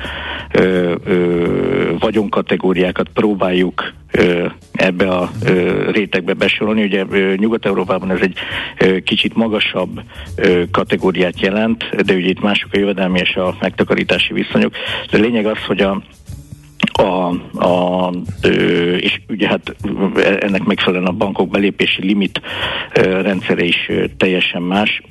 ö, 0.52 0.94
ö, 1.04 1.94
vagyonkategóriákat 1.98 3.08
próbáljuk 3.08 3.92
ö, 4.10 4.46
ebbe 4.72 5.08
a 5.08 5.30
ö, 5.44 5.90
rétegbe 5.90 6.32
besorolni. 6.32 6.82
Ugye 6.82 7.04
ö, 7.10 7.34
Nyugat-Európában 7.36 8.10
ez 8.10 8.20
egy 8.20 8.36
ö, 8.78 8.98
kicsit 8.98 9.34
magasabb 9.34 10.00
ö, 10.36 10.62
kategóriát 10.70 11.40
jelent, 11.40 12.04
de 12.04 12.14
ugye 12.14 12.28
itt 12.28 12.40
mások 12.40 12.70
a 12.72 12.78
jövedelmi 12.78 13.18
és 13.18 13.34
a 13.36 13.56
megtakarítási 13.60 14.32
viszonyok. 14.32 14.72
De 15.10 15.18
lényeg 15.18 15.46
az, 15.46 15.58
hogy 15.66 15.80
a 15.80 16.02
a, 16.96 17.28
a, 17.66 18.12
és 18.96 19.20
ugye 19.28 19.48
hát 19.48 19.76
ennek 20.40 20.64
megfelelően 20.64 21.08
a 21.08 21.16
bankok 21.16 21.48
belépési 21.48 22.02
limit 22.02 22.40
rendszere 22.94 23.64
is 23.64 23.90
teljesen 24.16 24.62
más. 24.62 25.02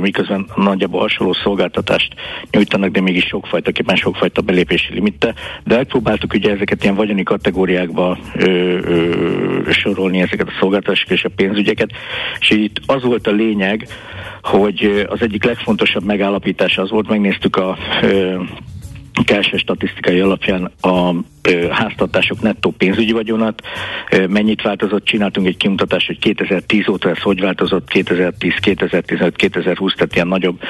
Miközben 0.00 0.46
nagyjából 0.56 1.00
hasonló 1.00 1.32
szolgáltatást 1.32 2.14
nyújtanak, 2.50 2.90
de 2.90 3.00
mégis 3.00 3.24
sokfajtaképpen 3.24 3.96
sokfajta 3.96 4.40
belépési 4.40 4.94
limite, 4.94 5.34
de 5.64 5.76
megpróbáltuk 5.76 6.34
ugye 6.34 6.50
ezeket 6.50 6.82
ilyen 6.82 6.94
vagyoni 6.94 7.22
kategóriákba 7.22 8.18
ö, 8.34 8.44
ö, 8.78 9.70
sorolni 9.70 10.20
ezeket 10.20 10.48
a 10.48 10.56
szolgáltatásokat 10.60 11.12
és 11.12 11.24
a 11.24 11.30
pénzügyeket, 11.36 11.90
és 12.40 12.50
itt 12.50 12.80
az 12.86 13.02
volt 13.02 13.26
a 13.26 13.30
lényeg, 13.30 13.88
hogy 14.42 15.06
az 15.08 15.22
egyik 15.22 15.44
legfontosabb 15.44 16.04
megállapítás 16.04 16.78
az 16.78 16.90
volt, 16.90 17.08
megnéztük 17.08 17.56
a 17.56 17.78
ö, 18.02 18.40
Kelse 19.24 19.56
statisztikai 19.56 20.20
alapján 20.20 20.70
a 20.80 21.14
háztartások 21.70 22.40
nettó 22.40 22.70
pénzügyi 22.70 23.12
vagyonat, 23.12 23.62
ö, 24.10 24.26
mennyit 24.26 24.62
változott, 24.62 25.04
csináltunk 25.04 25.46
egy 25.46 25.56
kimutatást, 25.56 26.06
hogy 26.06 26.18
2010 26.18 26.88
óta 26.88 27.10
ez 27.10 27.18
hogy 27.18 27.40
változott, 27.40 27.88
2010, 27.88 28.54
2015, 28.54 29.36
2020, 29.36 29.94
tehát 29.94 30.14
ilyen 30.14 30.28
nagyobb 30.28 30.60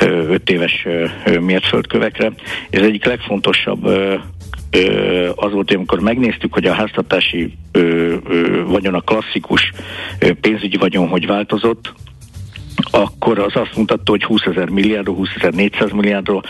ö, 0.00 0.04
öt 0.28 0.50
éves 0.50 0.82
ö, 0.84 1.06
ö, 1.24 1.38
mértföldkövekre. 1.38 2.32
Ez 2.70 2.82
egyik 2.82 3.04
legfontosabb 3.04 3.84
az 5.34 5.52
volt, 5.52 5.74
amikor 5.74 6.00
megnéztük, 6.00 6.52
hogy 6.52 6.66
a 6.66 6.72
háztartási 6.72 7.58
vagyon 8.66 8.94
a 8.94 9.00
klasszikus 9.00 9.72
pénzügyi 10.40 10.76
vagyon 10.76 11.08
hogy 11.08 11.26
változott, 11.26 11.92
akkor 12.90 13.38
az 13.38 13.56
azt 13.56 13.76
mutatta, 13.76 14.10
hogy 14.10 14.24
20 14.24 14.42
ezer 14.44 14.68
milliárdról, 14.68 15.14
20 15.16 15.28
ezer 15.36 15.52
400 15.52 15.90
milliárdról 15.90 16.42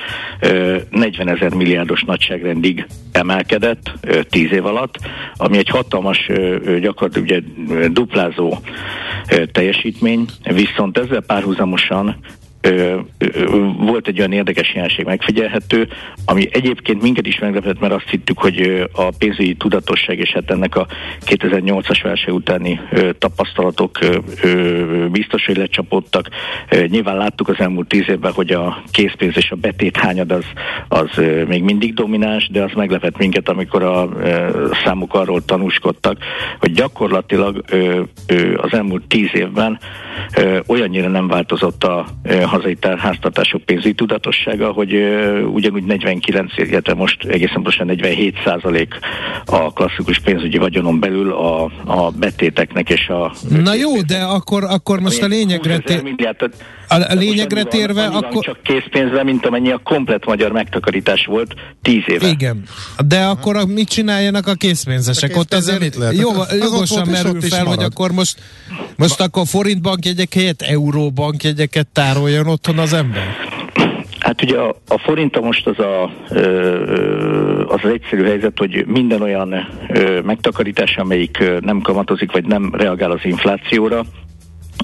40 0.91 1.29
ezer 1.29 1.55
milliárdos 1.55 2.03
nagyságrendig 2.03 2.87
emelkedett 3.13 3.93
10 4.31 4.53
év 4.53 4.67
alatt, 4.67 4.99
ami 5.37 5.59
egy 5.59 5.69
hatalmas, 5.69 6.31
gyakorlatilag 6.81 7.29
ugye 7.29 7.41
duplázó 7.89 8.59
teljesítmény, 9.53 10.25
viszont 10.43 10.99
ezzel 10.99 11.21
párhuzamosan 11.21 12.17
ö, 12.61 12.99
ö, 13.19 13.59
volt 13.77 14.09
egy 14.09 14.19
olyan 14.19 14.33
érdekes 14.33 14.75
jelenség 14.75 15.05
megfigyelhető, 15.05 15.89
ami 16.25 16.49
egyébként 16.53 17.03
minket 17.03 17.27
is 17.27 17.39
meglepett, 17.39 17.81
mert 17.81 17.93
azt 17.93 18.09
hittük, 18.09 18.39
hogy 18.39 18.89
a 18.93 19.11
pénzügyi 19.19 19.55
tudatosság 19.55 20.19
és 20.19 20.31
hát 20.33 20.51
ennek 20.51 20.77
a 20.77 20.87
2008-as 21.27 22.01
válság 22.03 22.35
utáni 22.35 22.81
ö, 22.91 23.13
tapasztalatok 23.13 23.99
ö, 24.01 25.07
biztos, 25.11 25.47
hogy 25.47 25.57
lecsapódtak. 25.57 26.29
Nyilván 26.87 27.17
láttuk 27.17 27.49
az 27.49 27.59
elmúlt 27.59 27.89
tíz 27.89 28.09
évben, 28.09 28.33
hogy 28.33 28.51
a 28.51 28.83
készpénz 28.91 29.37
és 29.37 29.51
a 29.51 29.57
betét 29.57 29.97
hányad 29.97 30.33
az, 30.33 30.45
az 30.89 31.09
még 31.47 31.63
mindig 31.63 31.95
domináns, 31.95 32.49
de 32.49 32.63
az 32.63 32.73
meglepett 32.75 33.17
minket, 33.17 33.49
amikor 33.49 33.83
a 33.83 34.09
számuk 34.85 35.15
arról 35.15 35.45
tanúskodtak, 35.45 36.19
hogy 36.59 36.73
gyakorlatilag 36.73 37.65
az 38.57 38.73
elmúlt 38.73 39.03
tíz 39.09 39.31
évben 39.33 39.79
olyannyira 40.67 41.09
nem 41.09 41.29
változott 41.29 41.85
a 41.85 42.07
hazai 42.45 42.77
háztartások 42.97 43.63
pénzügyi 43.63 43.93
tudatossága, 43.95 44.73
hogy 44.73 44.93
ugyanúgy 45.53 45.85
49, 45.85 46.53
illetve 46.57 46.95
most 46.95 47.25
egészen 47.25 47.55
pontosan 47.55 47.87
47 47.87 48.37
százalék 48.45 48.99
a 49.45 49.73
klasszikus 49.73 50.19
pénzügyi 50.19 50.59
vagyonon 50.59 51.01
belül 51.01 51.33
a, 51.33 51.65
a 51.85 52.11
betéteknek 52.11 52.91
és 52.91 53.09
a... 53.09 53.33
Na 53.63 53.75
jó, 53.75 54.01
de 54.03 54.19
akkor, 54.19 54.65
akkor 54.65 55.01
most 55.01 55.23
a 55.23 55.27
lényegre, 55.27 55.79
tér... 55.79 56.03
a, 56.91 57.11
a 57.11 57.15
lényegre 57.15 57.63
térve, 57.63 58.05
akkor... 58.05 58.45
Csak 58.45 58.63
készpénzben, 58.63 59.25
mint 59.25 59.47
amennyi 59.47 59.71
a 59.71 59.81
komplet 59.85 60.27
magyar 60.27 60.53
megtakarítás 60.53 61.27
volt 61.27 61.55
10 61.83 62.03
éve. 62.07 62.29
Igen, 62.29 62.63
de 63.07 63.25
akkor 63.25 63.57
a, 63.57 63.65
mit 63.67 63.89
csináljanak 63.89 64.47
a 64.47 64.55
készpénzesek? 64.55 65.37
A 65.37 65.39
Ott 65.39 65.55
azért 65.55 65.97
jó, 66.13 66.31
jogosan 66.61 67.09
merül 67.09 67.41
fel, 67.41 67.65
hogy 67.65 67.83
akkor 67.83 68.13
most, 68.13 68.39
most 68.97 69.21
akkor 69.21 69.47
forintbankjegyek 69.47 70.35
helyett 70.35 70.63
euróbankjegyeket 70.63 71.87
tárolja 71.93 72.41
maradjon 72.41 72.47
otthon 72.47 72.79
az 72.79 72.93
ember? 72.93 73.37
Hát 74.19 74.43
ugye 74.43 74.59
a, 74.59 74.77
a 74.89 74.99
forinta 74.99 75.41
most 75.41 75.67
az 75.67 75.79
a, 75.79 76.03
az, 77.69 77.81
az 77.83 77.91
egyszerű 77.91 78.25
helyzet, 78.25 78.59
hogy 78.59 78.85
minden 78.87 79.23
olyan 79.23 79.55
megtakarítás, 80.25 80.97
amelyik 80.97 81.39
nem 81.61 81.81
kamatozik, 81.81 82.33
vagy 82.33 82.45
nem 82.45 82.75
reagál 82.75 83.11
az 83.11 83.21
inflációra, 83.23 84.05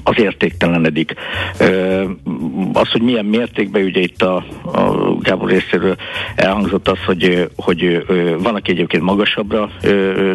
az 0.03 0.19
értéktelenedik. 0.19 1.13
Az, 2.73 2.91
hogy 2.91 3.01
milyen 3.01 3.25
mértékben, 3.25 3.83
ugye 3.83 4.01
itt 4.01 4.21
a, 4.21 4.35
a 4.63 5.15
Gábor 5.19 5.49
részéről 5.49 5.95
elhangzott 6.35 6.87
az, 6.87 6.97
hogy, 7.05 7.49
hogy 7.55 8.05
van, 8.37 8.55
aki 8.55 8.71
egyébként 8.71 9.03
magasabbra 9.03 9.69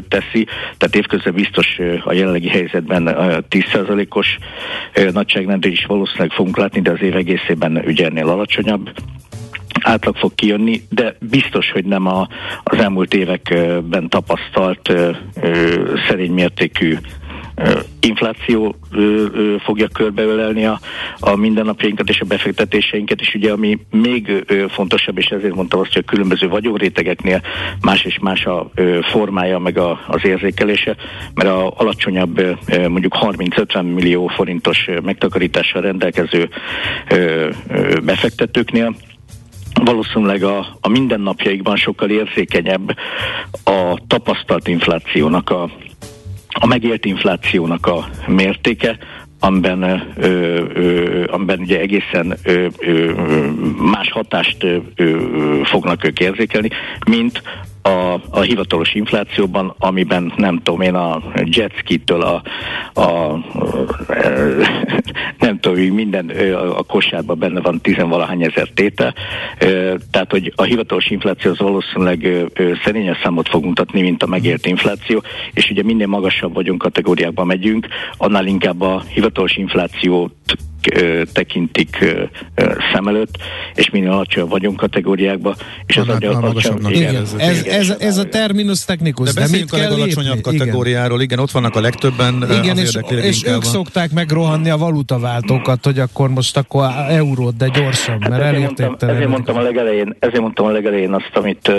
teszi, 0.08 0.46
tehát 0.76 0.96
évközben 0.96 1.32
biztos 1.32 1.78
a 2.04 2.12
jelenlegi 2.12 2.48
helyzetben 2.48 3.08
10%-os 3.50 4.38
nagyságrendű 5.12 5.70
is 5.70 5.84
valószínűleg 5.84 6.30
fogunk 6.30 6.56
látni, 6.56 6.80
de 6.80 6.90
az 6.90 7.02
év 7.02 7.16
egészében 7.16 7.82
ugye 7.86 8.06
ennél 8.06 8.28
alacsonyabb 8.28 8.90
átlag 9.80 10.16
fog 10.16 10.34
kijönni, 10.34 10.82
de 10.88 11.16
biztos, 11.20 11.70
hogy 11.70 11.84
nem 11.84 12.06
a, 12.06 12.28
az 12.62 12.78
elmúlt 12.78 13.14
években 13.14 14.08
tapasztalt 14.08 14.88
ö, 14.88 15.10
szerény 16.08 16.32
mértékű 16.32 16.96
infláció 18.00 18.76
fogja 19.64 19.88
körbeölelni 19.88 20.64
a, 20.66 20.80
a 21.20 21.36
mindennapjainkat 21.36 22.08
és 22.08 22.20
a 22.20 22.24
befektetéseinket, 22.24 23.20
és 23.20 23.34
ugye 23.34 23.52
ami 23.52 23.78
még 23.90 24.44
fontosabb, 24.68 25.18
és 25.18 25.26
ezért 25.26 25.54
mondtam 25.54 25.80
azt, 25.80 25.92
hogy 25.92 26.04
a 26.06 26.10
különböző 26.10 26.48
vagyonrétegeknél 26.48 27.42
más 27.80 28.04
és 28.04 28.18
más 28.20 28.44
a 28.44 28.70
formája, 29.10 29.58
meg 29.58 29.78
a, 29.78 30.00
az 30.06 30.24
érzékelése, 30.24 30.96
mert 31.34 31.48
a 31.48 31.72
alacsonyabb 31.76 32.58
mondjuk 32.88 33.16
30-50 33.20 33.94
millió 33.94 34.26
forintos 34.26 34.88
megtakarítással 35.02 35.82
rendelkező 35.82 36.48
befektetőknél 38.02 38.94
valószínűleg 39.84 40.42
a, 40.42 40.76
a 40.80 40.88
mindennapjaikban 40.88 41.76
sokkal 41.76 42.10
érzékenyebb 42.10 42.96
a 43.64 43.98
tapasztalt 44.06 44.68
inflációnak 44.68 45.50
a, 45.50 45.70
a 46.62 46.66
megélt 46.66 47.04
inflációnak 47.04 47.86
a 47.86 48.08
mértéke, 48.26 48.98
amiben, 49.40 49.82
ö, 50.16 50.26
ö, 50.74 51.24
amiben 51.30 51.60
ugye 51.60 51.80
egészen 51.80 52.36
ö, 52.42 52.66
ö, 52.78 53.12
más 53.78 54.10
hatást 54.12 54.62
ö, 54.62 54.76
ö, 54.96 55.60
fognak 55.64 56.04
ők 56.04 56.20
érzékelni, 56.20 56.68
mint 57.06 57.42
a, 57.82 58.20
a 58.30 58.40
hivatalos 58.40 58.94
inflációban, 58.94 59.74
amiben 59.78 60.32
nem 60.36 60.60
tudom 60.62 60.80
én 60.80 60.94
a 60.94 61.22
jetski-től 61.44 62.22
a, 62.22 62.42
a, 63.00 63.02
a 63.02 63.40
hogy 65.78 65.92
minden 65.92 66.28
a 66.76 66.82
kosárban 66.82 67.38
benne 67.38 67.60
van 67.60 67.80
tizenvalahány 67.80 68.42
ezer 68.42 68.68
tétel, 68.74 69.14
tehát 70.10 70.30
hogy 70.30 70.52
a 70.56 70.62
hivatalos 70.62 71.10
infláció 71.10 71.50
az 71.50 71.58
valószínűleg 71.58 72.50
szerényes 72.84 73.18
számot 73.22 73.48
fog 73.48 73.64
mutatni, 73.64 74.00
mint 74.00 74.22
a 74.22 74.26
megért 74.26 74.66
infláció, 74.66 75.22
és 75.54 75.70
ugye 75.70 75.82
minél 75.82 76.06
magasabb 76.06 76.54
vagyunk 76.54 76.82
kategóriákban 76.82 77.46
megyünk, 77.46 77.86
annál 78.16 78.46
inkább 78.46 78.80
a 78.80 79.02
hivatalos 79.14 79.56
inflációt 79.56 80.32
tekintik 81.32 82.04
szem 82.92 83.06
előtt, 83.06 83.36
és 83.74 83.90
minél 83.90 84.10
alacsonyabb 84.10 84.50
vagyunk 84.50 84.76
kategóriákba, 84.76 85.56
és 85.86 85.96
az 85.96 86.06
hát, 86.06 86.24
alacsonyabb. 86.24 86.90
Igen, 86.90 87.16
ez, 87.16 87.34
ez, 87.38 87.64
ez, 87.64 87.96
ez, 87.98 88.16
a 88.18 88.28
terminus 88.28 88.84
technikus. 88.84 89.32
De, 89.32 89.40
de 89.40 89.48
mit 89.50 89.72
a 89.72 89.76
legalacsonyabb 89.76 90.34
lépni? 90.34 90.58
kategóriáról, 90.58 91.20
igen. 91.20 91.20
igen, 91.22 91.38
ott 91.38 91.50
vannak 91.50 91.76
a 91.76 91.80
legtöbben. 91.80 92.44
Igen, 92.62 92.78
és, 92.78 92.98
és 93.22 93.44
ők 93.46 93.62
szokták 93.62 94.12
megrohanni 94.12 94.70
a 94.70 94.76
valutaváltókat, 94.76 95.84
hogy 95.84 95.98
akkor 95.98 96.28
most 96.28 96.56
akkor 96.56 96.86
eurót, 97.08 97.56
de 97.56 97.68
gyorsan, 97.68 98.20
hát 98.20 98.30
mert 98.30 98.42
elérték 98.42 98.86
mondtam, 98.86 99.08
ezért 99.08 99.28
mondtam, 99.28 99.56
a 99.56 99.60
legelején, 99.60 100.16
ezért 100.18 100.40
mondtam 100.40 100.66
a 100.66 100.70
legelején 100.70 101.12
azt, 101.12 101.30
amit 101.32 101.72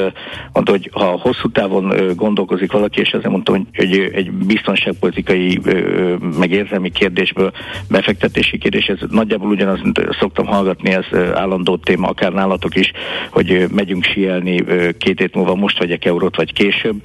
mondta, 0.54 0.72
hogy 0.72 0.90
ha 0.94 1.06
hosszú 1.06 1.52
távon 1.52 2.16
gondolkozik 2.16 2.72
valaki, 2.72 3.00
és 3.00 3.10
ezért 3.10 3.30
mondtam, 3.30 3.68
hogy, 3.76 4.12
egy 4.14 4.32
biztonságpolitikai 4.32 5.60
uh, 5.66 6.20
megérzelmi 6.38 6.92
kérdésből 6.92 7.52
befektetési 7.88 8.58
kérdés, 8.58 8.86
ez 9.02 9.10
nagyjából 9.10 9.50
ugyanaz 9.50 9.80
szoktam 10.20 10.46
hallgatni, 10.46 10.92
ez 10.92 11.20
állandó 11.34 11.78
téma, 11.78 12.08
akár 12.08 12.34
nálatok 12.34 12.76
is, 12.76 12.92
hogy 13.30 13.66
megyünk 13.72 14.04
sielni 14.04 14.64
két 14.98 15.20
hét 15.20 15.36
múlva, 15.36 15.56
most 15.56 15.80
vegyek 15.80 16.06
eurót, 16.06 16.36
vagy 16.36 16.54
később. 16.54 16.96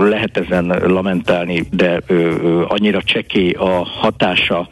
Lehet 0.00 0.36
ezen 0.36 0.66
lamentálni, 0.66 1.64
de 1.70 2.00
annyira 2.68 3.02
csekély 3.02 3.50
a 3.50 3.84
hatása 3.84 4.68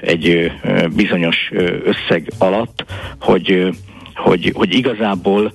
egy 0.00 0.52
bizonyos 0.94 1.50
összeg 1.84 2.30
alatt, 2.38 2.84
hogy 3.20 3.68
hogy, 4.18 4.52
hogy 4.54 4.74
igazából 4.74 5.52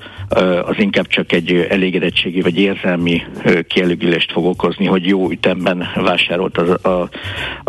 az 0.66 0.76
inkább 0.78 1.08
csak 1.08 1.32
egy 1.32 1.68
elégedettségi 1.70 2.42
vagy 2.42 2.58
érzelmi 2.58 3.22
kielégülést 3.68 4.32
fog 4.32 4.46
okozni, 4.46 4.86
hogy 4.86 5.08
jó 5.08 5.30
ütemben 5.32 5.88
vásárolt 5.96 6.58
az, 6.58 6.86
a, 6.86 7.10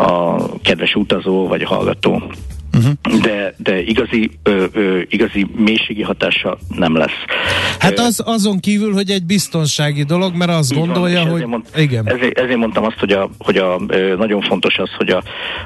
a 0.03 0.37
kedves 0.61 0.95
utazó 0.95 1.47
vagy 1.47 1.63
hallgató. 1.63 2.23
Uh-huh. 2.75 3.21
de, 3.21 3.53
de 3.57 3.81
igazi, 3.81 4.31
ö, 4.43 4.65
ö, 4.73 5.01
igazi 5.09 5.47
mélységi 5.55 6.01
hatása 6.01 6.57
nem 6.75 6.95
lesz. 6.95 7.23
Hát 7.79 7.99
az 7.99 8.21
azon 8.25 8.59
kívül, 8.59 8.93
hogy 8.93 9.09
egy 9.09 9.25
biztonsági 9.25 10.03
dolog, 10.03 10.35
mert 10.35 10.51
azt 10.51 10.73
gondolja, 10.73 11.19
van, 11.19 11.29
hogy... 11.29 11.35
Ezért, 11.35 11.49
mond, 11.49 11.65
igen. 11.75 12.07
Ezért, 12.07 12.39
ezért 12.39 12.57
mondtam 12.57 12.83
azt, 12.83 12.99
hogy, 12.99 13.11
a, 13.11 13.29
hogy 13.37 13.57
a, 13.57 13.79
nagyon 14.17 14.41
fontos 14.41 14.77
az, 14.77 14.89
hogy 14.97 15.09
a, 15.09 15.23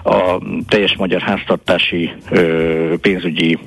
a 0.09 0.41
teljes 0.67 0.95
magyar 0.97 1.21
háztartási 1.21 2.11
ö, 2.29 2.93
pénzügyi 3.01 3.57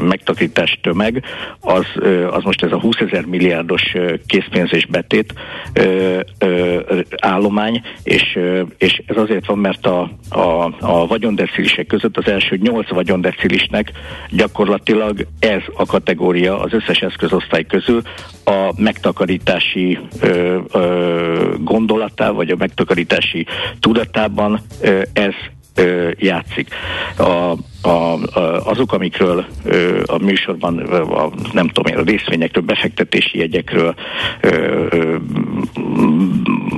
megtakarítás 0.00 0.78
tömeg, 0.82 1.24
az, 1.60 1.86
az 2.30 2.42
most 2.42 2.62
ez 2.62 2.72
a 2.72 2.80
20 2.80 2.96
ezer 2.96 3.24
milliárdos 3.24 3.82
készpénz 4.26 4.72
és 4.72 4.86
betét 4.86 5.34
ö, 5.72 6.20
ö, 6.38 6.80
állomány, 7.16 7.82
és, 8.02 8.38
és 8.78 9.02
ez 9.06 9.16
azért 9.16 9.46
van, 9.46 9.58
mert 9.58 9.86
a, 9.86 10.10
a, 10.28 10.74
a 10.80 11.06
vagyondecilisek 11.06 11.86
között 11.86 12.16
az 12.16 12.28
első 12.28 12.56
8 12.56 12.85
vagyondecilisnek 12.88 13.92
gyakorlatilag 14.30 15.26
ez 15.38 15.62
a 15.76 15.86
kategória 15.86 16.60
az 16.60 16.72
összes 16.72 16.98
eszközosztály 16.98 17.64
közül 17.64 18.02
a 18.44 18.72
megtakarítási 18.76 19.98
ö, 20.20 20.58
ö, 20.72 21.54
gondolatá, 21.58 22.30
vagy 22.30 22.50
a 22.50 22.56
megtakarítási 22.56 23.46
tudatában 23.80 24.60
ö, 24.80 25.02
ez 25.12 25.34
ö, 25.76 26.10
játszik. 26.18 26.68
A, 27.16 27.56
a, 27.82 27.88
a, 27.88 28.40
azok, 28.64 28.92
amikről 28.92 29.44
ö, 29.64 30.02
a 30.06 30.18
műsorban, 30.18 30.78
a, 30.78 31.30
nem 31.52 31.68
tudom 31.68 31.92
én, 31.92 31.98
a 31.98 32.02
részvényekről, 32.02 32.64
befektetési 32.64 33.38
jegyekről, 33.38 33.94
ö, 34.40 34.86
ö, 34.90 35.16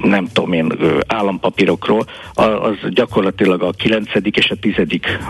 nem 0.03 0.28
tudom 0.32 0.53
én, 0.53 0.72
állampapírokról, 1.07 2.07
az 2.34 2.76
gyakorlatilag 2.90 3.62
a 3.62 3.70
9. 3.70 4.07
és 4.22 4.51
a 4.51 4.55
10. 4.61 4.74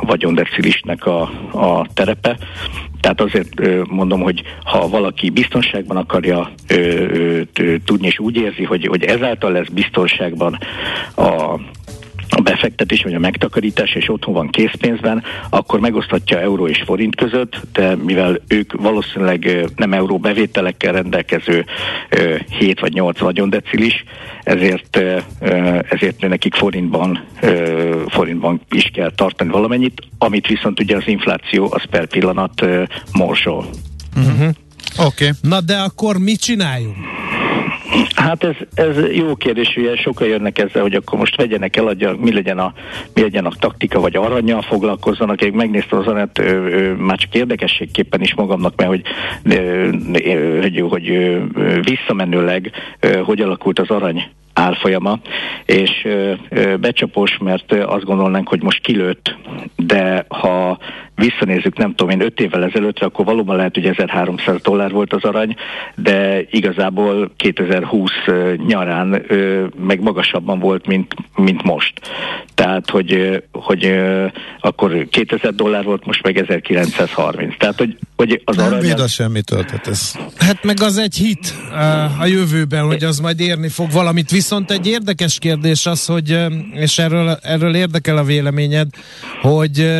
vagyondecilisnek 0.00 1.06
a, 1.06 1.20
a 1.52 1.86
terepe. 1.94 2.38
Tehát 3.00 3.20
azért 3.20 3.88
mondom, 3.88 4.20
hogy 4.20 4.42
ha 4.64 4.88
valaki 4.88 5.30
biztonságban 5.30 5.96
akarja 5.96 6.50
ö, 6.68 7.40
ö, 7.54 7.76
tudni, 7.84 8.06
és 8.06 8.18
úgy 8.18 8.36
érzi, 8.36 8.64
hogy, 8.64 8.86
hogy 8.86 9.04
ezáltal 9.04 9.52
lesz 9.52 9.68
biztonságban 9.68 10.58
a 11.16 11.58
a 12.38 12.42
befektetés 12.42 13.02
vagy 13.02 13.14
a 13.14 13.18
megtakarítás, 13.18 13.94
és 13.94 14.08
otthon 14.08 14.34
van 14.34 14.48
készpénzben, 14.48 15.22
akkor 15.48 15.80
megoszthatja 15.80 16.40
euró 16.40 16.68
és 16.68 16.82
forint 16.84 17.16
között, 17.16 17.60
de 17.72 17.96
mivel 17.96 18.40
ők 18.48 18.72
valószínűleg 18.72 19.66
nem 19.76 19.92
euró 19.92 20.18
bevételekkel 20.18 20.92
rendelkező 20.92 21.64
7 22.58 22.80
vagy 22.80 22.92
8 22.92 23.18
vagyondecilis, 23.18 24.04
ezért, 24.42 25.00
ezért 25.88 26.28
nekik 26.28 26.54
forintban, 26.54 27.24
forintban 28.08 28.60
is 28.70 28.90
kell 28.94 29.12
tartani 29.14 29.50
valamennyit, 29.50 30.02
amit 30.18 30.46
viszont 30.46 30.80
ugye 30.80 30.96
az 30.96 31.06
infláció 31.06 31.68
az 31.70 31.82
per 31.90 32.06
pillanat 32.06 32.66
morsol. 33.12 33.66
Uh-huh. 34.16 34.48
Oké. 34.96 35.04
Okay. 35.06 35.30
Na 35.40 35.60
de 35.60 35.76
akkor 35.76 36.18
mit 36.18 36.40
csináljunk? 36.40 36.96
Hát 38.14 38.44
ez, 38.44 38.54
ez 38.74 38.96
jó 39.12 39.34
kérdés, 39.34 39.76
ugye 39.76 39.96
sokan 39.96 40.28
jönnek 40.28 40.58
ezzel, 40.58 40.82
hogy 40.82 40.94
akkor 40.94 41.18
most 41.18 41.36
vegyenek 41.36 41.76
el, 41.76 42.16
mi 42.20 42.32
legyen 42.32 42.58
a, 42.58 42.72
mi 43.14 43.20
legyen 43.20 43.46
a 43.46 43.52
taktika, 43.58 44.00
vagy 44.00 44.16
aranyjal 44.16 44.62
foglalkozzanak. 44.62 45.42
Én 45.42 45.52
megnéztem 45.52 45.98
az 45.98 46.06
aranyat, 46.06 46.42
már 46.98 47.18
csak 47.18 47.34
érdekességképpen 47.34 48.20
is 48.20 48.34
magamnak, 48.34 48.76
mert 48.76 48.90
hogy, 48.90 49.02
hogy, 50.62 50.84
hogy 50.88 51.38
visszamenőleg 51.82 52.70
hogy 53.24 53.40
alakult 53.40 53.78
az 53.78 53.90
arany 53.90 54.30
árfolyama, 54.58 55.18
és 55.64 55.90
ö, 56.04 56.32
ö, 56.48 56.76
becsapós, 56.76 57.38
mert 57.38 57.72
azt 57.72 58.04
gondolnánk, 58.04 58.48
hogy 58.48 58.62
most 58.62 58.80
kilőtt, 58.80 59.36
de 59.76 60.24
ha 60.28 60.78
visszanézzük, 61.18 61.76
nem 61.76 61.94
tudom 61.94 62.10
én, 62.10 62.20
5 62.20 62.40
évvel 62.40 62.64
ezelőttre, 62.64 63.06
akkor 63.06 63.24
valóban 63.24 63.56
lehet, 63.56 63.74
hogy 63.74 63.86
1300 63.86 64.60
dollár 64.62 64.90
volt 64.90 65.12
az 65.12 65.22
arany, 65.22 65.56
de 65.94 66.42
igazából 66.50 67.30
2020 67.36 68.10
nyarán 68.66 69.22
meg 69.86 70.00
magasabban 70.00 70.58
volt, 70.58 70.86
mint, 70.86 71.14
mint 71.34 71.62
most. 71.62 71.92
Tehát, 72.54 72.90
hogy, 72.90 73.42
hogy 73.52 73.98
akkor 74.60 75.06
2000 75.10 75.54
dollár 75.54 75.84
volt, 75.84 76.06
most 76.06 76.22
meg 76.22 76.36
1930. 76.36 77.56
Tehát, 77.58 77.78
hogy, 77.78 77.98
hogy 78.16 78.42
az 78.44 78.56
nem 78.56 78.66
arany... 78.66 78.80
véd 78.80 79.00
a 79.00 79.08
semmitől, 79.08 79.64
tehát 79.64 79.86
ez... 79.86 80.14
Hát 80.36 80.64
meg 80.64 80.76
az 80.80 80.98
egy 80.98 81.14
hit 81.14 81.54
a 82.20 82.26
jövőben, 82.26 82.86
hogy 82.86 83.04
az 83.04 83.18
majd 83.18 83.40
érni 83.40 83.68
fog 83.68 83.90
valamit. 83.90 84.30
Viszont 84.30 84.70
egy 84.70 84.86
érdekes 84.86 85.38
kérdés 85.38 85.86
az, 85.86 86.06
hogy, 86.06 86.38
és 86.72 86.98
erről, 86.98 87.38
erről 87.42 87.74
érdekel 87.74 88.16
a 88.16 88.24
véleményed, 88.24 88.88
hogy 89.40 89.90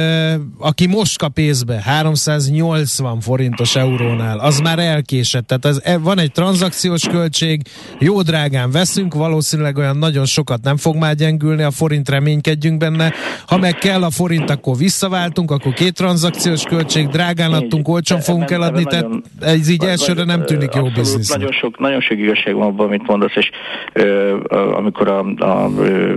aki 0.59 0.87
most 0.87 1.08
észbe 1.35 1.81
380 1.85 3.21
forintos 3.21 3.77
eurónál, 3.77 4.39
az 4.39 4.59
már 4.59 4.79
elkésett. 4.79 5.47
Tehát 5.47 5.65
az, 5.65 5.81
e, 5.85 5.99
van 5.99 6.19
egy 6.19 6.33
tranzakciós 6.33 7.09
költség, 7.09 7.61
jó 7.99 8.23
drágán 8.23 8.71
veszünk, 8.71 9.15
valószínűleg 9.15 9.77
olyan 9.77 9.97
nagyon 9.97 10.25
sokat 10.25 10.63
nem 10.63 10.77
fog 10.77 10.97
már 10.97 11.15
gyengülni, 11.15 11.63
a 11.63 11.71
forint 11.71 12.09
reménykedjünk 12.09 12.79
benne. 12.79 13.13
Ha 13.47 13.59
meg 13.59 13.75
kell 13.75 14.03
a 14.03 14.11
forint, 14.11 14.51
akkor 14.51 14.77
visszaváltunk, 14.77 15.51
akkor 15.51 15.73
két 15.73 15.95
tranzakciós 15.95 16.63
költség, 16.63 17.09
drágán 17.09 17.53
adtunk, 17.53 17.89
olcsón 17.89 18.21
fogunk 18.21 18.51
eladni, 18.51 18.85
tehát 18.85 19.07
ez 19.41 19.69
így 19.69 19.85
elsőre 19.85 20.25
nem 20.25 20.45
tűnik 20.45 20.75
jó 20.75 20.89
biznisz. 20.95 21.29
Nagyon 21.29 21.53
sok, 21.53 21.79
nagyon 21.79 22.01
sok 22.01 22.19
igazság 22.19 22.55
van 22.55 22.67
abban, 22.67 22.87
amit 22.87 23.07
mondasz, 23.07 23.37
és 23.37 23.51
ö, 23.93 24.37
amikor 24.77 25.09
a, 25.09 25.19
a 25.45 25.71
ö, 25.79 26.15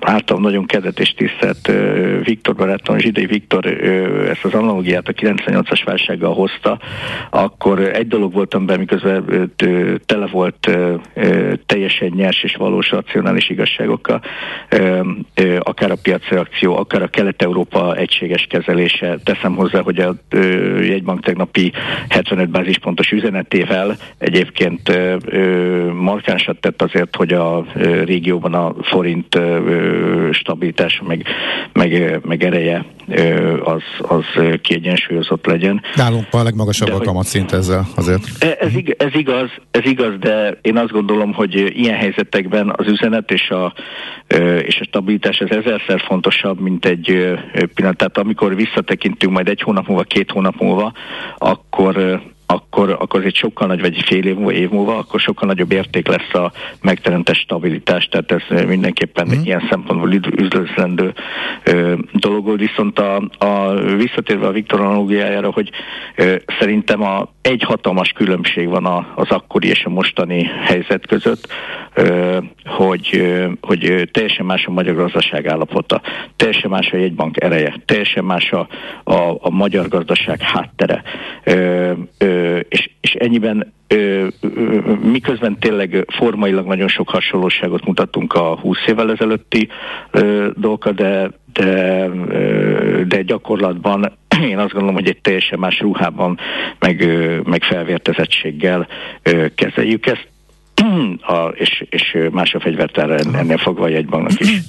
általam 0.00 0.42
nagyon 0.42 0.66
kedvet 0.66 1.00
és 1.00 1.14
tisztelt 1.14 1.72
Viktor 2.24 2.54
barátom, 2.54 2.98
Zsidai 2.98 3.26
Viktor 3.26 3.66
ezt 4.28 4.44
az 4.44 4.54
analógiát 4.54 5.08
a 5.08 5.12
98-as 5.12 5.80
válsággal 5.84 6.34
hozta, 6.34 6.78
akkor 7.30 7.80
egy 7.80 8.08
dolog 8.08 8.32
voltam 8.32 8.66
be, 8.66 8.76
miközben 8.76 9.52
tele 10.06 10.26
volt 10.26 10.70
teljesen 11.66 12.12
nyers 12.16 12.42
és 12.42 12.54
valós 12.56 12.90
racionális 12.90 13.50
igazságokkal, 13.50 14.20
akár 15.58 15.90
a 15.90 15.98
piacreakció, 16.02 16.76
akár 16.76 17.02
a 17.02 17.08
Kelet-Európa 17.08 17.96
egységes 17.96 18.46
kezelése. 18.50 19.18
Teszem 19.24 19.54
hozzá, 19.54 19.80
hogy 19.80 19.98
a 19.98 20.14
jegybank 20.80 21.20
tegnapi 21.20 21.72
75 22.08 22.50
bázispontos 22.50 23.10
üzenetével 23.10 23.96
egyébként 24.18 24.98
markánsat 25.92 26.60
tett 26.60 26.82
azért, 26.82 27.16
hogy 27.16 27.32
a 27.32 27.64
régióban 28.04 28.54
a 28.54 28.74
forint 28.82 29.38
stabilitása, 30.32 31.02
meg, 31.04 31.26
meg, 31.72 32.20
meg 32.24 32.44
ereje 32.44 32.84
az, 33.64 33.82
az 33.98 34.24
kiegyensúlyozott 34.62 35.46
legyen. 35.46 35.82
Nálunk 35.94 36.26
a 36.30 36.42
legmagasabb 36.42 36.88
de, 36.88 36.94
a 36.94 36.98
kamatszint 36.98 37.52
ezzel 37.52 37.86
azért. 37.96 38.22
E, 38.38 38.56
ez, 38.60 38.72
ez, 38.96 39.14
igaz, 39.14 39.50
ez 39.70 39.84
igaz, 39.84 40.18
de 40.18 40.58
én 40.62 40.76
azt 40.76 40.92
gondolom, 40.92 41.32
hogy 41.32 41.54
ilyen 41.54 41.96
helyzetekben 41.96 42.72
az 42.76 42.86
üzenet 42.86 43.30
és 43.30 43.50
a, 43.50 43.74
és 44.62 44.78
a 44.80 44.84
stabilitás 44.84 45.38
ez 45.38 45.56
ezerszer 45.56 46.00
fontosabb, 46.00 46.60
mint 46.60 46.84
egy 46.84 47.04
pillanat. 47.74 47.96
Tehát 47.96 48.18
amikor 48.18 48.54
visszatekintünk 48.54 49.32
majd 49.32 49.48
egy 49.48 49.62
hónap 49.62 49.86
múlva, 49.86 50.02
két 50.02 50.30
hónap 50.30 50.60
múlva, 50.60 50.92
akkor 51.38 52.20
akkor, 52.50 52.96
akkor 52.98 53.24
egy 53.24 53.34
sokkal 53.34 53.66
nagy, 53.66 53.80
vagy 53.80 54.02
fél 54.06 54.24
év 54.24 54.34
múlva, 54.34 54.52
év 54.52 54.70
múlva, 54.70 54.96
akkor 54.96 55.20
sokkal 55.20 55.48
nagyobb 55.48 55.72
érték 55.72 56.08
lesz 56.08 56.34
a 56.34 56.52
megteremtett 56.82 57.36
stabilitás, 57.36 58.08
tehát 58.08 58.32
ez 58.32 58.66
mindenképpen 58.66 59.26
mm. 59.26 59.42
ilyen 59.44 59.66
szempontból 59.70 60.12
üzletlendő 60.36 61.14
dolog 62.12 62.44
volt, 62.44 62.60
viszont 62.60 62.98
a, 62.98 63.16
a 63.38 63.74
visszatérve 63.74 64.46
a 64.46 64.52
Viktor 64.52 64.80
analógiájára, 64.80 65.52
hogy 65.52 65.70
ö, 66.16 66.34
szerintem 66.58 67.02
a, 67.02 67.28
egy 67.42 67.62
hatalmas 67.62 68.08
különbség 68.08 68.68
van 68.68 68.86
a, 68.86 69.12
az 69.14 69.30
akkori 69.30 69.68
és 69.68 69.84
a 69.84 69.88
mostani 69.88 70.50
helyzet 70.64 71.06
között, 71.06 71.46
ö, 71.94 72.38
hogy, 72.64 73.08
ö, 73.12 73.46
hogy 73.60 74.08
teljesen 74.12 74.46
más 74.46 74.66
a 74.66 74.70
magyar 74.70 74.94
gazdaság 74.94 75.46
állapota, 75.46 76.00
teljesen 76.36 76.70
más 76.70 76.90
a 76.92 76.96
jegybank 76.96 77.42
ereje, 77.42 77.74
teljesen 77.84 78.24
más 78.24 78.52
a, 78.52 78.68
a, 79.04 79.36
a 79.40 79.50
magyar 79.50 79.88
gazdaság 79.88 80.40
háttere. 80.40 81.02
Ö, 81.44 81.92
ö, 82.18 82.37
és, 82.68 82.90
és 83.00 83.14
ennyiben 83.14 83.72
miközben 85.02 85.58
tényleg 85.58 86.04
formailag 86.08 86.66
nagyon 86.66 86.88
sok 86.88 87.08
hasonlóságot 87.08 87.84
mutattunk 87.84 88.32
a 88.32 88.58
20 88.60 88.76
évvel 88.86 89.10
ezelőtti 89.10 89.68
dolgokat, 90.54 90.94
de, 90.94 91.30
de, 91.52 92.08
de 93.08 93.22
gyakorlatban 93.22 94.12
én 94.50 94.58
azt 94.58 94.72
gondolom, 94.72 94.94
hogy 94.94 95.08
egy 95.08 95.20
teljesen 95.20 95.58
más 95.58 95.80
ruhában, 95.80 96.38
meg, 96.78 97.08
meg 97.44 97.62
felvértezettséggel 97.62 98.88
kezeljük 99.54 100.06
ezt, 100.06 100.28
a, 101.36 101.48
és, 101.54 101.84
és 101.90 102.18
más 102.30 102.54
a 102.54 102.60
fegyvertára 102.60 103.14
ennél 103.14 103.58
fogva 103.58 103.84
a 103.84 103.88
jegybanknak 103.88 104.40
is. 104.40 104.60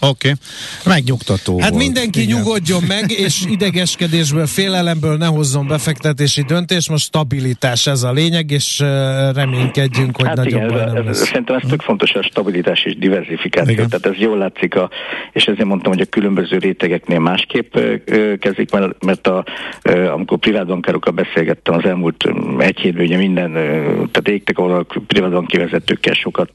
Oké, 0.00 0.28
okay. 0.28 0.32
megnyugtató 0.94 1.60
Hát 1.60 1.70
volt. 1.70 1.82
mindenki 1.82 2.22
Igen. 2.22 2.36
nyugodjon 2.36 2.82
meg, 2.88 3.10
és 3.10 3.44
idegeskedésből, 3.48 4.46
félelemből 4.46 5.16
ne 5.16 5.26
hozzon 5.26 5.66
befektetési 5.66 6.42
döntés, 6.42 6.88
most 6.88 7.04
stabilitás 7.04 7.86
ez 7.86 8.02
a 8.02 8.12
lényeg, 8.12 8.50
és 8.50 8.78
reménykedjünk, 9.34 10.16
hogy 10.16 10.26
Hát 10.26 10.36
nagyobb 10.36 10.60
igen, 10.60 10.68
baj 10.68 10.82
ez, 10.82 10.92
nem 10.92 11.06
ez, 11.06 11.18
lesz. 11.18 11.26
szerintem 11.28 11.56
ez 11.56 11.68
tök 11.68 11.80
fontos 11.82 12.12
a 12.12 12.22
stabilitás 12.22 12.84
és 12.84 12.98
diversifikáció, 12.98 13.72
Igen. 13.72 13.88
tehát 13.88 14.06
ez 14.06 14.22
jól 14.22 14.38
látszik, 14.38 14.74
a, 14.76 14.90
és 15.32 15.44
ezért 15.44 15.64
mondtam, 15.64 15.92
hogy 15.92 16.00
a 16.00 16.08
különböző 16.10 16.58
rétegeknél 16.58 17.18
másképp 17.18 17.76
kezdik, 18.38 18.70
mert, 18.70 19.04
mert 19.04 19.26
a, 19.26 19.44
amikor 20.12 20.38
privátbankárokkal 20.38 21.12
beszélgettem 21.12 21.74
az 21.74 21.84
elmúlt 21.84 22.24
egy 22.58 22.78
hétben, 22.78 23.04
ugye 23.04 23.16
minden, 23.16 23.52
tehát 23.92 24.28
égtek, 24.28 24.58
ahol 24.58 24.72
a 24.72 25.00
privátbanki 25.06 25.56
vezetőkkel 25.56 26.14
sokat 26.14 26.50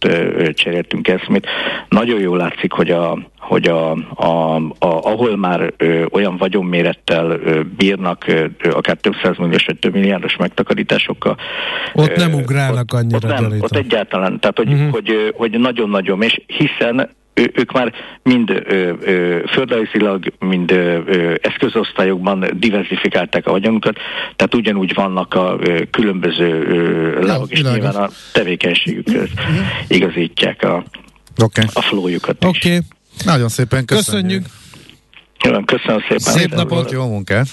cseréltünk 0.53 1.07
eszmét. 1.07 1.47
Nagyon 1.89 2.19
jól 2.19 2.37
látszik, 2.37 2.71
hogy 2.71 2.89
a 2.89 3.33
hogy 3.47 3.67
a, 3.67 3.91
a, 4.15 4.55
a, 4.55 4.69
ahol 4.79 5.37
már 5.37 5.73
ö, 5.77 6.05
olyan 6.11 6.37
vagyonmérettel 6.37 7.25
ö, 7.31 7.61
bírnak, 7.77 8.27
ö, 8.27 8.45
akár 8.71 8.97
több 8.97 9.13
százmilliós 9.23 9.65
vagy 9.65 9.79
több 9.79 9.93
milliárdos 9.93 10.35
megtakarításokkal. 10.35 11.37
Ott 11.93 12.17
ö, 12.17 12.19
nem 12.19 12.33
ugrálnak 12.33 12.93
ott, 12.93 12.99
annyira, 12.99 13.17
Ott, 13.17 13.39
nem, 13.39 13.57
ott 13.59 13.75
egyáltalán, 13.75 14.39
tehát 14.39 14.57
hogy, 14.57 14.67
Mhm. 14.67 14.75
uh-huh. 14.75 14.91
hogy, 14.91 15.33
hogy 15.35 15.59
nagyon-nagyon, 15.59 16.21
és 16.21 16.41
hiszen 16.47 17.09
ő, 17.33 17.51
ők 17.53 17.71
már 17.71 17.93
mind 18.23 18.49
ö, 18.49 18.91
ö, 19.01 19.39
földrajzilag, 19.47 20.33
mind 20.39 20.71
ö, 20.71 20.99
ö, 21.05 21.33
eszközosztályokban 21.41 22.45
diversifikálták 22.59 23.47
a 23.47 23.51
vagyonukat, 23.51 23.97
tehát 24.35 24.55
ugyanúgy 24.55 24.93
vannak 24.93 25.33
a 25.33 25.57
ö, 25.59 25.81
különböző 25.91 26.63
ö, 26.67 27.25
lábak, 27.25 27.49
és 27.51 27.61
nyilván 27.61 27.95
a 27.95 28.09
tevékenységükhöz 28.33 29.29
igazítják 29.87 30.63
a, 30.63 30.83
okay. 31.43 31.65
a 31.73 31.81
flójukat 31.81 32.45
is. 32.51 32.79
Nagyon 33.23 33.49
szépen 33.49 33.85
köszönjük. 33.85 34.43
köszönjük. 34.43 35.65
Jó, 35.69 35.77
Köszönöm 35.77 35.99
szépen. 35.99 36.33
Szép 36.33 36.53
napot. 36.53 36.91
Jó 36.91 37.07
munkát. 37.07 37.47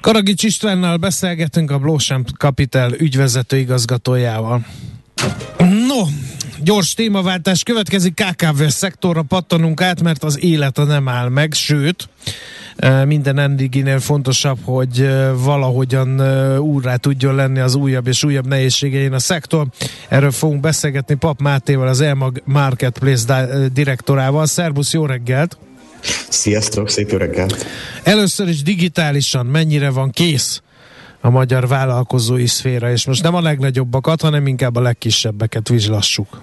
Karagics 0.00 0.42
Istvánnal 0.42 0.96
beszélgetünk 0.96 1.70
a 1.70 1.78
Blósem 1.78 2.24
Capital 2.38 2.92
ügyvezető 2.92 3.56
igazgatójával. 3.56 4.66
No, 5.58 6.04
gyors 6.62 6.94
témaváltás 6.94 7.62
következik, 7.62 8.14
KKV 8.14 8.62
szektorra 8.66 9.22
pattanunk 9.22 9.82
át, 9.82 10.02
mert 10.02 10.24
az 10.24 10.42
élet 10.42 10.78
a 10.78 10.84
nem 10.84 11.08
áll 11.08 11.28
meg, 11.28 11.52
sőt, 11.52 12.08
eh, 12.76 13.04
minden 13.04 13.38
endiginél 13.38 14.00
fontosabb, 14.00 14.58
hogy 14.64 15.00
eh, 15.00 15.30
valahogyan 15.34 16.20
eh, 16.20 16.60
úrrá 16.60 16.96
tudjon 16.96 17.34
lenni 17.34 17.58
az 17.58 17.74
újabb 17.74 18.06
és 18.06 18.24
újabb 18.24 18.46
nehézségein 18.46 19.12
a 19.12 19.18
szektor. 19.18 19.66
Erről 20.08 20.30
fogunk 20.30 20.60
beszélgetni 20.60 21.14
Pap 21.14 21.40
Mátéval, 21.40 21.88
az 21.88 22.00
Elmag 22.00 22.42
Marketplace 22.44 23.46
di- 23.46 23.68
direktorával. 23.72 24.46
Szerbusz, 24.46 24.92
jó 24.92 25.06
reggelt! 25.06 25.58
Sziasztok, 26.28 26.88
szép 26.88 27.10
jó 27.10 27.18
reggelt! 27.18 27.66
Először 28.02 28.48
is 28.48 28.62
digitálisan 28.62 29.46
mennyire 29.46 29.90
van 29.90 30.10
kész 30.10 30.62
a 31.20 31.30
magyar 31.30 31.68
vállalkozói 31.68 32.46
szféra, 32.46 32.90
és 32.90 33.06
most 33.06 33.22
nem 33.22 33.34
a 33.34 33.40
legnagyobbakat, 33.40 34.20
hanem 34.20 34.46
inkább 34.46 34.76
a 34.76 34.80
legkisebbeket 34.80 35.68
vizslassuk. 35.68 36.42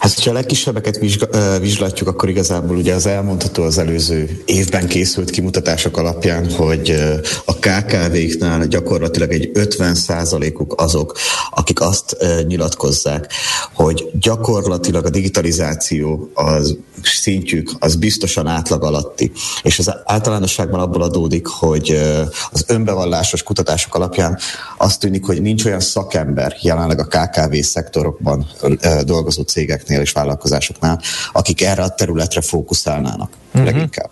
Hát, 0.00 0.20
ha 0.20 0.30
a 0.30 0.32
legkisebbeket 0.32 0.98
vizsga, 1.60 1.86
akkor 2.04 2.28
igazából 2.28 2.76
ugye 2.76 2.94
az 2.94 3.06
elmondható 3.06 3.62
az 3.62 3.78
előző 3.78 4.42
évben 4.44 4.86
készült 4.86 5.30
kimutatások 5.30 5.96
alapján, 5.96 6.50
hogy 6.52 6.90
a 7.44 7.54
KKV-knál 7.54 8.66
gyakorlatilag 8.66 9.32
egy 9.32 9.50
50%-uk 9.54 10.80
azok, 10.80 11.16
akik 11.50 11.80
azt 11.80 12.16
nyilatkozzák, 12.46 13.32
hogy 13.74 14.10
gyakorlatilag 14.12 15.04
a 15.04 15.10
digitalizáció 15.10 16.30
az 16.34 16.76
szintjük 17.02 17.72
az 17.78 17.96
biztosan 17.96 18.46
átlag 18.46 18.82
alatti. 18.82 19.32
És 19.62 19.78
ez 19.78 19.90
általánosságban 20.04 20.80
abból 20.80 21.02
adódik, 21.02 21.46
hogy 21.46 22.00
az 22.50 22.64
önbevallásos 22.66 23.42
kutatások 23.42 23.94
alapján 23.94 24.38
azt 24.78 25.00
tűnik, 25.00 25.24
hogy 25.24 25.42
nincs 25.42 25.64
olyan 25.64 25.80
szakember 25.80 26.56
jelenleg 26.60 26.98
a 26.98 27.04
KKV 27.04 27.54
szektorokban 27.60 28.46
dolgozó 29.04 29.42
cégeknél 29.90 30.00
és 30.00 30.12
vállalkozásoknál, 30.12 31.00
akik 31.32 31.62
erre 31.62 31.82
a 31.82 31.88
területre 31.88 32.40
fókuszálnának 32.40 33.30
uh-huh. 33.52 33.64
leginkább. 33.64 34.10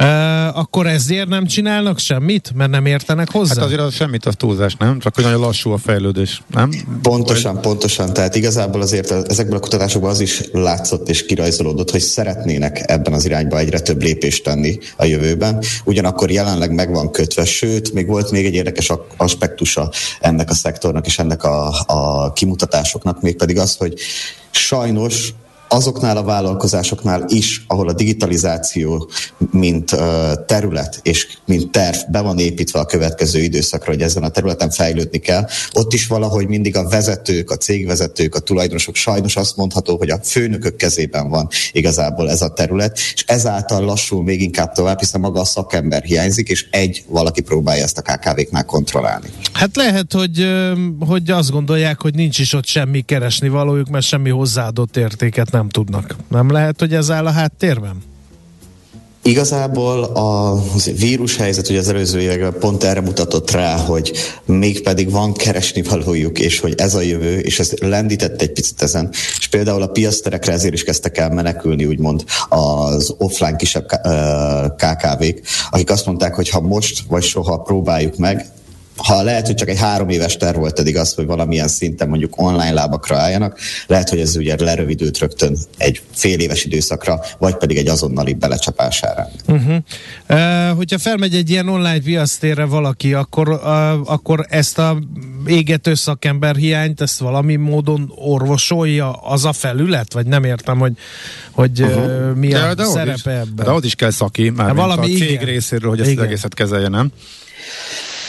Uh, 0.00 0.58
akkor 0.58 0.86
ezért 0.86 1.28
nem 1.28 1.46
csinálnak 1.46 1.98
semmit, 1.98 2.52
mert 2.54 2.70
nem 2.70 2.86
értenek 2.86 3.30
hozzá? 3.30 3.54
Hát 3.54 3.64
azért 3.64 3.80
az 3.80 3.94
semmit, 3.94 4.24
az 4.24 4.34
túlzás, 4.36 4.76
nem? 4.78 4.98
Csak 4.98 5.14
hogy 5.14 5.24
nagyon 5.24 5.40
lassú 5.40 5.70
a 5.70 5.76
fejlődés, 5.76 6.42
nem? 6.50 6.70
Pontosan, 7.02 7.60
pontosan. 7.60 8.12
Tehát 8.12 8.34
igazából 8.34 8.80
azért 8.80 9.10
ezekből 9.10 9.56
a 9.56 9.60
kutatásokból 9.60 10.10
az 10.10 10.20
is 10.20 10.42
látszott 10.52 11.08
és 11.08 11.26
kirajzolódott, 11.26 11.90
hogy 11.90 12.00
szeretnének 12.00 12.90
ebben 12.90 13.12
az 13.12 13.24
irányba 13.24 13.58
egyre 13.58 13.80
több 13.80 14.02
lépést 14.02 14.44
tenni 14.44 14.78
a 14.96 15.04
jövőben. 15.04 15.62
Ugyanakkor 15.84 16.30
jelenleg 16.30 16.74
meg 16.74 16.90
van 16.90 17.10
kötve, 17.10 17.44
sőt, 17.44 17.92
még 17.92 18.06
volt 18.06 18.30
még 18.30 18.46
egy 18.46 18.54
érdekes 18.54 18.92
aspektusa 19.16 19.90
ennek 20.20 20.50
a 20.50 20.54
szektornak 20.54 21.06
és 21.06 21.18
ennek 21.18 21.44
a, 21.44 21.84
a 21.86 22.32
kimutatásoknak, 22.32 23.22
mégpedig 23.22 23.58
az, 23.58 23.76
hogy 23.76 23.94
sajnos 24.50 25.34
azoknál 25.68 26.16
a 26.16 26.22
vállalkozásoknál 26.22 27.24
is, 27.28 27.64
ahol 27.66 27.88
a 27.88 27.92
digitalizáció 27.92 29.10
mint 29.50 29.96
terület 30.46 31.00
és 31.02 31.28
mint 31.46 31.70
terv 31.70 31.96
be 32.10 32.20
van 32.20 32.38
építve 32.38 32.78
a 32.78 32.84
következő 32.84 33.42
időszakra, 33.42 33.92
hogy 33.92 34.02
ezen 34.02 34.22
a 34.22 34.28
területen 34.28 34.70
fejlődni 34.70 35.18
kell, 35.18 35.46
ott 35.72 35.92
is 35.92 36.06
valahogy 36.06 36.48
mindig 36.48 36.76
a 36.76 36.88
vezetők, 36.88 37.50
a 37.50 37.56
cégvezetők, 37.56 38.34
a 38.34 38.38
tulajdonosok 38.38 38.94
sajnos 38.94 39.36
azt 39.36 39.56
mondható, 39.56 39.96
hogy 39.96 40.10
a 40.10 40.20
főnökök 40.22 40.76
kezében 40.76 41.28
van 41.28 41.48
igazából 41.72 42.30
ez 42.30 42.42
a 42.42 42.48
terület, 42.48 42.98
és 43.14 43.24
ezáltal 43.26 43.84
lassul 43.84 44.22
még 44.22 44.42
inkább 44.42 44.72
tovább, 44.72 44.98
hiszen 44.98 45.20
maga 45.20 45.40
a 45.40 45.44
szakember 45.44 46.02
hiányzik, 46.02 46.48
és 46.48 46.66
egy 46.70 47.04
valaki 47.08 47.40
próbálja 47.40 47.82
ezt 47.82 47.98
a 47.98 48.02
KKV-knál 48.02 48.64
kontrollálni. 48.64 49.26
Hát 49.52 49.76
lehet, 49.76 50.12
hogy, 50.12 50.46
hogy 50.98 51.30
azt 51.30 51.50
gondolják, 51.50 52.00
hogy 52.00 52.14
nincs 52.14 52.38
is 52.38 52.52
ott 52.52 52.66
semmi 52.66 53.00
keresni 53.00 53.48
valójuk, 53.48 53.88
mert 53.88 54.04
semmi 54.04 54.30
hozzáadott 54.30 54.96
értéket 54.96 55.50
nem 55.56 55.68
tudnak. 55.68 56.16
Nem 56.28 56.50
lehet, 56.50 56.80
hogy 56.80 56.94
ez 56.94 57.10
áll 57.10 57.26
a 57.26 57.30
háttérben? 57.30 58.02
Igazából 59.22 60.04
a 60.04 60.60
vírus 60.98 61.36
helyzet 61.36 61.68
ugye 61.68 61.78
az 61.78 61.88
előző 61.88 62.20
években 62.20 62.58
pont 62.60 62.84
erre 62.84 63.00
mutatott 63.00 63.50
rá, 63.50 63.76
hogy 63.76 64.12
mégpedig 64.44 65.10
van 65.10 65.32
keresni 65.32 65.82
valójuk, 65.82 66.38
és 66.38 66.60
hogy 66.60 66.74
ez 66.76 66.94
a 66.94 67.00
jövő, 67.00 67.38
és 67.38 67.58
ez 67.58 67.72
lendített 67.80 68.42
egy 68.42 68.52
picit 68.52 68.82
ezen. 68.82 69.08
És 69.38 69.48
például 69.48 69.82
a 69.82 69.86
piaszterekre 69.86 70.52
ezért 70.52 70.74
is 70.74 70.84
kezdtek 70.84 71.18
el 71.18 71.30
menekülni, 71.30 71.84
úgymond 71.84 72.24
az 72.48 73.14
offline 73.18 73.56
kisebb 73.56 73.86
KKV-k, 74.76 75.42
akik 75.70 75.90
azt 75.90 76.06
mondták, 76.06 76.34
hogy 76.34 76.48
ha 76.48 76.60
most 76.60 77.02
vagy 77.08 77.22
soha 77.22 77.56
próbáljuk 77.56 78.16
meg, 78.16 78.46
ha 78.96 79.22
lehet, 79.22 79.46
hogy 79.46 79.54
csak 79.54 79.68
egy 79.68 79.78
három 79.78 80.08
éves 80.08 80.36
terv 80.36 80.58
volt 80.58 80.78
eddig 80.78 80.96
az, 80.96 81.14
hogy 81.14 81.26
valamilyen 81.26 81.68
szinten 81.68 82.08
mondjuk 82.08 82.40
online 82.40 82.72
lábakra 82.72 83.16
álljanak, 83.16 83.58
lehet, 83.86 84.08
hogy 84.08 84.20
ez 84.20 84.36
ugye 84.36 84.56
lerövidült 84.58 85.18
rögtön 85.18 85.56
egy 85.76 86.02
fél 86.12 86.40
éves 86.40 86.64
időszakra, 86.64 87.20
vagy 87.38 87.56
pedig 87.56 87.76
egy 87.76 87.88
azonnali 87.88 88.34
belecsapására. 88.34 89.28
Uh-huh. 89.46 89.76
Uh, 90.28 90.76
hogyha 90.76 90.98
felmegy 90.98 91.34
egy 91.34 91.50
ilyen 91.50 91.68
online 91.68 92.00
piasztérre 92.00 92.64
valaki, 92.64 93.14
akkor, 93.14 93.48
uh, 93.48 94.10
akkor 94.10 94.46
ezt 94.48 94.78
a 94.78 94.98
égető 95.46 95.94
szakember 95.94 96.56
hiányt, 96.56 97.00
ezt 97.00 97.18
valami 97.18 97.56
módon 97.56 98.12
orvosolja 98.14 99.12
az 99.12 99.44
a 99.44 99.52
felület? 99.52 100.12
Vagy 100.12 100.26
nem 100.26 100.44
értem, 100.44 100.78
hogy, 100.78 100.92
hogy 101.50 101.82
uh-huh. 101.82 102.34
mi 102.34 102.54
a 102.54 102.58
de, 102.60 102.74
de 102.74 102.84
szerepe 102.84 103.14
is, 103.14 103.24
ebben? 103.24 103.64
De 103.64 103.70
ott 103.70 103.84
is 103.84 103.94
kell 103.94 104.10
szaki, 104.10 104.50
már 104.50 104.74
valami 104.74 104.96
valami 104.96 105.14
a 105.14 105.18
cég 105.18 105.30
igen. 105.30 105.44
részéről, 105.44 105.90
hogy 105.90 106.00
ezt 106.00 106.10
Igen. 106.10 106.22
az 106.22 106.30
egészet 106.30 106.54
kezelje, 106.54 106.88
nem? 106.88 107.10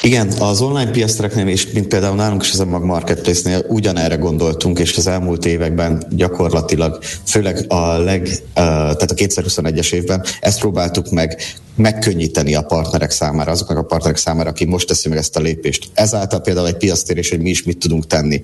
Igen, 0.01 0.31
az 0.39 0.61
online 0.61 0.91
piasztereknél 0.91 1.47
és 1.47 1.71
mint 1.71 1.87
például 1.87 2.15
nálunk 2.15 2.43
is 2.43 2.51
az 2.51 2.59
a 2.59 2.65
Mag 2.65 2.83
Marketplace-nél 2.83 3.65
ugyanerre 3.67 4.15
gondoltunk, 4.15 4.79
és 4.79 4.97
az 4.97 5.07
elmúlt 5.07 5.45
években 5.45 6.03
gyakorlatilag, 6.09 6.99
főleg 7.25 7.65
a 7.67 7.97
leg, 7.97 8.29
tehát 8.53 9.11
a 9.11 9.15
2021-es 9.15 9.93
évben 9.93 10.23
ezt 10.39 10.59
próbáltuk 10.59 11.09
meg 11.09 11.37
megkönnyíteni 11.77 12.55
a 12.55 12.61
partnerek 12.61 13.11
számára, 13.11 13.51
azoknak 13.51 13.77
a 13.77 13.83
partnerek 13.83 14.17
számára, 14.17 14.49
aki 14.49 14.65
most 14.65 14.87
teszi 14.87 15.09
meg 15.09 15.17
ezt 15.17 15.37
a 15.37 15.39
lépést. 15.39 15.89
Ezáltal 15.93 16.41
például 16.41 16.67
egy 16.67 16.77
piasztérés, 16.77 17.29
hogy 17.29 17.39
mi 17.39 17.49
is 17.49 17.63
mit 17.63 17.77
tudunk 17.77 18.07
tenni. 18.07 18.41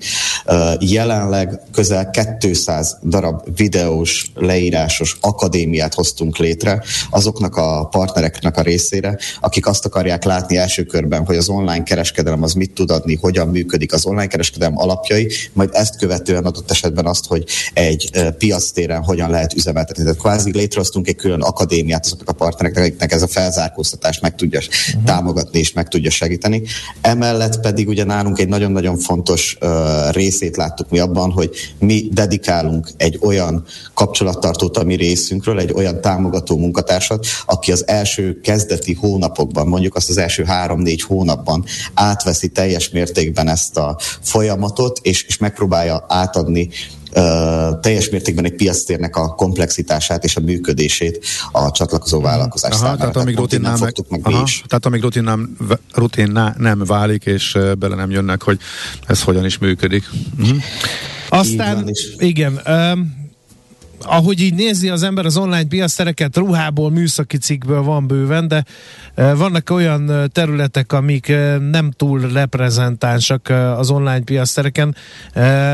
Jelenleg 0.78 1.60
közel 1.72 2.10
200 2.38 2.98
darab 3.04 3.56
videós, 3.56 4.30
leírásos 4.34 5.16
akadémiát 5.20 5.94
hoztunk 5.94 6.36
létre 6.36 6.82
azoknak 7.10 7.56
a 7.56 7.88
partnereknek 7.90 8.56
a 8.56 8.62
részére, 8.62 9.18
akik 9.40 9.66
azt 9.66 9.84
akarják 9.84 10.24
látni 10.24 10.56
első 10.56 10.82
körben, 10.82 11.24
hogy 11.26 11.36
az 11.36 11.43
online 11.48 11.82
kereskedelem 11.82 12.42
az 12.42 12.52
mit 12.52 12.70
tud 12.70 12.90
adni, 12.90 13.14
hogyan 13.14 13.48
működik 13.48 13.92
az 13.92 14.06
online 14.06 14.26
kereskedelem 14.26 14.78
alapjai, 14.78 15.32
majd 15.52 15.70
ezt 15.72 15.96
követően 15.96 16.44
adott 16.44 16.70
esetben 16.70 17.06
azt, 17.06 17.26
hogy 17.26 17.44
egy 17.72 18.10
uh, 18.16 18.30
piactéren 18.30 19.02
hogyan 19.02 19.30
lehet 19.30 19.54
üzemeltetni. 19.54 20.02
Tehát 20.02 20.18
kvázi 20.18 20.52
létrehoztunk 20.52 21.08
egy 21.08 21.16
külön 21.16 21.40
akadémiát 21.40 22.04
azoknak 22.04 22.28
a 22.28 22.32
partnereknek, 22.32 22.84
akiknek 22.84 23.12
ez 23.12 23.22
a 23.22 23.26
felzárkóztatást 23.26 24.22
meg 24.22 24.34
tudja 24.34 24.58
uh-huh. 24.58 25.04
támogatni 25.04 25.58
és 25.58 25.72
meg 25.72 25.88
tudja 25.88 26.10
segíteni. 26.10 26.62
Emellett 27.00 27.60
pedig 27.60 27.88
ugye 27.88 28.04
nálunk 28.04 28.38
egy 28.38 28.48
nagyon-nagyon 28.48 28.98
fontos 28.98 29.56
uh, 29.60 29.68
részét 30.10 30.56
láttuk 30.56 30.90
mi 30.90 30.98
abban, 30.98 31.30
hogy 31.30 31.50
mi 31.78 32.08
dedikálunk 32.12 32.88
egy 32.96 33.18
olyan 33.22 33.64
kapcsolattartót 33.94 34.76
a 34.76 34.84
mi 34.84 34.94
részünkről, 34.94 35.58
egy 35.58 35.72
olyan 35.72 36.00
támogató 36.00 36.58
munkatársat, 36.58 37.26
aki 37.46 37.72
az 37.72 37.88
első 37.88 38.40
kezdeti 38.40 38.92
hónapokban, 38.92 39.66
mondjuk 39.66 39.94
azt 39.94 40.10
az 40.10 40.16
első 40.16 40.44
három-négy 40.44 41.02
hónapban 41.34 41.64
átveszi 41.94 42.48
teljes 42.48 42.90
mértékben 42.90 43.48
ezt 43.48 43.76
a 43.76 43.98
folyamatot, 44.20 45.00
és, 45.02 45.22
és 45.22 45.36
megpróbálja 45.38 46.04
átadni 46.08 46.68
Uh, 47.16 47.80
teljes 47.80 48.10
mértékben 48.10 48.44
egy 48.44 48.54
piactérnek 48.54 49.16
a 49.16 49.28
komplexitását 49.28 50.24
és 50.24 50.36
a 50.36 50.40
működését 50.40 51.24
a 51.52 51.70
csatlakozó 51.70 52.20
vállalkozás 52.20 52.70
aha, 52.70 52.80
számára. 52.80 52.98
Tehát 52.98 53.16
amíg 53.16 53.36
rutin 53.36 53.60
nem, 53.60 53.76
meg, 53.80 53.94
meg 54.08 54.20
aha, 54.22 54.44
tehát 54.66 54.86
amíg 54.86 55.02
rutin 55.02 55.22
nem, 55.22 55.56
rutin 55.92 56.40
nem 56.56 56.82
válik, 56.86 57.24
és 57.24 57.58
bele 57.78 57.94
nem 57.94 58.10
jönnek, 58.10 58.42
hogy 58.42 58.58
ez 59.06 59.22
hogyan 59.22 59.44
is 59.44 59.58
működik. 59.58 60.04
Uh-huh. 60.38 60.56
Aztán, 61.28 61.90
igen, 62.18 62.60
um, 62.66 63.23
ahogy 64.04 64.40
így 64.40 64.54
nézi 64.54 64.88
az 64.88 65.02
ember 65.02 65.26
az 65.26 65.36
online 65.36 65.64
piasztereket, 65.64 66.36
ruhából, 66.36 66.90
műszaki 66.90 67.36
cikkből 67.36 67.82
van 67.82 68.06
bőven, 68.06 68.48
de 68.48 68.64
e, 69.14 69.34
vannak 69.34 69.70
olyan 69.70 70.10
e, 70.10 70.26
területek, 70.26 70.92
amik 70.92 71.28
e, 71.28 71.58
nem 71.58 71.90
túl 71.90 72.20
reprezentánsak 72.20 73.48
az 73.76 73.90
online 73.90 74.22
piasztereken. 74.24 74.96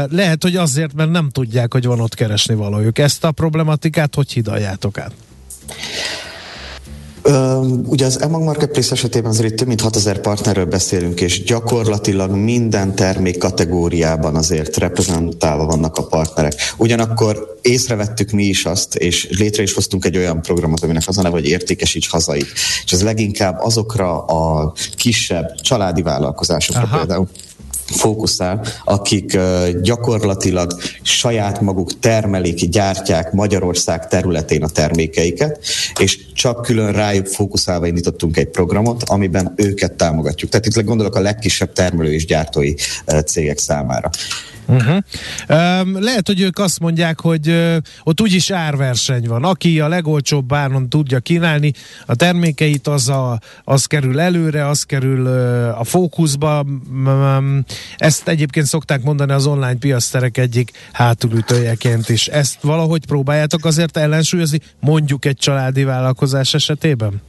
Lehet, 0.08 0.42
hogy 0.42 0.56
azért, 0.56 0.94
mert 0.94 1.10
nem 1.10 1.28
tudják, 1.28 1.72
hogy 1.72 1.84
van 1.84 2.00
ott 2.00 2.14
keresni 2.14 2.54
valójuk. 2.54 2.98
Ezt 2.98 3.24
a 3.24 3.30
problematikát 3.30 4.14
hogy 4.14 4.32
hidaljátok 4.32 4.98
át? 4.98 5.12
Ugye 7.84 8.06
az 8.06 8.20
Emag 8.20 8.42
Marketplace 8.42 8.92
esetében 8.92 9.30
azért 9.30 9.54
több 9.54 9.66
mint 9.66 9.80
6000 9.80 10.20
partnerről 10.20 10.64
beszélünk, 10.64 11.20
és 11.20 11.42
gyakorlatilag 11.42 12.30
minden 12.30 12.94
termék 12.94 13.38
kategóriában 13.38 14.36
azért 14.36 14.76
reprezentálva 14.76 15.64
vannak 15.64 15.96
a 15.96 16.06
partnerek. 16.06 16.54
Ugyanakkor 16.76 17.56
észrevettük 17.62 18.30
mi 18.30 18.44
is 18.44 18.64
azt, 18.64 18.94
és 18.94 19.28
létre 19.38 19.62
is 19.62 19.74
hoztunk 19.74 20.04
egy 20.04 20.16
olyan 20.16 20.42
programot, 20.42 20.82
aminek 20.82 21.02
az 21.06 21.18
a 21.18 21.22
neve, 21.22 21.34
hogy 21.34 21.46
értékesíts 21.46 22.08
hazait. 22.08 22.46
És 22.84 22.92
ez 22.92 23.02
leginkább 23.02 23.60
azokra 23.60 24.24
a 24.24 24.72
kisebb 24.96 25.54
családi 25.54 26.02
vállalkozásokra 26.02 26.82
Aha. 26.82 26.96
például 26.96 27.28
fókuszál, 27.90 28.66
akik 28.84 29.38
gyakorlatilag 29.82 30.80
saját 31.02 31.60
maguk 31.60 31.98
termelik, 31.98 32.68
gyártják 32.68 33.32
Magyarország 33.32 34.08
területén 34.08 34.62
a 34.62 34.68
termékeiket, 34.68 35.64
és 35.98 36.18
csak 36.40 36.62
külön 36.62 36.92
rájuk 36.92 37.26
fókuszálva 37.26 37.86
indítottunk 37.86 38.36
egy 38.36 38.48
programot, 38.48 39.02
amiben 39.02 39.52
őket 39.56 39.92
támogatjuk. 39.92 40.50
Tehát 40.50 40.66
itt 40.66 40.84
gondolok 40.84 41.14
a 41.14 41.20
legkisebb 41.20 41.72
termelő 41.72 42.12
és 42.12 42.26
gyártói 42.26 42.74
cégek 43.26 43.58
számára. 43.58 44.10
Uh-huh. 44.70 45.02
Lehet, 46.00 46.26
hogy 46.26 46.40
ők 46.40 46.58
azt 46.58 46.80
mondják, 46.80 47.20
hogy 47.20 47.48
uh, 47.48 47.76
ott 48.02 48.20
úgyis 48.20 48.50
árverseny 48.50 49.26
van. 49.28 49.44
Aki 49.44 49.80
a 49.80 49.88
legolcsóbb 49.88 50.52
áron 50.52 50.88
tudja 50.88 51.18
kínálni 51.20 51.72
a 52.06 52.14
termékeit, 52.14 52.86
az, 52.86 53.08
a, 53.08 53.40
az 53.64 53.84
kerül 53.84 54.20
előre, 54.20 54.68
az 54.68 54.82
kerül 54.82 55.26
a 55.72 55.84
fókuszba. 55.84 56.66
Ezt 57.96 58.28
egyébként 58.28 58.66
szokták 58.66 59.02
mondani 59.02 59.32
az 59.32 59.46
online 59.46 59.74
piaszterek 59.78 60.38
egyik 60.38 60.70
hátulütőjeként 60.92 62.08
is. 62.08 62.26
Ezt 62.26 62.56
valahogy 62.60 63.06
próbáljátok 63.06 63.64
azért 63.64 63.96
ellensúlyozni, 63.96 64.60
mondjuk 64.80 65.24
egy 65.24 65.36
családi 65.36 65.84
vállalkozás 65.84 66.29
esetében? 66.54 67.22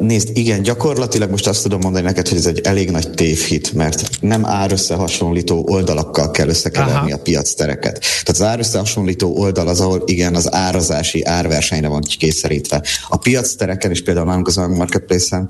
Nézd, 0.00 0.28
igen, 0.32 0.62
gyakorlatilag 0.62 1.30
most 1.30 1.46
azt 1.46 1.62
tudom 1.62 1.80
mondani 1.80 2.04
neked, 2.04 2.28
hogy 2.28 2.38
ez 2.38 2.46
egy 2.46 2.60
elég 2.64 2.90
nagy 2.90 3.10
tévhit, 3.10 3.72
mert 3.72 4.08
nem 4.20 4.46
árösszehasonlító 4.46 5.66
oldalakkal 5.68 6.30
kell 6.30 6.48
összekeverni 6.48 6.94
Aha. 6.94 7.12
a 7.12 7.22
piactereket. 7.22 7.98
Tehát 8.00 8.28
az 8.28 8.42
árösszehasonlító 8.42 9.36
oldal 9.36 9.68
az, 9.68 9.80
ahol 9.80 10.02
igen, 10.06 10.34
az 10.34 10.52
árazási 10.52 11.24
árversenyre 11.24 11.88
van 11.88 12.02
kényszerítve. 12.18 12.82
A 13.08 13.16
piactereken 13.16 13.90
is 13.90 14.02
például 14.02 14.26
nálunk 14.26 14.46
az 14.46 14.56
marketplace-en, 14.56 15.48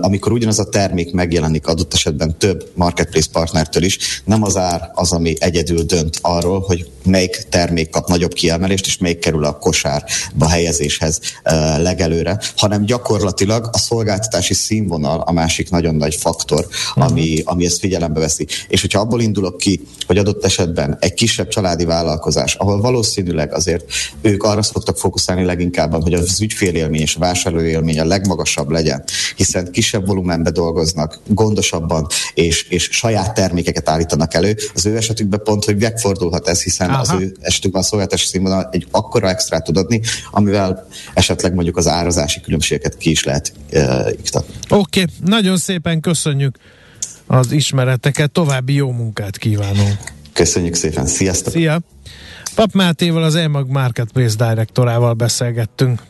amikor 0.00 0.32
ugyanaz 0.32 0.58
a 0.58 0.68
termék 0.68 1.12
megjelenik 1.12 1.66
adott 1.66 1.94
esetben 1.94 2.38
több 2.38 2.70
marketplace 2.74 3.28
partnertől 3.32 3.82
is, 3.82 4.22
nem 4.24 4.42
az 4.42 4.56
ár 4.56 4.90
az, 4.94 5.12
ami 5.12 5.34
egyedül 5.38 5.82
dönt 5.82 6.18
arról, 6.22 6.60
hogy 6.60 6.90
melyik 7.04 7.46
termék 7.48 7.90
kap 7.90 8.08
nagyobb 8.08 8.32
kiemelést, 8.32 8.86
és 8.86 8.98
melyik 8.98 9.18
kerül 9.18 9.44
a 9.44 9.58
kosárba 9.58 10.48
helyezéshez 10.48 11.20
legelőre, 11.78 12.40
hanem 12.56 12.84
gyakorlatilag 12.84 13.17
a 13.72 13.78
szolgáltatási 13.78 14.54
színvonal 14.54 15.20
a 15.20 15.32
másik 15.32 15.70
nagyon 15.70 15.94
nagy 15.94 16.14
faktor, 16.14 16.66
ami, 16.94 17.30
uh-huh. 17.30 17.52
ami 17.52 17.64
ezt 17.64 17.78
figyelembe 17.78 18.20
veszi. 18.20 18.46
És 18.68 18.80
hogyha 18.80 19.00
abból 19.00 19.20
indulok 19.20 19.56
ki, 19.56 19.80
hogy 20.06 20.18
adott 20.18 20.44
esetben 20.44 20.96
egy 21.00 21.14
kisebb 21.14 21.48
családi 21.48 21.84
vállalkozás, 21.84 22.54
ahol 22.54 22.80
valószínűleg 22.80 23.54
azért 23.54 23.84
ők 24.20 24.42
arra 24.42 24.62
szoktak 24.62 24.98
fókuszálni 24.98 25.44
leginkább, 25.44 26.02
hogy 26.02 26.14
az 26.14 26.40
ügyfélélmény 26.40 27.00
és 27.00 27.16
a 27.16 27.18
vásárlóélmény 27.18 28.00
a 28.00 28.04
legmagasabb 28.04 28.70
legyen, 28.70 29.04
hiszen 29.36 29.70
kisebb 29.70 30.06
volumenbe 30.06 30.50
dolgoznak, 30.50 31.20
gondosabban, 31.26 32.06
és, 32.34 32.62
és 32.62 32.88
saját 32.92 33.34
termékeket 33.34 33.88
állítanak 33.88 34.34
elő. 34.34 34.56
Az 34.74 34.86
ő 34.86 34.96
esetükben 34.96 35.40
pont, 35.44 35.64
hogy 35.64 35.76
megfordulhat 35.76 36.48
ez, 36.48 36.62
hiszen 36.62 36.90
Aha. 36.90 37.00
az 37.00 37.20
ő 37.20 37.36
esetükben 37.40 37.80
a 37.80 37.84
szolgáltatási 37.84 38.26
színvonal 38.26 38.68
egy 38.72 38.86
akkora 38.90 39.28
extrát 39.28 39.64
tud 39.64 39.76
adni, 39.76 40.00
amivel 40.30 40.86
esetleg 41.14 41.54
mondjuk 41.54 41.76
az 41.76 41.86
árazási 41.86 42.40
különbségeket 42.40 42.96
ki 42.96 43.07
is 43.10 43.24
lehet 43.24 43.52
uh, 43.72 44.10
iktatni. 44.10 44.54
Oké, 44.68 45.00
okay. 45.00 45.14
nagyon 45.24 45.56
szépen 45.56 46.00
köszönjük 46.00 46.58
az 47.26 47.52
ismereteket, 47.52 48.30
további 48.30 48.74
jó 48.74 48.90
munkát 48.90 49.38
kívánunk. 49.38 49.98
Köszönjük 50.32 50.74
szépen, 50.74 51.06
sziasztok! 51.06 51.52
Szia! 51.52 51.80
Pap 52.54 52.72
Mátéval, 52.72 53.22
az 53.22 53.34
EMAG 53.34 53.70
Marketplace 53.70 54.48
Directorával 54.48 55.12
beszélgettünk. 55.12 56.02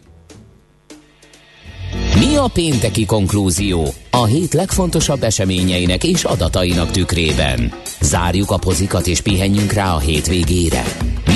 Mi 2.18 2.36
a 2.36 2.51
pénteki 2.53 3.07
konklúzió? 3.07 3.94
A 4.11 4.24
hét 4.24 4.53
legfontosabb 4.53 5.22
eseményeinek 5.22 6.05
és 6.05 6.24
adatainak 6.24 6.90
tükrében. 6.90 7.72
Zárjuk 8.01 8.51
a 8.51 8.57
pozikat 8.57 9.07
és 9.07 9.20
pihenjünk 9.20 9.72
rá 9.72 9.94
a 9.94 9.99
hétvégére. 9.99 10.84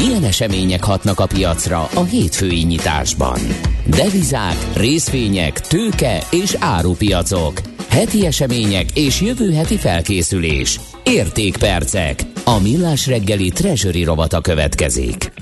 Milyen 0.04 0.24
események 0.24 0.84
hatnak 0.84 1.20
a 1.20 1.26
piacra 1.26 1.88
a 1.94 2.04
hétfői 2.04 2.62
nyitásban? 2.62 3.38
Devizák, 3.86 4.56
részvények, 4.76 5.60
tőke 5.60 6.22
és 6.30 6.56
árupiacok. 6.58 7.60
Heti 7.88 8.26
események 8.26 8.86
és 8.94 9.20
jövő 9.20 9.52
heti 9.52 9.76
felkészülés. 9.76 10.80
Értékpercek. 11.04 12.20
A 12.44 12.58
millás 12.60 13.06
reggeli 13.06 13.50
treasury 13.50 14.04
rovata 14.04 14.40
következik. 14.40 15.32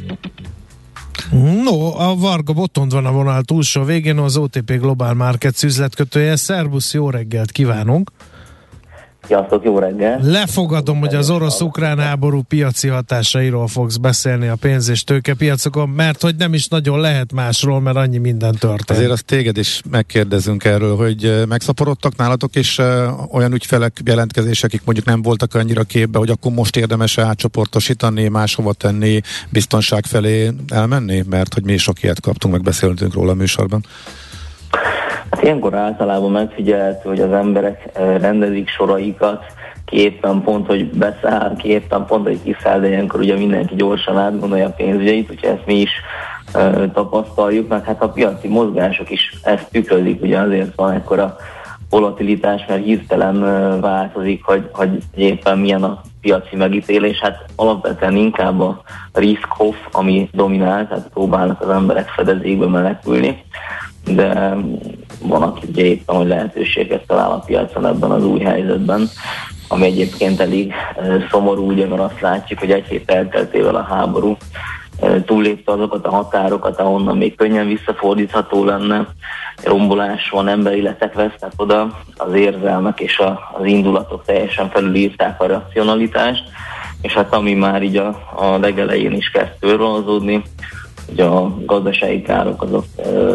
No, 1.65 1.99
a 1.99 2.15
Varga 2.15 2.53
Botond 2.53 2.93
van 2.93 3.07
a 3.07 3.13
vonal 3.13 3.43
túlsó 3.43 3.83
végén, 3.83 4.19
az 4.19 4.37
OTP 4.37 4.73
Global 4.73 5.15
Markets 5.15 5.63
üzletkötője. 5.63 6.37
Szerbusz, 6.37 6.95
jó 6.95 7.11
reggelt 7.11 7.53
kívánunk! 7.53 8.11
Sziasztok, 9.27 9.65
jó 9.65 9.79
reggel! 9.79 10.21
Lefogadom, 10.23 10.99
hogy 10.99 11.15
az 11.15 11.31
orosz-ukrán 11.31 11.99
háború 11.99 12.43
piaci 12.43 12.89
hatásairól 12.89 13.67
fogsz 13.67 13.97
beszélni 13.97 14.49
a 14.49 14.57
pénz- 14.57 14.89
és 14.89 15.05
tőkepiacokon, 15.05 15.89
mert 15.89 16.23
hogy 16.23 16.37
nem 16.37 16.55
is 16.55 16.69
nagyon 16.69 17.01
lehet 17.01 17.33
másról, 17.33 17.81
mert 17.81 17.97
annyi 17.97 18.19
minden 18.19 18.55
történt. 18.55 18.91
Azért 18.91 19.11
azt 19.11 19.25
téged 19.25 19.57
is 19.57 19.83
megkérdezünk 19.91 20.65
erről, 20.65 20.97
hogy 20.97 21.45
megszaporodtak 21.49 22.17
nálatok 22.17 22.57
is 22.57 22.79
olyan 23.31 23.53
ügyfelek 23.53 23.99
jelentkezések, 24.05 24.65
akik 24.65 24.85
mondjuk 24.85 25.07
nem 25.07 25.23
voltak 25.23 25.55
annyira 25.55 25.83
képbe, 25.83 26.19
hogy 26.19 26.31
akkor 26.31 26.53
most 26.53 26.77
érdemes 26.77 27.19
átcsoportosítani, 27.19 28.29
máshova 28.29 28.73
tenni, 28.73 29.21
biztonság 29.51 30.05
felé 30.05 30.51
elmenni, 30.69 31.23
mert 31.29 31.55
hogy 31.55 31.65
mi 31.65 31.77
sok 31.77 32.03
ilyet 32.03 32.21
kaptunk, 32.21 32.55
meg 32.55 32.63
beszéltünk 32.63 33.15
róla 33.15 33.31
a 33.31 33.35
műsorban. 33.35 33.85
Hát 35.31 35.43
ilyenkor 35.43 35.75
általában 35.75 36.31
megfigyelhető, 36.31 37.09
hogy 37.09 37.21
az 37.21 37.33
emberek 37.33 37.91
eh, 37.93 38.19
rendezik 38.19 38.69
soraikat, 38.69 39.45
képen 39.91 40.43
pont, 40.43 40.67
hogy 40.67 40.91
beszáll, 40.91 41.57
képen 41.57 42.05
pont, 42.07 42.27
hogy 42.27 42.43
kiszáll, 42.43 42.81
de 42.81 42.89
ilyenkor 42.89 43.21
ugye 43.21 43.37
mindenki 43.37 43.75
gyorsan 43.75 44.19
átgondolja 44.19 44.67
a 44.67 44.73
pénzügyeit, 44.77 45.31
úgyhogy 45.31 45.49
ezt 45.49 45.67
mi 45.67 45.75
is 45.75 45.91
e, 46.53 46.89
tapasztaljuk, 46.89 47.69
meg 47.69 47.85
hát 47.85 48.03
a 48.03 48.09
piaci 48.09 48.49
mozgások 48.49 49.11
is 49.11 49.35
ezt 49.43 49.71
tükrözik, 49.71 50.23
ugye 50.23 50.39
azért 50.39 50.75
van 50.75 50.93
ekkora 50.93 51.37
volatilitás, 51.91 52.65
mert 52.69 52.85
hirtelen 52.85 53.45
e, 53.45 53.81
változik, 53.81 54.45
hogy, 54.45 54.69
hogy 54.73 54.99
éppen 55.15 55.59
milyen 55.59 55.83
a 55.83 56.01
piaci 56.21 56.57
megítélés, 56.57 57.19
hát 57.19 57.45
alapvetően 57.57 58.17
inkább 58.17 58.61
a 58.61 58.83
risk-off, 59.13 59.77
ami 59.93 60.29
dominál, 60.33 60.89
tehát 60.89 61.09
próbálnak 61.13 61.61
az 61.61 61.69
emberek 61.69 62.09
fedezékbe 62.09 62.67
menekülni 62.67 63.45
de 64.05 64.57
van, 65.23 65.43
aki 65.43 65.67
ugye 65.69 65.85
éppen, 65.85 66.17
hogy 66.17 66.27
lehetőséget 66.27 67.07
talál 67.07 67.31
a 67.31 67.43
piacon 67.47 67.87
ebben 67.87 68.11
az 68.11 68.25
új 68.25 68.41
helyzetben, 68.41 69.09
ami 69.69 69.85
egyébként 69.85 70.41
elég 70.41 70.73
szomorú, 71.31 71.67
ugye, 71.67 71.87
mert 71.87 72.01
azt 72.01 72.21
látjuk, 72.21 72.59
hogy 72.59 72.71
egy 72.71 72.87
hét 72.87 73.11
elteltével 73.11 73.75
a 73.75 73.83
háború 73.83 74.37
túllépte 75.25 75.73
azokat 75.73 76.07
a 76.07 76.11
határokat, 76.11 76.81
ahonnan 76.81 77.17
még 77.17 77.37
könnyen 77.37 77.67
visszafordítható 77.67 78.65
lenne. 78.65 79.07
Rombolás 79.65 80.31
van, 80.31 80.49
emberéletek 80.49 81.15
vesznek 81.15 81.53
oda, 81.57 81.99
az 82.17 82.35
érzelmek 82.35 83.01
és 83.01 83.19
a, 83.19 83.41
az 83.59 83.65
indulatok 83.65 84.25
teljesen 84.25 84.71
felülírták 84.71 85.41
a 85.41 85.47
racionalitást, 85.47 86.45
és 87.03 87.13
hát 87.13 87.35
ami 87.35 87.55
már 87.55 87.83
így 87.83 87.97
a, 87.97 88.09
a 88.37 88.59
legelején 88.59 89.13
is 89.13 89.31
kezd 89.31 89.53
törvonzódni, 89.61 90.43
hogy 91.11 91.21
a 91.21 91.57
gazdasági 91.67 92.23
károk 92.23 92.63
azok 92.63 92.85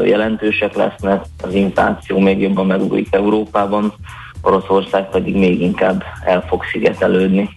jelentősek 0.05 0.75
lesznek, 0.75 1.25
az 1.41 1.53
infláció 1.53 2.19
még 2.19 2.39
jobban 2.39 2.65
megugrik 2.65 3.07
Európában, 3.11 3.93
Oroszország 4.41 5.09
pedig 5.09 5.35
még 5.35 5.61
inkább 5.61 6.03
el 6.25 6.45
fog 6.47 6.63
szigetelődni. 6.71 7.49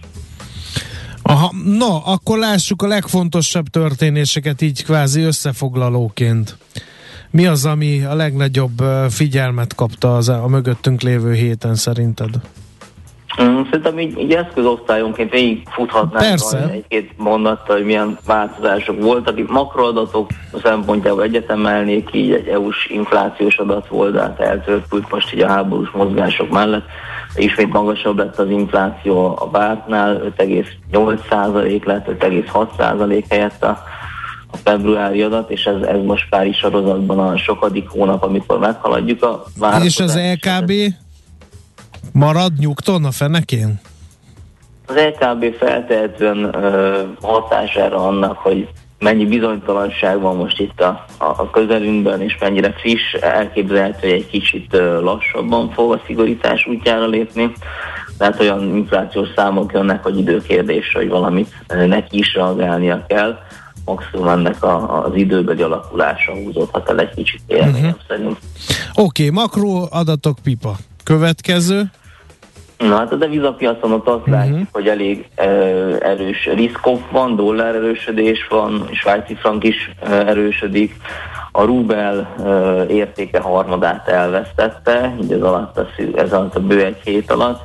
Aha, 1.23 1.55
no, 1.79 2.01
akkor 2.05 2.39
lássuk 2.39 2.83
a 2.83 2.87
legfontosabb 2.87 3.67
történéseket 3.67 4.63
így 4.63 4.85
kvázi 4.85 5.21
összefoglalóként. 5.21 6.57
Mi 7.31 7.47
az, 7.47 7.65
ami 7.65 8.03
a 8.03 8.15
legnagyobb 8.15 8.83
figyelmet 9.09 9.75
kapta 9.75 10.17
az 10.17 10.29
a 10.29 10.47
mögöttünk 10.47 11.01
lévő 11.01 11.33
héten 11.33 11.75
szerinted? 11.75 12.31
Szerintem 13.39 13.99
így, 13.99 14.19
így 14.19 14.33
eszközosztályonként 14.33 15.31
végig 15.31 15.63
futhatnánk 15.71 16.41
egy-két 16.73 17.11
mondattal, 17.17 17.77
hogy 17.77 17.85
milyen 17.85 18.19
változások 18.27 19.03
voltak. 19.03 19.39
Itt 19.39 19.51
makroadatok 19.51 20.31
szempontjából 20.63 21.23
egyetemelnék, 21.23 22.09
így 22.13 22.33
egy 22.33 22.47
EU-s 22.47 22.87
inflációs 22.87 23.57
adat 23.57 23.89
volt, 23.89 24.13
de 24.13 24.21
hát 24.21 24.41
eltörpült 24.41 25.11
most 25.11 25.35
így 25.35 25.41
a 25.41 25.49
háborús 25.49 25.91
mozgások 25.91 26.51
mellett. 26.51 26.87
Ismét 27.35 27.73
magasabb 27.73 28.19
lett 28.19 28.39
az 28.39 28.51
infláció 28.51 29.37
a 29.41 29.51
vártnál, 29.51 30.33
5,8% 30.39 31.85
lett, 31.85 32.07
5,6% 32.07 33.25
helyett 33.29 33.63
a 33.63 33.83
a 34.51 34.57
februári 34.57 35.23
adat, 35.23 35.51
és 35.51 35.65
ez, 35.65 35.83
ez 35.83 36.03
most 36.05 36.29
pár 36.29 36.55
sorozatban 36.55 37.19
a 37.19 37.37
sokadik 37.37 37.89
hónap, 37.89 38.23
amikor 38.23 38.59
meghaladjuk 38.59 39.23
a 39.23 39.45
várakozást. 39.59 39.99
És 39.99 40.01
az 40.01 40.19
LKB? 40.33 40.73
Marad 42.13 42.53
nyugton 42.59 43.05
a 43.05 43.11
fenekén? 43.11 43.81
Az 44.87 44.95
LKB 44.95 45.55
feltehetően 45.59 46.45
uh, 46.45 46.99
hatására 47.21 48.07
annak, 48.07 48.37
hogy 48.37 48.69
mennyi 48.99 49.27
bizonytalanság 49.27 50.21
van 50.21 50.37
most 50.37 50.61
itt 50.61 50.81
a, 50.81 51.05
a 51.19 51.51
közelünkben, 51.51 52.23
és 52.23 52.37
mennyire 52.41 52.73
friss, 52.73 53.13
elképzelhető, 53.13 54.09
hogy 54.09 54.19
egy 54.19 54.27
kicsit 54.27 54.73
lassabban 55.01 55.71
fog 55.71 55.93
a 55.93 56.01
szigorítás 56.07 56.67
útjára 56.67 57.07
lépni. 57.07 57.53
Tehát 58.19 58.41
olyan 58.41 58.77
inflációs 58.77 59.29
számok 59.37 59.73
jönnek, 59.73 60.03
hogy 60.03 60.19
időkérdés, 60.19 60.93
hogy 60.93 61.09
valamit 61.09 61.55
neki 61.87 62.19
is 62.19 62.35
reagálnia 62.35 63.05
kell. 63.07 63.39
Maximum 63.85 64.29
ennek 64.29 64.63
a, 64.63 65.05
az 65.05 65.15
időbeli 65.15 65.63
alakulása 65.63 66.33
húzódhat 66.33 66.89
el 66.89 67.01
egy 67.01 67.15
kicsit 67.15 67.41
uh-huh. 67.49 67.95
szerint. 68.09 68.39
Oké, 68.95 69.29
okay, 69.29 69.31
makro 69.31 69.87
adatok 69.91 70.39
pipa. 70.43 70.77
Következő? 71.09 71.83
Na 72.79 72.97
hát 72.97 73.13
a 73.13 73.17
devizapiacon 73.17 73.93
ott 73.93 74.07
azt 74.07 74.19
uh-huh. 74.19 74.35
látjuk, 74.35 74.69
hogy 74.73 74.89
elég 74.89 75.27
uh, 75.39 75.45
erős 76.01 76.49
riszkok 76.55 77.11
van, 77.11 77.37
dollár 77.37 77.75
erősödés 77.75 78.47
van, 78.49 78.89
svájci 78.93 79.35
frank 79.35 79.65
is 79.65 79.91
uh, 80.03 80.11
erősödik, 80.11 80.97
a 81.53 81.63
rubel 81.63 82.35
uh, 82.39 82.95
értéke 82.97 83.41
harmadát 83.41 84.09
elvesztette, 84.09 85.15
így 85.23 85.33
ez 85.33 85.43
alatt 85.43 85.79
a, 85.79 85.87
ez 86.17 86.33
alatt 86.33 86.55
a 86.55 86.61
bő 86.61 86.85
egy 86.85 87.01
hét 87.05 87.31
alatt. 87.31 87.61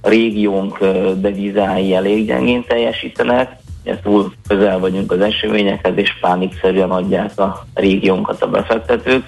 A 0.00 0.08
régiónk 0.08 0.80
uh, 0.80 1.12
devizái 1.12 1.94
elég 1.94 2.26
gyengén 2.26 2.64
teljesítenek, 2.64 3.56
ezt 3.84 4.02
túl 4.02 4.32
közel 4.48 4.78
vagyunk 4.78 5.12
az 5.12 5.20
eseményekhez, 5.20 5.96
és 5.96 6.18
pánikszerűen 6.20 6.90
adják 6.90 7.38
a 7.38 7.64
régiónkat 7.74 8.42
a 8.42 8.48
befektetők 8.48 9.24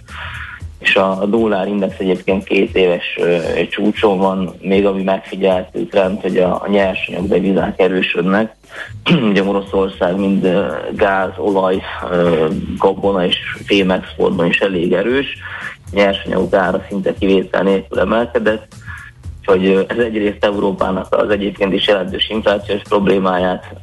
és 0.82 0.96
a, 0.96 1.26
dollár 1.26 1.68
index 1.68 1.98
egyébként 1.98 2.44
két 2.44 2.76
éves 2.76 3.18
csúcson 3.70 4.18
van, 4.18 4.54
még 4.60 4.86
ami 4.86 5.02
megfigyeltő 5.02 5.86
trend, 5.86 6.20
hogy 6.20 6.36
a, 6.36 6.62
a 6.62 6.68
nyersanyag 6.68 7.26
devizák 7.26 7.80
erősödnek. 7.80 8.56
Ugye 9.30 9.42
Oroszország 9.42 10.16
mind 10.16 10.48
gáz, 10.96 11.30
olaj, 11.36 11.82
gabona 12.78 13.26
és 13.26 13.36
fémexportban 13.64 14.46
is 14.46 14.58
elég 14.58 14.92
erős, 14.92 15.26
nyersanyagok 15.92 16.54
ára 16.54 16.84
szinte 16.88 17.14
kivétel 17.18 17.62
nélkül 17.62 17.98
emelkedett, 17.98 18.66
hogy 19.44 19.86
ez 19.88 19.98
egyrészt 19.98 20.44
Európának 20.44 21.14
az 21.14 21.30
egyébként 21.30 21.72
is 21.72 21.86
jelentős 21.86 22.28
inflációs 22.28 22.82
problémáját 22.88 23.74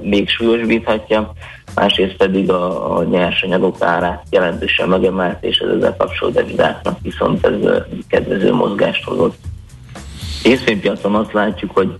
még 0.00 0.28
súlyosbíthatja, 0.28 1.32
másrészt 1.74 2.16
pedig 2.16 2.50
a, 2.50 2.96
a 2.98 3.04
nyersanyagok 3.04 3.82
árát 3.82 4.22
jelentősen 4.30 4.88
megemelt, 4.88 5.44
és 5.44 5.58
ez 5.58 5.68
ezzel 5.68 5.96
kapcsolódó 5.96 6.40
devizáknak 6.40 6.98
viszont 7.02 7.46
ez 7.46 7.82
kedvező 8.08 8.52
mozgást 8.52 9.04
hozott. 9.04 9.36
Részvénypiacon 10.44 11.14
azt 11.14 11.32
látjuk, 11.32 11.70
hogy 11.70 11.96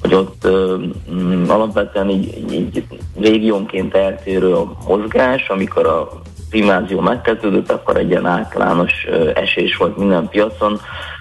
hogy 0.00 0.14
ott 0.14 0.46
um, 0.46 1.44
alapvetően 1.48 2.10
így, 2.10 2.52
így 2.52 2.84
régiónként 3.20 3.94
eltérő 3.94 4.54
a 4.54 4.76
mozgás, 4.86 5.48
amikor 5.48 5.86
a 5.86 6.08
primázió 6.50 7.00
megkezdődött, 7.00 7.70
akkor 7.70 7.96
egy 7.96 8.10
ilyen 8.10 8.26
általános 8.26 8.92
esés 9.34 9.76
volt 9.76 9.96
minden 9.96 10.28
piacon, 10.28 10.80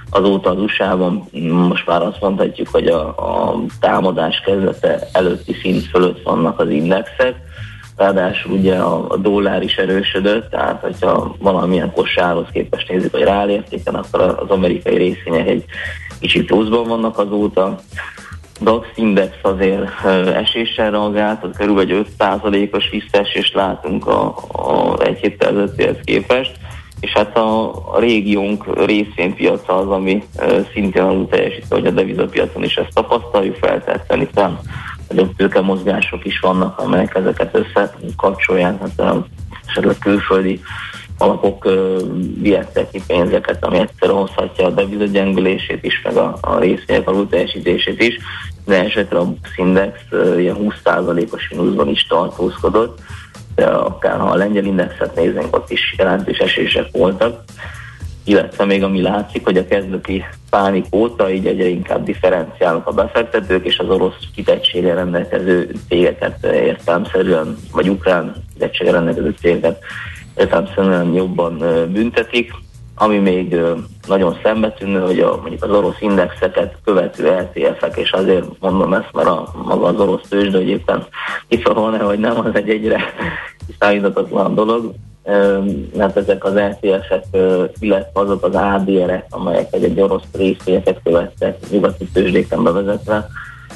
azóta 0.10 0.50
az 0.50 0.60
USA-ban 0.60 1.30
most 1.68 1.86
már 1.86 2.02
azt 2.02 2.22
mondhatjuk, 2.22 2.68
hogy 2.68 2.88
a, 2.88 3.08
a 3.08 3.56
támadás 3.80 4.42
kezdete 4.46 5.08
előtti 5.12 5.56
szint 5.62 5.86
fölött 5.86 6.24
vannak 6.24 6.60
az 6.60 6.70
indexek, 6.70 7.36
ráadásul 8.00 8.52
ugye 8.52 8.76
a, 8.76 9.06
a 9.10 9.18
dollár 9.18 9.64
is 9.64 9.76
erősödött, 9.76 10.50
tehát 10.50 10.82
hogyha 10.82 11.36
valamilyen 11.40 11.92
kosárhoz 11.94 12.48
képest 12.54 12.90
nézzük, 12.90 13.12
hogy 13.12 13.24
rálértéken, 13.24 13.96
akkor 13.96 14.22
az 14.22 14.50
amerikai 14.50 14.98
részvények 14.98 15.48
egy 15.48 15.66
kicsit 16.20 16.46
pluszban 16.46 16.88
vannak 16.88 17.18
azóta. 17.18 17.80
DAX 18.62 18.88
index 18.96 19.36
azért 19.42 20.06
eséssel 20.34 20.92
reagált, 20.92 21.44
az 21.44 21.50
körülbelül 21.58 22.06
5%-os 22.20 22.90
visszaesést 22.90 23.54
látunk 23.54 24.08
a, 24.08 24.36
a 24.48 25.02
egy 25.02 25.18
héttel 25.18 25.50
ezelőttihez 25.50 25.98
képest 26.04 26.52
és 27.00 27.12
hát 27.12 27.38
a, 27.38 27.72
a 27.94 28.00
régiónk 28.00 28.86
részvénypiaca 28.86 29.78
az, 29.78 29.88
ami 29.88 30.24
szintén 30.74 31.02
alul 31.02 31.28
teljesít, 31.28 31.66
hogy 31.70 31.86
a 31.86 31.92
devizapiacon 31.92 32.64
is 32.64 32.76
ezt 32.76 32.94
tapasztaljuk, 32.94 33.56
feltehetően 33.56 34.22
itt 34.22 34.40
nagyobb 35.10 35.36
tőkemozgások 35.36 36.26
is 36.26 36.40
vannak, 36.40 36.80
amelyek 36.80 37.16
ezeket 37.16 37.56
összekapcsolják, 37.56 38.80
hát 38.80 39.24
esetleg 39.66 39.98
külföldi 40.00 40.62
alapok 41.18 41.70
vihettek 42.42 42.90
ki 42.90 43.02
pénzeket, 43.08 43.66
ami 43.66 43.78
egyszer 43.78 44.10
hozhatja 44.10 44.66
a 44.66 44.70
deviza 44.70 45.06
gyengülését 45.06 45.84
is, 45.84 46.02
meg 46.04 46.16
a, 46.18 46.38
a 46.42 46.60
részvények 46.60 47.10
alul 47.10 47.28
teljesítését 47.28 48.02
is, 48.02 48.18
de 48.66 48.84
esetre 48.84 49.18
a 49.18 49.26
Bux 49.26 49.58
Index 49.58 50.00
ilyen 50.38 50.58
20%-os 50.60 51.50
mínuszban 51.50 51.88
is 51.88 52.08
tartózkodott, 52.08 53.00
akár 53.68 54.20
ha 54.20 54.30
a 54.30 54.36
lengyel 54.36 54.66
indexet 54.66 55.16
nézünk, 55.16 55.56
ott 55.56 55.70
is 55.70 55.96
jelentős 55.98 56.38
esések 56.38 56.92
voltak, 56.92 57.44
illetve 58.24 58.66
még 58.66 58.84
ami 58.84 59.02
látszik, 59.02 59.44
hogy 59.44 59.58
a 59.58 59.68
kezdeti 59.68 60.26
pánik 60.50 60.86
óta 60.96 61.32
így 61.32 61.46
egyre 61.46 61.68
inkább 61.68 62.04
differenciálnak 62.04 62.88
a 62.88 62.92
befektetők, 62.92 63.66
és 63.66 63.80
az 63.80 63.90
orosz 63.90 64.18
kitettséggel 64.36 64.96
rendelkező 64.96 65.72
cégeket 65.88 66.46
értelmszerűen, 66.46 67.58
vagy 67.72 67.90
ukrán 67.90 68.36
kitettséggel 68.54 68.94
rendelkező 68.94 69.36
cégeket 69.40 69.84
értelmszerűen 70.38 71.14
jobban 71.14 71.58
büntetik, 71.92 72.52
ami 73.02 73.18
még 73.18 73.56
nagyon 74.08 74.38
szembetűnő, 74.44 75.00
hogy 75.00 75.20
a, 75.20 75.40
mondjuk 75.42 75.64
az 75.64 75.70
orosz 75.70 76.02
indexeket 76.02 76.76
követő 76.84 77.38
LTF-ek, 77.38 77.98
és 77.98 78.12
azért 78.12 78.46
mondom 78.60 78.94
ezt, 78.94 79.10
mert 79.14 79.28
a, 79.28 79.52
maga 79.64 79.88
az 79.88 80.00
orosz 80.00 80.28
tőzsde, 80.30 80.58
hogy 80.58 80.68
éppen 80.68 81.06
kiszorolna, 81.48 82.06
hogy 82.06 82.20
nem, 82.20 82.40
az 82.40 82.52
egy 82.56 82.70
egyre 82.70 83.02
számítatatlan 83.80 84.56
dolog, 84.56 84.94
mert 85.96 86.18
ezek 86.18 86.44
az 86.44 86.54
LTF-ek, 86.54 87.24
illetve 87.80 88.20
azok 88.20 88.46
az 88.46 88.56
ADR-ek, 88.56 89.26
amelyek 89.30 89.74
egy, 89.74 89.84
egy 89.84 90.02
orosz 90.02 90.24
részvényeket 90.34 91.00
követtek 91.04 91.58
nyugati 91.70 92.06
tőzsdéken 92.14 92.64
bevezetve, 92.64 93.28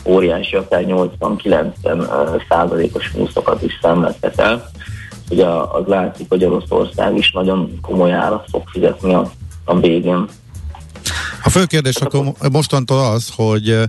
óriási, 0.06 0.56
akár 0.56 0.84
80-90 0.88 2.42
százalékos 2.50 3.12
műszokat 3.12 3.62
is 3.62 3.80
szenvedtek 3.82 4.34
el 4.38 4.70
ugye 5.30 5.46
az 5.48 5.84
látszik, 5.86 6.26
hogy 6.30 6.46
Oroszország 6.46 7.18
is 7.18 7.32
nagyon 7.32 7.80
komoly 7.82 8.12
árat 8.12 8.48
fog 8.50 8.62
fizetni 8.66 9.14
a, 9.14 9.32
a 9.66 9.80
végén. 9.80 10.28
A 11.44 11.50
fő 11.50 11.66
kérdés 11.66 11.96
akkor 11.96 12.34
mostantól 12.52 13.00
az, 13.00 13.30
hogy 13.36 13.80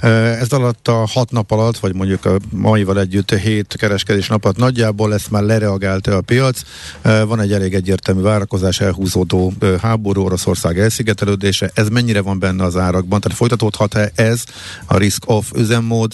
ez 0.00 0.52
alatt 0.52 0.88
a 0.88 1.06
hat 1.06 1.30
nap 1.30 1.50
alatt, 1.50 1.78
vagy 1.78 1.94
mondjuk 1.94 2.24
a 2.24 2.38
maival 2.50 3.00
együtt 3.00 3.34
hét 3.34 3.74
kereskedés 3.78 4.28
napot 4.28 4.56
nagyjából 4.56 5.14
ezt 5.14 5.30
már 5.30 5.42
lereagálta 5.42 6.16
a 6.16 6.20
piac. 6.20 6.62
Van 7.02 7.40
egy 7.40 7.52
elég 7.52 7.74
egyértelmű 7.74 8.20
várakozás, 8.20 8.80
elhúzódó 8.80 9.52
háború, 9.80 10.22
Oroszország 10.22 10.78
elszigetelődése. 10.78 11.70
Ez 11.74 11.88
mennyire 11.88 12.20
van 12.20 12.38
benne 12.38 12.64
az 12.64 12.76
árakban? 12.76 13.20
Tehát 13.20 13.38
folytatódhat-e 13.38 14.12
ez 14.14 14.44
a 14.86 14.96
risk-off 14.96 15.50
üzemmód, 15.56 16.12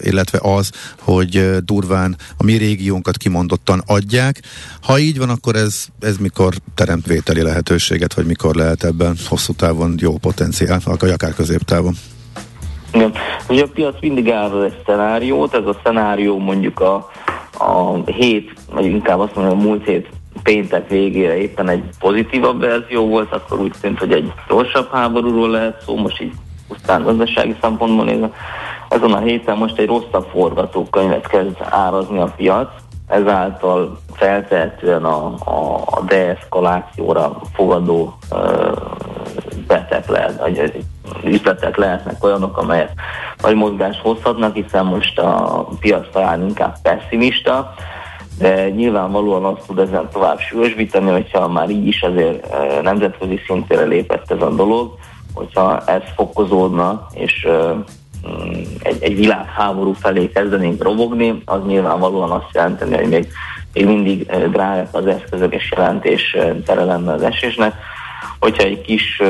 illetve 0.00 0.38
az, 0.42 0.70
hogy 0.98 1.56
durván 1.64 2.16
a 2.36 2.44
mi 2.44 2.54
régiónkat 2.54 3.16
kimondottan 3.16 3.82
adják. 3.86 4.42
Ha 4.82 4.98
így 4.98 5.18
van, 5.18 5.28
akkor 5.28 5.56
ez, 5.56 5.84
ez 6.00 6.16
mikor 6.16 6.54
teremt 6.74 7.06
vételi 7.06 7.42
lehetőséget, 7.42 8.14
vagy 8.14 8.26
mikor 8.26 8.54
lehet 8.54 8.84
ebben 8.84 9.16
hosszú 9.26 9.52
távon 9.52 9.94
jó 9.98 10.18
potenciál, 10.18 10.80
akár 10.84 11.34
középtávon? 11.34 11.96
Igen. 12.92 13.12
Ugye 13.48 13.62
a 13.62 13.68
piac 13.74 13.94
mindig 14.00 14.30
áll 14.30 14.62
egy 14.62 14.82
szenáriót, 14.86 15.54
ez 15.54 15.66
a 15.66 15.76
szenárió 15.84 16.38
mondjuk 16.38 16.80
a, 16.80 17.10
a 17.58 17.94
hét, 18.04 18.52
vagy 18.72 18.84
inkább 18.84 19.18
azt 19.18 19.34
mondom, 19.34 19.58
a 19.58 19.62
múlt 19.62 19.84
hét 19.84 20.08
péntek 20.42 20.88
végére 20.88 21.36
éppen 21.36 21.68
egy 21.68 21.84
pozitívabb 21.98 22.60
verzió 22.60 23.06
volt, 23.06 23.32
akkor 23.32 23.60
úgy 23.60 23.74
tűnt, 23.80 23.98
hogy 23.98 24.12
egy 24.12 24.32
gyorsabb 24.48 24.88
háborúról 24.92 25.50
lehet 25.50 25.82
szó, 25.86 25.96
most 25.96 26.20
így 26.20 26.32
pusztán 26.68 27.02
gazdasági 27.02 27.56
szempontból 27.60 28.04
nézve. 28.04 28.32
Ezen 28.88 29.12
a 29.12 29.18
héten 29.18 29.56
most 29.56 29.78
egy 29.78 29.86
rosszabb 29.86 30.26
forgatókönyvet 30.32 31.26
kezd 31.26 31.56
árazni 31.70 32.18
a 32.18 32.32
piac, 32.36 32.68
ezáltal 33.06 33.98
feltehetően 34.12 35.04
a, 35.04 35.34
a, 35.44 35.82
a 35.84 36.00
deeszkalációra 36.06 37.40
fogadó 37.52 38.14
ö, 38.32 38.72
betek 39.66 40.08
lehet, 40.08 40.40
üzletek 41.24 41.76
lehetnek 41.76 42.24
olyanok, 42.24 42.56
amelyek 42.56 42.90
nagy 43.42 43.54
mozgást 43.54 44.00
hozhatnak, 44.00 44.54
hiszen 44.54 44.86
most 44.86 45.18
a 45.18 45.68
piac 45.80 46.10
talán 46.12 46.42
inkább 46.42 46.76
pessimista, 46.82 47.74
de 48.38 48.68
nyilvánvalóan 48.68 49.44
azt 49.44 49.66
tud 49.66 49.78
ezen 49.78 50.08
tovább 50.12 50.38
súlyosbítani, 50.38 51.10
hogyha 51.10 51.48
már 51.48 51.70
így 51.70 51.86
is 51.86 52.02
azért 52.02 52.46
nemzetközi 52.82 53.40
szintére 53.46 53.84
lépett 53.84 54.30
ez 54.30 54.42
a 54.42 54.50
dolog, 54.50 54.94
hogyha 55.34 55.80
ez 55.84 56.02
fokozódna, 56.14 57.06
és 57.14 57.48
mm, 58.28 58.50
egy, 58.82 59.02
egy 59.02 59.16
világháború 59.16 59.92
felé 59.92 60.28
kezdenénk 60.28 60.82
robogni, 60.82 61.42
az 61.44 61.60
nyilvánvalóan 61.66 62.30
azt 62.30 62.54
jelenteni, 62.54 62.94
hogy 62.94 63.08
még, 63.08 63.28
még 63.72 63.86
mindig 63.86 64.26
drágák 64.50 64.88
az 64.92 65.06
eszközök 65.06 65.54
és 65.54 65.72
jelentés 65.76 66.36
tere 66.64 66.84
lenne 66.84 67.12
az 67.12 67.22
esésnek. 67.22 67.74
Hogyha 68.38 68.62
egy 68.62 68.80
kis 68.80 69.22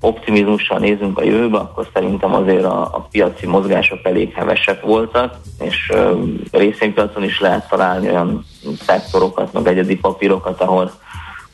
optimizmussal 0.00 0.78
nézünk 0.78 1.18
a 1.18 1.24
jövőbe, 1.24 1.58
akkor 1.58 1.88
szerintem 1.92 2.34
azért 2.34 2.64
a, 2.64 2.80
a 2.82 3.06
piaci 3.10 3.46
mozgások 3.46 3.98
elég 4.02 4.32
hevesek 4.32 4.82
voltak, 4.82 5.34
és 5.60 5.92
részvénypiacon 6.50 7.24
is 7.24 7.40
lehet 7.40 7.68
találni 7.68 8.08
olyan 8.08 8.44
szektorokat, 8.80 9.52
meg 9.52 9.66
egyedi 9.66 9.96
papírokat, 9.96 10.60
ahol 10.60 10.90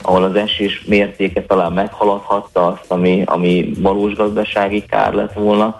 ahol 0.02 0.24
az 0.24 0.34
esés 0.34 0.84
mértéke 0.86 1.42
talán 1.42 1.72
meghaladhatta 1.72 2.66
azt, 2.66 2.90
ami, 2.90 3.22
ami 3.26 3.72
valós 3.78 4.14
gazdasági 4.14 4.84
kár 4.86 5.12
lett 5.12 5.32
volna, 5.32 5.78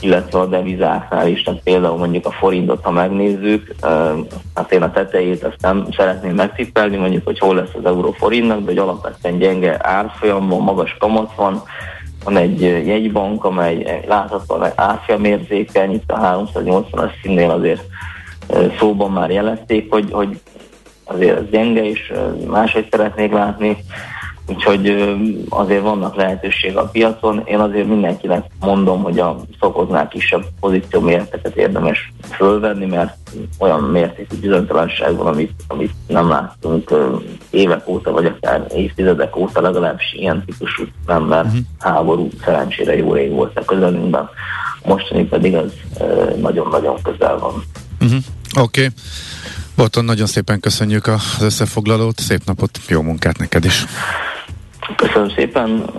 illetve 0.00 0.38
a 0.38 0.46
devizáknál 0.46 1.28
is, 1.28 1.42
tehát 1.42 1.60
például 1.62 1.96
mondjuk 1.96 2.26
a 2.26 2.30
forintot, 2.30 2.84
ha 2.84 2.90
megnézzük, 2.90 3.74
hát 4.54 4.72
én 4.72 4.82
a 4.82 4.90
tetejét 4.90 5.44
azt 5.44 5.60
nem 5.60 5.86
szeretném 5.96 6.34
megtippelni, 6.34 6.96
mondjuk, 6.96 7.24
hogy 7.24 7.38
hol 7.38 7.54
lesz 7.54 7.74
az 7.78 7.84
euró 7.84 8.12
forintnak, 8.12 8.58
de 8.58 8.64
hogy 8.64 8.78
alapvetően 8.78 9.38
gyenge 9.38 9.78
árfolyam 9.82 10.48
van, 10.48 10.60
magas 10.60 10.96
kamat 10.98 11.34
van, 11.34 11.62
van 12.24 12.36
egy 12.36 12.60
jegybank, 12.60 13.44
amely 13.44 14.02
láthatóan 14.08 14.70
árfolyam 14.74 15.24
érzékeny, 15.24 15.92
itt 15.92 16.10
a 16.10 16.46
380-as 16.54 17.10
színnél 17.22 17.50
azért 17.50 17.84
szóban 18.78 19.10
már 19.10 19.30
jelezték, 19.30 19.90
hogy, 19.90 20.10
hogy 20.10 20.40
azért 21.04 21.38
ez 21.38 21.50
gyenge, 21.50 21.84
és 21.84 22.12
máshogy 22.46 22.86
szeretnék 22.90 23.32
látni. 23.32 23.76
Úgyhogy 24.48 25.14
azért 25.48 25.82
vannak 25.82 26.14
lehetőség 26.16 26.76
a 26.76 26.88
piacon. 26.88 27.42
Én 27.44 27.58
azért 27.58 27.88
mindenkinek 27.88 28.44
mondom, 28.60 29.02
hogy 29.02 29.18
a 29.18 29.40
szokoznál 29.60 30.08
kisebb 30.08 30.44
pozíció 30.60 31.00
méreteket 31.00 31.56
érdemes 31.56 32.12
fölvenni, 32.30 32.86
mert 32.86 33.16
olyan 33.58 33.80
mértékű 33.80 34.36
bizonytalanság 34.36 35.16
van, 35.16 35.26
amit, 35.26 35.52
amit 35.66 35.92
nem 36.06 36.28
láttunk 36.28 36.94
évek 37.50 37.88
óta, 37.88 38.12
vagy 38.12 38.24
akár 38.24 38.66
évtizedek 38.74 39.36
óta, 39.36 39.60
legalábbis 39.60 40.12
ilyen 40.12 40.44
típusú 40.44 40.84
mert 41.06 41.46
uh-huh. 41.46 41.60
háború 41.78 42.28
szerencsére 42.44 42.96
jó 42.96 43.12
rég 43.12 43.30
volt 43.30 43.58
a 43.58 43.64
közelünkben. 43.64 44.28
Mostani 44.84 45.24
pedig 45.24 45.54
az 45.54 45.72
nagyon-nagyon 46.40 47.02
közel 47.02 47.38
van. 47.38 47.64
Uh-huh. 48.00 48.18
Oké. 48.60 48.84
Okay. 48.84 48.92
Boton, 49.76 50.04
nagyon 50.04 50.26
szépen 50.26 50.60
köszönjük 50.60 51.06
az 51.06 51.36
összefoglalót, 51.40 52.18
szép 52.18 52.44
napot, 52.44 52.78
jó 52.88 53.02
munkát 53.02 53.38
neked 53.38 53.64
is! 53.64 53.84
Köszönöm 54.96 55.28
szépen, 55.28 55.90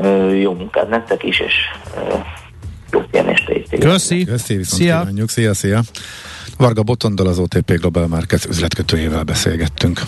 jó 0.41 0.53
munkát 0.53 0.89
nektek 0.89 1.23
is, 1.23 1.39
és 1.39 1.53
jó 2.91 3.01
pihenést 3.11 3.51
Köszi! 3.79 4.25
Köszi, 4.25 4.63
szia! 4.63 5.07
Szia, 5.25 5.53
szia! 5.53 5.81
Varga 6.57 6.83
Botondal 6.83 7.27
az 7.27 7.39
OTP 7.39 7.71
Global 7.71 8.07
Markets 8.07 8.45
üzletkötőjével 8.45 9.23
beszélgettünk. 9.23 10.01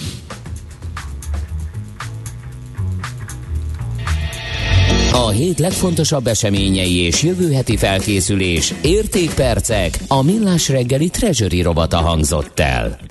A 5.13 5.29
hét 5.29 5.59
legfontosabb 5.59 6.27
eseményei 6.27 6.97
és 6.97 7.23
jövő 7.23 7.53
heti 7.53 7.77
felkészülés, 7.77 8.73
értékpercek, 8.82 9.99
a 10.07 10.23
millás 10.23 10.69
reggeli 10.69 11.09
treasury 11.09 11.61
robata 11.61 11.97
hangzott 11.97 12.59
el. 12.59 13.11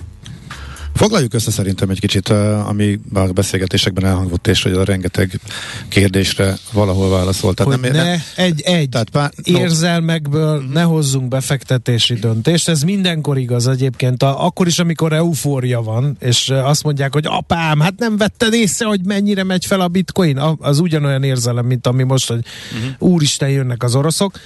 Foglaljuk 0.93 1.33
össze 1.33 1.51
szerintem 1.51 1.89
egy 1.89 1.99
kicsit, 1.99 2.29
ami 2.65 2.99
a 3.13 3.19
beszélgetésekben 3.19 4.05
elhangzott, 4.05 4.47
és 4.47 4.63
hogy 4.63 4.71
a 4.71 4.83
rengeteg 4.83 5.39
kérdésre 5.87 6.57
valahol 6.73 7.09
válaszolt. 7.09 7.55
Tehát 7.55 7.73
hogy 7.73 7.91
nem, 7.91 8.05
ne, 8.05 8.15
egy, 8.35 8.61
egy 8.61 8.89
tehát 8.89 9.09
pár, 9.09 9.31
érzelmekből 9.43 10.59
no. 10.59 10.73
ne 10.73 10.81
hozzunk 10.81 11.27
befektetési 11.27 12.13
döntést. 12.13 12.69
Ez 12.69 12.81
mindenkor 12.81 13.37
igaz 13.37 13.67
egyébként. 13.67 14.23
A, 14.23 14.45
akkor 14.45 14.67
is, 14.67 14.79
amikor 14.79 15.13
eufória 15.13 15.81
van, 15.81 16.17
és 16.19 16.49
azt 16.49 16.83
mondják, 16.83 17.13
hogy 17.13 17.25
apám, 17.27 17.79
hát 17.79 17.93
nem 17.97 18.17
vetted 18.17 18.53
észre, 18.53 18.85
hogy 18.85 19.05
mennyire 19.05 19.43
megy 19.43 19.65
fel 19.65 19.81
a 19.81 19.87
bitcoin. 19.87 20.37
Az 20.59 20.79
ugyanolyan 20.79 21.23
érzelem, 21.23 21.65
mint 21.65 21.87
ami 21.87 22.03
most, 22.03 22.27
hogy 22.27 22.45
uh-huh. 22.73 23.11
úristen 23.11 23.49
jönnek 23.49 23.83
az 23.83 23.95
oroszok. 23.95 24.39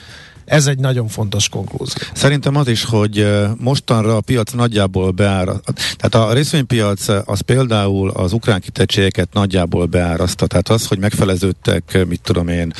Ez 0.45 0.67
egy 0.67 0.79
nagyon 0.79 1.07
fontos 1.07 1.49
konklúzió. 1.49 1.95
Szerintem 2.13 2.55
az 2.55 2.67
is, 2.67 2.83
hogy 2.83 3.27
mostanra 3.57 4.15
a 4.15 4.21
piac 4.21 4.51
nagyjából 4.51 5.11
beára, 5.11 5.61
tehát 5.97 6.29
a 6.29 6.33
részvénypiac 6.33 7.07
az 7.25 7.41
például 7.41 8.09
az 8.09 8.33
ukrán 8.33 8.59
kitettségeket 8.59 9.33
nagyjából 9.33 9.85
beáraszta, 9.85 10.47
tehát 10.47 10.69
az, 10.69 10.87
hogy 10.87 10.99
megfeleződtek, 10.99 12.05
mit 12.07 12.21
tudom 12.21 12.47
én, 12.47 12.73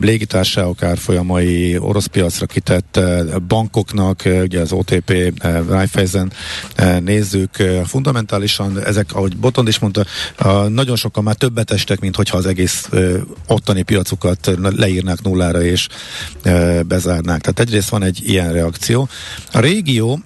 légitársaságok 0.00 0.82
árfolyamai, 0.82 1.78
orosz 1.78 2.06
piacra 2.06 2.46
kitett 2.46 3.00
bankoknak, 3.48 4.22
ugye 4.42 4.60
az 4.60 4.72
OTP, 4.72 5.32
Raiffeisen 5.68 6.32
nézzük, 7.00 7.50
fundamentálisan 7.84 8.84
ezek, 8.84 9.12
ahogy 9.12 9.36
Botond 9.36 9.68
is 9.68 9.78
mondta, 9.78 10.04
nagyon 10.68 10.96
sokan 10.96 11.22
már 11.22 11.34
többet 11.34 11.70
estek, 11.70 12.00
mint 12.00 12.16
hogyha 12.16 12.36
az 12.36 12.46
egész 12.46 12.88
ottani 13.46 13.82
piacukat 13.82 14.50
leírnák 14.76 15.22
nullára, 15.22 15.62
és 15.62 15.88
bezárnák. 16.86 17.40
Tehát 17.40 17.60
egyrészt 17.60 17.88
van 17.88 18.02
egy 18.02 18.20
ilyen 18.24 18.52
reakció. 18.52 19.08
A 19.52 19.60
régió 19.60 20.20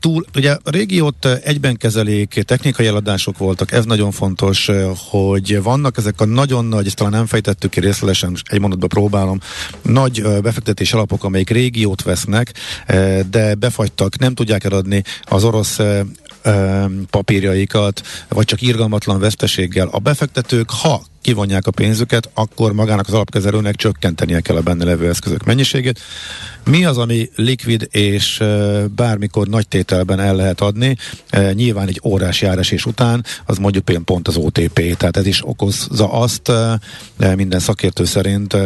túl, 0.00 0.24
ugye 0.34 0.50
a 0.62 0.70
régiót 0.70 1.26
egyben 1.44 1.76
kezelik, 1.76 2.42
technikai 2.46 2.86
eladások 2.86 3.38
voltak, 3.38 3.72
ez 3.72 3.84
nagyon 3.84 4.10
fontos, 4.10 4.70
hogy 5.10 5.62
vannak 5.62 5.96
ezek 5.96 6.20
a 6.20 6.24
nagyon 6.24 6.64
nagy, 6.64 6.86
ezt 6.86 6.96
talán 6.96 7.12
nem 7.12 7.26
fejtettük 7.26 7.70
ki 7.70 7.80
részletesen, 7.80 8.36
egy 8.44 8.60
mondatba 8.60 8.86
próbálom, 8.86 9.40
nagy 9.82 10.22
befektetés 10.42 10.92
alapok, 10.92 11.24
amelyik 11.24 11.50
régiót 11.50 12.02
vesznek, 12.02 12.52
de 13.30 13.54
befagytak, 13.54 14.18
nem 14.18 14.34
tudják 14.34 14.64
eladni 14.64 15.02
az 15.22 15.44
orosz 15.44 15.78
papírjaikat, 17.10 18.02
vagy 18.28 18.44
csak 18.44 18.62
irgalmatlan 18.62 19.20
veszteséggel. 19.20 19.88
A 19.90 19.98
befektetők, 19.98 20.70
ha 20.70 21.02
kivonják 21.22 21.66
a 21.66 21.70
pénzüket, 21.70 22.30
akkor 22.34 22.72
magának 22.72 23.06
az 23.06 23.14
alapkezelőnek 23.14 23.74
csökkentenie 23.74 24.40
kell 24.40 24.56
a 24.56 24.60
benne 24.60 24.84
levő 24.84 25.08
eszközök 25.08 25.44
mennyiségét. 25.44 26.00
Mi 26.64 26.84
az, 26.84 26.98
ami 26.98 27.30
likvid 27.36 27.88
és 27.90 28.42
bármikor 28.96 29.46
nagy 29.46 29.68
tételben 29.68 30.20
el 30.20 30.34
lehet 30.34 30.60
adni? 30.60 30.96
Nyilván 31.52 31.88
egy 31.88 32.00
órás 32.04 32.42
járás 32.42 32.86
után, 32.86 33.24
az 33.46 33.58
mondjuk 33.58 33.84
pont 34.04 34.28
az 34.28 34.36
OTP, 34.36 34.96
tehát 34.96 35.16
ez 35.16 35.26
is 35.26 35.46
okozza 35.46 36.12
azt 36.12 36.52
minden 37.36 37.60
szakértő 37.60 38.04
szerint, 38.04 38.56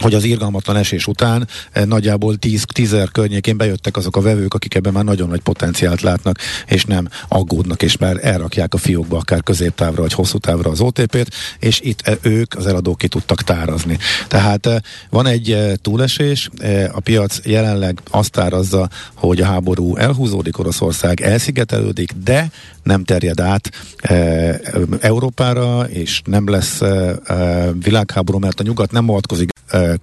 hogy 0.00 0.14
az 0.14 0.24
irgalmatlan 0.24 0.76
esés 0.76 1.06
után 1.06 1.48
eh, 1.72 1.84
nagyjából 1.84 2.36
10 2.36 2.64
tízer 2.72 3.10
környékén 3.10 3.56
bejöttek 3.56 3.96
azok 3.96 4.16
a 4.16 4.20
vevők, 4.20 4.54
akik 4.54 4.74
ebben 4.74 4.92
már 4.92 5.04
nagyon 5.04 5.28
nagy 5.28 5.40
potenciált 5.40 6.00
látnak, 6.00 6.38
és 6.66 6.84
nem 6.84 7.08
aggódnak, 7.28 7.82
és 7.82 7.96
már 7.96 8.18
elrakják 8.22 8.74
a 8.74 8.78
fiókba 8.78 9.16
akár 9.16 9.42
középtávra 9.42 10.00
vagy 10.00 10.12
hosszú 10.12 10.38
távra 10.38 10.70
az 10.70 10.80
OTP-t, 10.80 11.34
és 11.58 11.80
itt 11.80 12.00
eh, 12.00 12.14
ők, 12.22 12.54
az 12.54 12.66
eladók 12.66 12.98
ki 12.98 13.08
tudtak 13.08 13.42
tárazni. 13.42 13.98
Tehát 14.28 14.66
eh, 14.66 14.76
van 15.10 15.26
egy 15.26 15.72
túlesés, 15.82 16.50
a 16.92 17.00
piac 17.00 17.38
jelenleg 17.44 18.00
azt 18.10 18.38
árazza, 18.38 18.88
hogy 19.14 19.40
a 19.40 19.44
háború 19.44 19.96
elhúzódik, 19.96 20.58
Oroszország 20.58 21.20
elszigetelődik, 21.20 22.12
de 22.24 22.50
nem 22.84 23.04
terjed 23.04 23.40
át 23.40 23.70
e, 23.96 24.60
Európára, 25.00 25.88
és 25.88 26.22
nem 26.24 26.48
lesz 26.48 26.80
e, 26.80 27.14
e, 27.24 27.70
világháború, 27.72 28.38
mert 28.38 28.60
a 28.60 28.62
nyugat 28.62 28.92
nem 28.92 29.08
avatkozik 29.08 29.52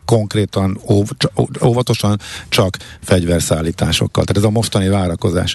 konkrétan, 0.05 0.79
óv, 0.89 1.07
óvatosan, 1.63 2.19
csak 2.49 2.77
fegyverszállításokkal. 3.01 4.23
Tehát 4.23 4.41
ez 4.41 4.49
a 4.49 4.53
mostani 4.53 4.87
várakozás. 4.87 5.53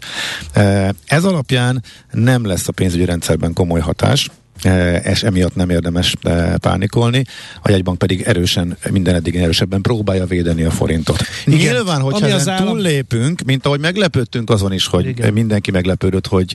Ez 1.07 1.25
alapján 1.25 1.83
nem 2.11 2.47
lesz 2.47 2.69
a 2.69 2.73
pénzügyi 2.73 3.05
rendszerben 3.05 3.53
komoly 3.53 3.81
hatás, 3.81 4.31
és 5.03 5.23
emiatt 5.23 5.55
nem 5.55 5.71
érdemes 5.71 6.15
pánikolni, 6.61 7.25
a 7.63 7.71
jegybank 7.71 7.99
pedig 7.99 8.23
erősen, 8.23 8.77
minden 8.91 9.15
eddig 9.15 9.37
erősebben 9.37 9.81
próbálja 9.81 10.27
védeni 10.27 10.63
a 10.63 10.71
forintot. 10.71 11.23
Igen. 11.47 11.59
Nyilván, 11.59 12.01
hogyha 12.01 12.27
ezen 12.27 12.55
állam... 12.55 12.69
túllépünk, 12.69 13.43
mint 13.43 13.67
ahogy 13.67 13.81
meglepődtünk 13.81 14.51
azon 14.51 14.73
is, 14.73 14.87
hogy 14.87 15.07
Igen. 15.07 15.33
mindenki 15.33 15.71
meglepődött, 15.71 16.27
hogy 16.27 16.55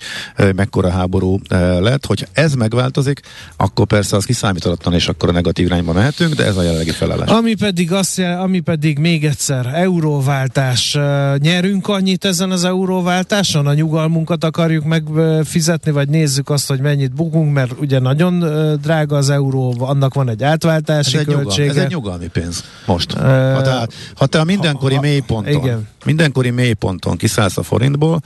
mekkora 0.55 0.89
háború 0.89 1.39
lett, 1.79 2.05
hogy 2.05 2.27
ez 2.33 2.53
megváltozik, 2.53 3.19
akkor 3.57 3.85
persze 3.85 4.15
az 4.15 4.25
kiszámítalatlan, 4.25 4.93
és 4.93 5.07
akkor 5.07 5.29
a 5.29 5.31
negatív 5.31 5.65
irányba 5.65 5.93
mehetünk, 5.93 6.33
de 6.33 6.45
ez 6.45 6.57
a 6.57 6.61
jelenlegi 6.61 6.91
felállás. 6.91 7.29
Ami 7.29 7.55
pedig, 7.55 7.91
azt, 7.91 8.19
ami 8.19 8.59
pedig 8.59 8.97
még 8.97 9.25
egyszer 9.25 9.65
euróváltás. 9.73 10.97
Nyerünk 11.37 11.87
annyit 11.87 12.25
ezen 12.25 12.51
az 12.51 12.63
euróváltáson? 12.63 13.67
A 13.67 13.73
nyugalmunkat 13.73 14.43
akarjuk 14.43 14.85
megfizetni, 14.85 15.91
vagy 15.91 16.09
nézzük 16.09 16.49
azt, 16.49 16.67
hogy 16.67 16.79
mennyit 16.79 17.13
bukunk, 17.13 17.53
mert 17.53 17.71
ugye 17.79 17.90
ugye 17.91 17.99
nagyon 17.99 18.39
drága 18.81 19.15
az 19.15 19.29
euró, 19.29 19.75
annak 19.79 20.13
van 20.13 20.29
egy 20.29 20.43
átváltási 20.43 21.17
ez 21.17 21.23
költsége. 21.23 21.69
Egy 21.69 21.77
ez 21.77 21.83
egy 21.83 21.89
nyugalmi 21.89 22.27
pénz 22.27 22.63
most. 22.85 23.13
Uh, 23.13 23.21
ha, 23.53 23.61
te, 23.61 23.87
ha 24.15 24.25
te 24.25 24.39
a 24.39 24.43
mindenkori 24.43 24.95
ha, 24.95 25.01
mélyponton, 25.01 25.53
igen. 25.53 25.87
mindenkori 26.05 26.49
mélyponton 26.49 27.17
kiszállsz 27.17 27.57
a 27.57 27.63
forintból, 27.63 28.21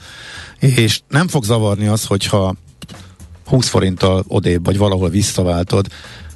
és 0.58 1.00
nem 1.08 1.28
fog 1.28 1.44
zavarni 1.44 1.86
az, 1.86 2.04
hogyha 2.04 2.54
20 3.46 3.68
forinttal 3.68 4.24
odébb, 4.28 4.64
vagy 4.64 4.78
valahol 4.78 5.08
visszaváltod, 5.08 5.86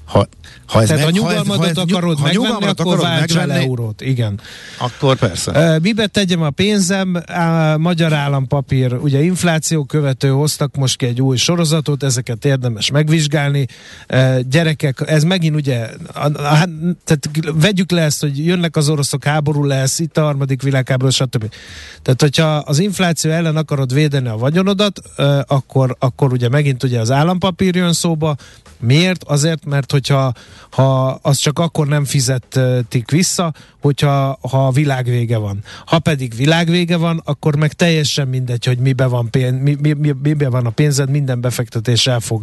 ha 0.05 0.27
ha 0.71 0.81
ez 0.81 0.89
Tehát 0.89 1.05
meg, 1.05 1.15
a 1.15 1.17
nyugalmadat 1.17 1.57
ha 1.57 1.67
ez, 1.67 1.77
ha 1.77 1.83
akarod 1.83 2.19
ha 2.19 2.23
megvenni, 2.23 2.67
akkor 2.67 2.99
válts 2.99 3.37
el 3.37 3.53
eurót. 3.53 4.01
Igen. 4.01 4.41
Akkor 4.79 5.17
persze. 5.17 5.79
Mibe 5.83 6.07
tegyem 6.07 6.43
a 6.43 6.51
pénzem? 6.51 7.23
A 7.27 7.77
magyar 7.79 8.13
állampapír, 8.13 8.93
ugye 8.93 9.23
infláció 9.23 9.85
követő 9.85 10.29
hoztak 10.29 10.77
most 10.77 10.97
ki 10.97 11.07
egy 11.07 11.23
új 11.23 11.37
sorozatot, 11.37 12.03
ezeket 12.03 12.45
érdemes 12.45 12.91
megvizsgálni. 12.91 13.67
Gyerekek, 14.41 15.03
ez 15.07 15.23
megint 15.23 15.55
ugye, 15.55 15.89
a, 16.15 16.19
a, 16.19 16.27
a, 16.27 16.69
tehát 17.05 17.31
vegyük 17.55 17.91
le 17.91 18.03
ezt, 18.03 18.21
hogy 18.21 18.47
jönnek 18.47 18.77
az 18.77 18.89
oroszok, 18.89 19.25
háború 19.25 19.65
lesz, 19.65 19.99
itt 19.99 20.17
a 20.17 20.23
harmadik 20.23 20.63
világháború, 20.63 21.11
stb. 21.11 21.53
Tehát, 22.03 22.21
hogyha 22.21 22.57
az 22.57 22.79
infláció 22.79 23.31
ellen 23.31 23.57
akarod 23.57 23.95
védeni 23.95 24.29
a 24.29 24.37
vagyonodat, 24.37 25.01
akkor, 25.47 25.97
akkor 25.99 26.33
ugye 26.33 26.49
megint 26.49 26.83
ugye 26.83 27.01
az 27.01 27.11
állampapír 27.11 27.75
jön 27.75 27.93
szóba. 27.93 28.37
Miért? 28.81 29.25
Azért, 29.25 29.65
mert 29.65 29.91
hogyha 29.91 30.33
ha 30.71 31.19
az 31.23 31.39
csak 31.39 31.59
akkor 31.59 31.87
nem 31.87 32.05
fizetik 32.05 33.11
vissza, 33.11 33.53
hogyha 33.81 34.39
ha 34.51 34.71
világvége 34.71 35.37
van. 35.37 35.63
Ha 35.87 35.99
pedig 35.99 36.35
világvége 36.37 36.97
van, 36.97 37.23
akkor 37.25 37.57
meg 37.57 37.73
teljesen 37.73 38.29
mindegy, 38.29 38.65
hogy 38.65 38.79
mibe 38.79 39.07
van, 39.07 39.31
pénz, 39.31 39.63
mi, 39.63 39.77
mi, 39.81 39.93
mi, 39.93 40.15
mibe 40.23 40.49
van 40.49 40.67
a 40.67 40.71
pénzed, 40.71 41.11
minden 41.11 41.41
befektetés 41.41 42.07
el 42.07 42.21
fog 42.21 42.43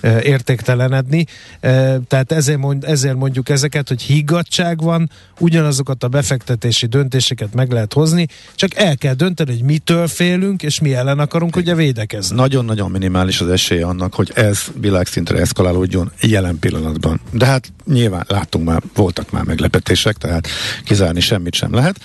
e, 0.00 0.22
értéktelenedni. 0.22 1.26
E, 1.60 1.98
tehát 1.98 2.32
ezért, 2.32 2.58
mond, 2.58 2.84
ezért 2.84 3.16
mondjuk 3.16 3.48
ezeket, 3.48 3.88
hogy 3.88 4.02
higgadság 4.02 4.82
van, 4.82 5.10
ugyanazokat 5.38 6.04
a 6.04 6.08
befektetési 6.08 6.86
döntéseket 6.86 7.54
meg 7.54 7.72
lehet 7.72 7.92
hozni, 7.92 8.26
csak 8.54 8.74
el 8.74 8.96
kell 8.96 9.14
dönteni, 9.14 9.52
hogy 9.52 9.62
mitől 9.62 10.08
félünk, 10.08 10.62
és 10.62 10.80
mi 10.80 10.94
ellen 10.94 11.18
akarunk 11.18 11.56
ugye 11.56 11.74
védekezni. 11.74 12.36
Nagyon-nagyon 12.36 12.90
minimális 12.90 13.40
az 13.40 13.48
esély 13.48 13.82
annak, 13.82 14.14
hogy 14.14 14.30
ez 14.34 14.64
világszintre 14.80 15.38
eszkalálódjon 15.38 16.12
jelen 16.20 16.58
pillanatban. 16.58 17.20
De 17.30 17.46
hát 17.56 17.72
nyilván 17.94 18.24
láttunk 18.28 18.64
már, 18.64 18.82
voltak 18.94 19.30
már 19.30 19.44
meglepetések, 19.44 20.16
tehát 20.16 20.48
kizárni 20.84 21.20
semmit 21.20 21.54
sem 21.54 21.74
lehet. 21.74 22.00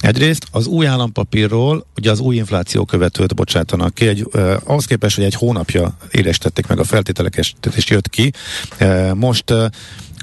Egyrészt 0.00 0.46
az 0.50 0.66
új 0.66 0.86
állampapírról, 0.86 1.86
ugye 1.96 2.10
az 2.10 2.20
új 2.20 2.36
infláció 2.36 2.84
követőt 2.84 3.34
bocsátanak 3.34 3.94
ki, 3.94 4.06
egy, 4.06 4.28
eh, 4.32 4.56
ahhoz 4.64 4.84
képest, 4.84 5.16
hogy 5.16 5.24
egy 5.24 5.34
hónapja 5.34 5.96
élestették 6.10 6.66
meg 6.66 6.78
a 6.78 6.84
feltételeket, 6.84 7.44
és 7.74 7.90
jött 7.90 8.08
ki. 8.08 8.32
Eh, 8.76 9.14
most 9.14 9.50
eh, 9.50 9.66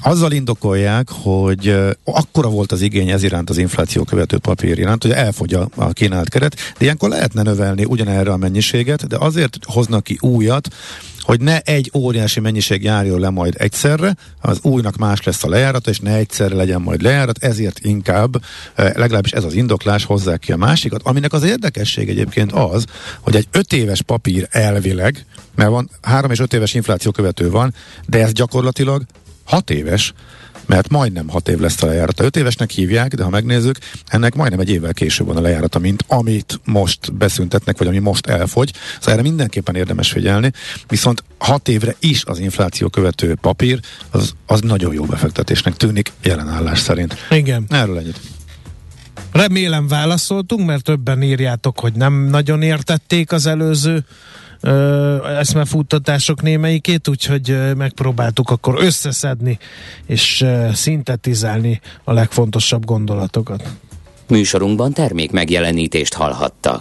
azzal 0.01 0.31
indokolják, 0.31 1.09
hogy 1.11 1.67
uh, 1.67 1.89
akkora 2.03 2.49
volt 2.49 2.71
az 2.71 2.81
igény 2.81 3.09
ez 3.09 3.23
iránt 3.23 3.49
az 3.49 3.57
infláció 3.57 4.03
követő 4.03 4.37
papír 4.37 4.79
iránt, 4.79 5.01
hogy 5.01 5.11
elfogy 5.11 5.53
a, 5.53 5.69
a 5.75 5.91
kínált 5.91 6.29
keret, 6.29 6.55
de 6.55 6.85
ilyenkor 6.85 7.09
lehetne 7.09 7.41
növelni 7.41 7.85
ugyanerre 7.85 8.31
a 8.31 8.37
mennyiséget, 8.37 9.07
de 9.07 9.17
azért 9.17 9.57
hoznak 9.65 10.03
ki 10.03 10.17
újat, 10.19 10.67
hogy 11.21 11.41
ne 11.41 11.59
egy 11.59 11.91
óriási 11.95 12.39
mennyiség 12.39 12.83
járjon 12.83 13.19
le 13.19 13.29
majd 13.29 13.55
egyszerre, 13.57 14.15
az 14.41 14.59
újnak 14.61 14.97
más 14.97 15.23
lesz 15.23 15.43
a 15.43 15.49
lejárata, 15.49 15.89
és 15.89 15.99
ne 15.99 16.15
egyszerre 16.15 16.55
legyen 16.55 16.81
majd 16.81 17.01
lejárat, 17.01 17.43
ezért 17.43 17.79
inkább, 17.79 18.43
legalábbis 18.75 19.31
ez 19.31 19.43
az 19.43 19.53
indoklás 19.53 20.05
hozzá 20.05 20.37
ki 20.37 20.51
a 20.51 20.57
másikat, 20.57 21.01
aminek 21.03 21.33
az 21.33 21.43
érdekesség 21.43 22.09
egyébként 22.09 22.51
az, 22.51 22.85
hogy 23.19 23.35
egy 23.35 23.47
öt 23.51 23.73
éves 23.73 24.01
papír 24.01 24.47
elvileg, 24.49 25.25
mert 25.55 25.69
van 25.69 25.89
három 26.01 26.31
és 26.31 26.39
öt 26.39 26.53
éves 26.53 26.73
infláció 26.73 27.11
követő 27.11 27.49
van, 27.49 27.73
de 28.07 28.21
ez 28.21 28.31
gyakorlatilag 28.31 29.03
hat 29.43 29.69
éves, 29.69 30.13
mert 30.65 30.89
majdnem 30.89 31.29
hat 31.29 31.47
év 31.47 31.59
lesz 31.59 31.83
a 31.83 31.85
lejárata. 31.85 32.23
Öt 32.23 32.35
évesnek 32.35 32.69
hívják, 32.69 33.13
de 33.13 33.23
ha 33.23 33.29
megnézzük, 33.29 33.77
ennek 34.07 34.35
majdnem 34.35 34.59
egy 34.59 34.69
évvel 34.69 34.93
később 34.93 35.27
van 35.27 35.37
a 35.37 35.41
lejárata, 35.41 35.79
mint 35.79 36.05
amit 36.07 36.59
most 36.65 37.13
beszüntetnek, 37.13 37.77
vagy 37.77 37.87
ami 37.87 37.99
most 37.99 38.27
elfogy. 38.27 38.71
Szóval 38.99 39.13
erre 39.13 39.21
mindenképpen 39.21 39.75
érdemes 39.75 40.11
figyelni, 40.11 40.51
viszont 40.87 41.23
hat 41.37 41.67
évre 41.67 41.95
is 41.99 42.25
az 42.25 42.39
infláció 42.39 42.89
követő 42.89 43.35
papír, 43.41 43.79
az, 44.09 44.33
az 44.45 44.61
nagyon 44.61 44.93
jó 44.93 45.03
befektetésnek 45.03 45.75
tűnik 45.75 46.11
jelenállás 46.23 46.79
szerint. 46.79 47.15
Igen. 47.29 47.65
Erről 47.69 47.97
ennyit. 47.97 48.19
Remélem 49.31 49.87
válaszoltunk, 49.87 50.65
mert 50.65 50.83
többen 50.83 51.21
írjátok, 51.21 51.79
hogy 51.79 51.93
nem 51.93 52.13
nagyon 52.13 52.61
értették 52.61 53.31
az 53.31 53.45
előző 53.45 54.05
eszmefuttatások 55.39 56.41
némelyikét, 56.41 57.07
úgyhogy 57.07 57.75
megpróbáltuk 57.77 58.49
akkor 58.49 58.83
összeszedni 58.83 59.57
és 60.05 60.45
szintetizálni 60.73 61.81
a 62.03 62.13
legfontosabb 62.13 62.85
gondolatokat. 62.85 63.63
Műsorunkban 64.27 64.93
termék 64.93 65.31
megjelenítést 65.31 66.13
hallhattak. 66.13 66.79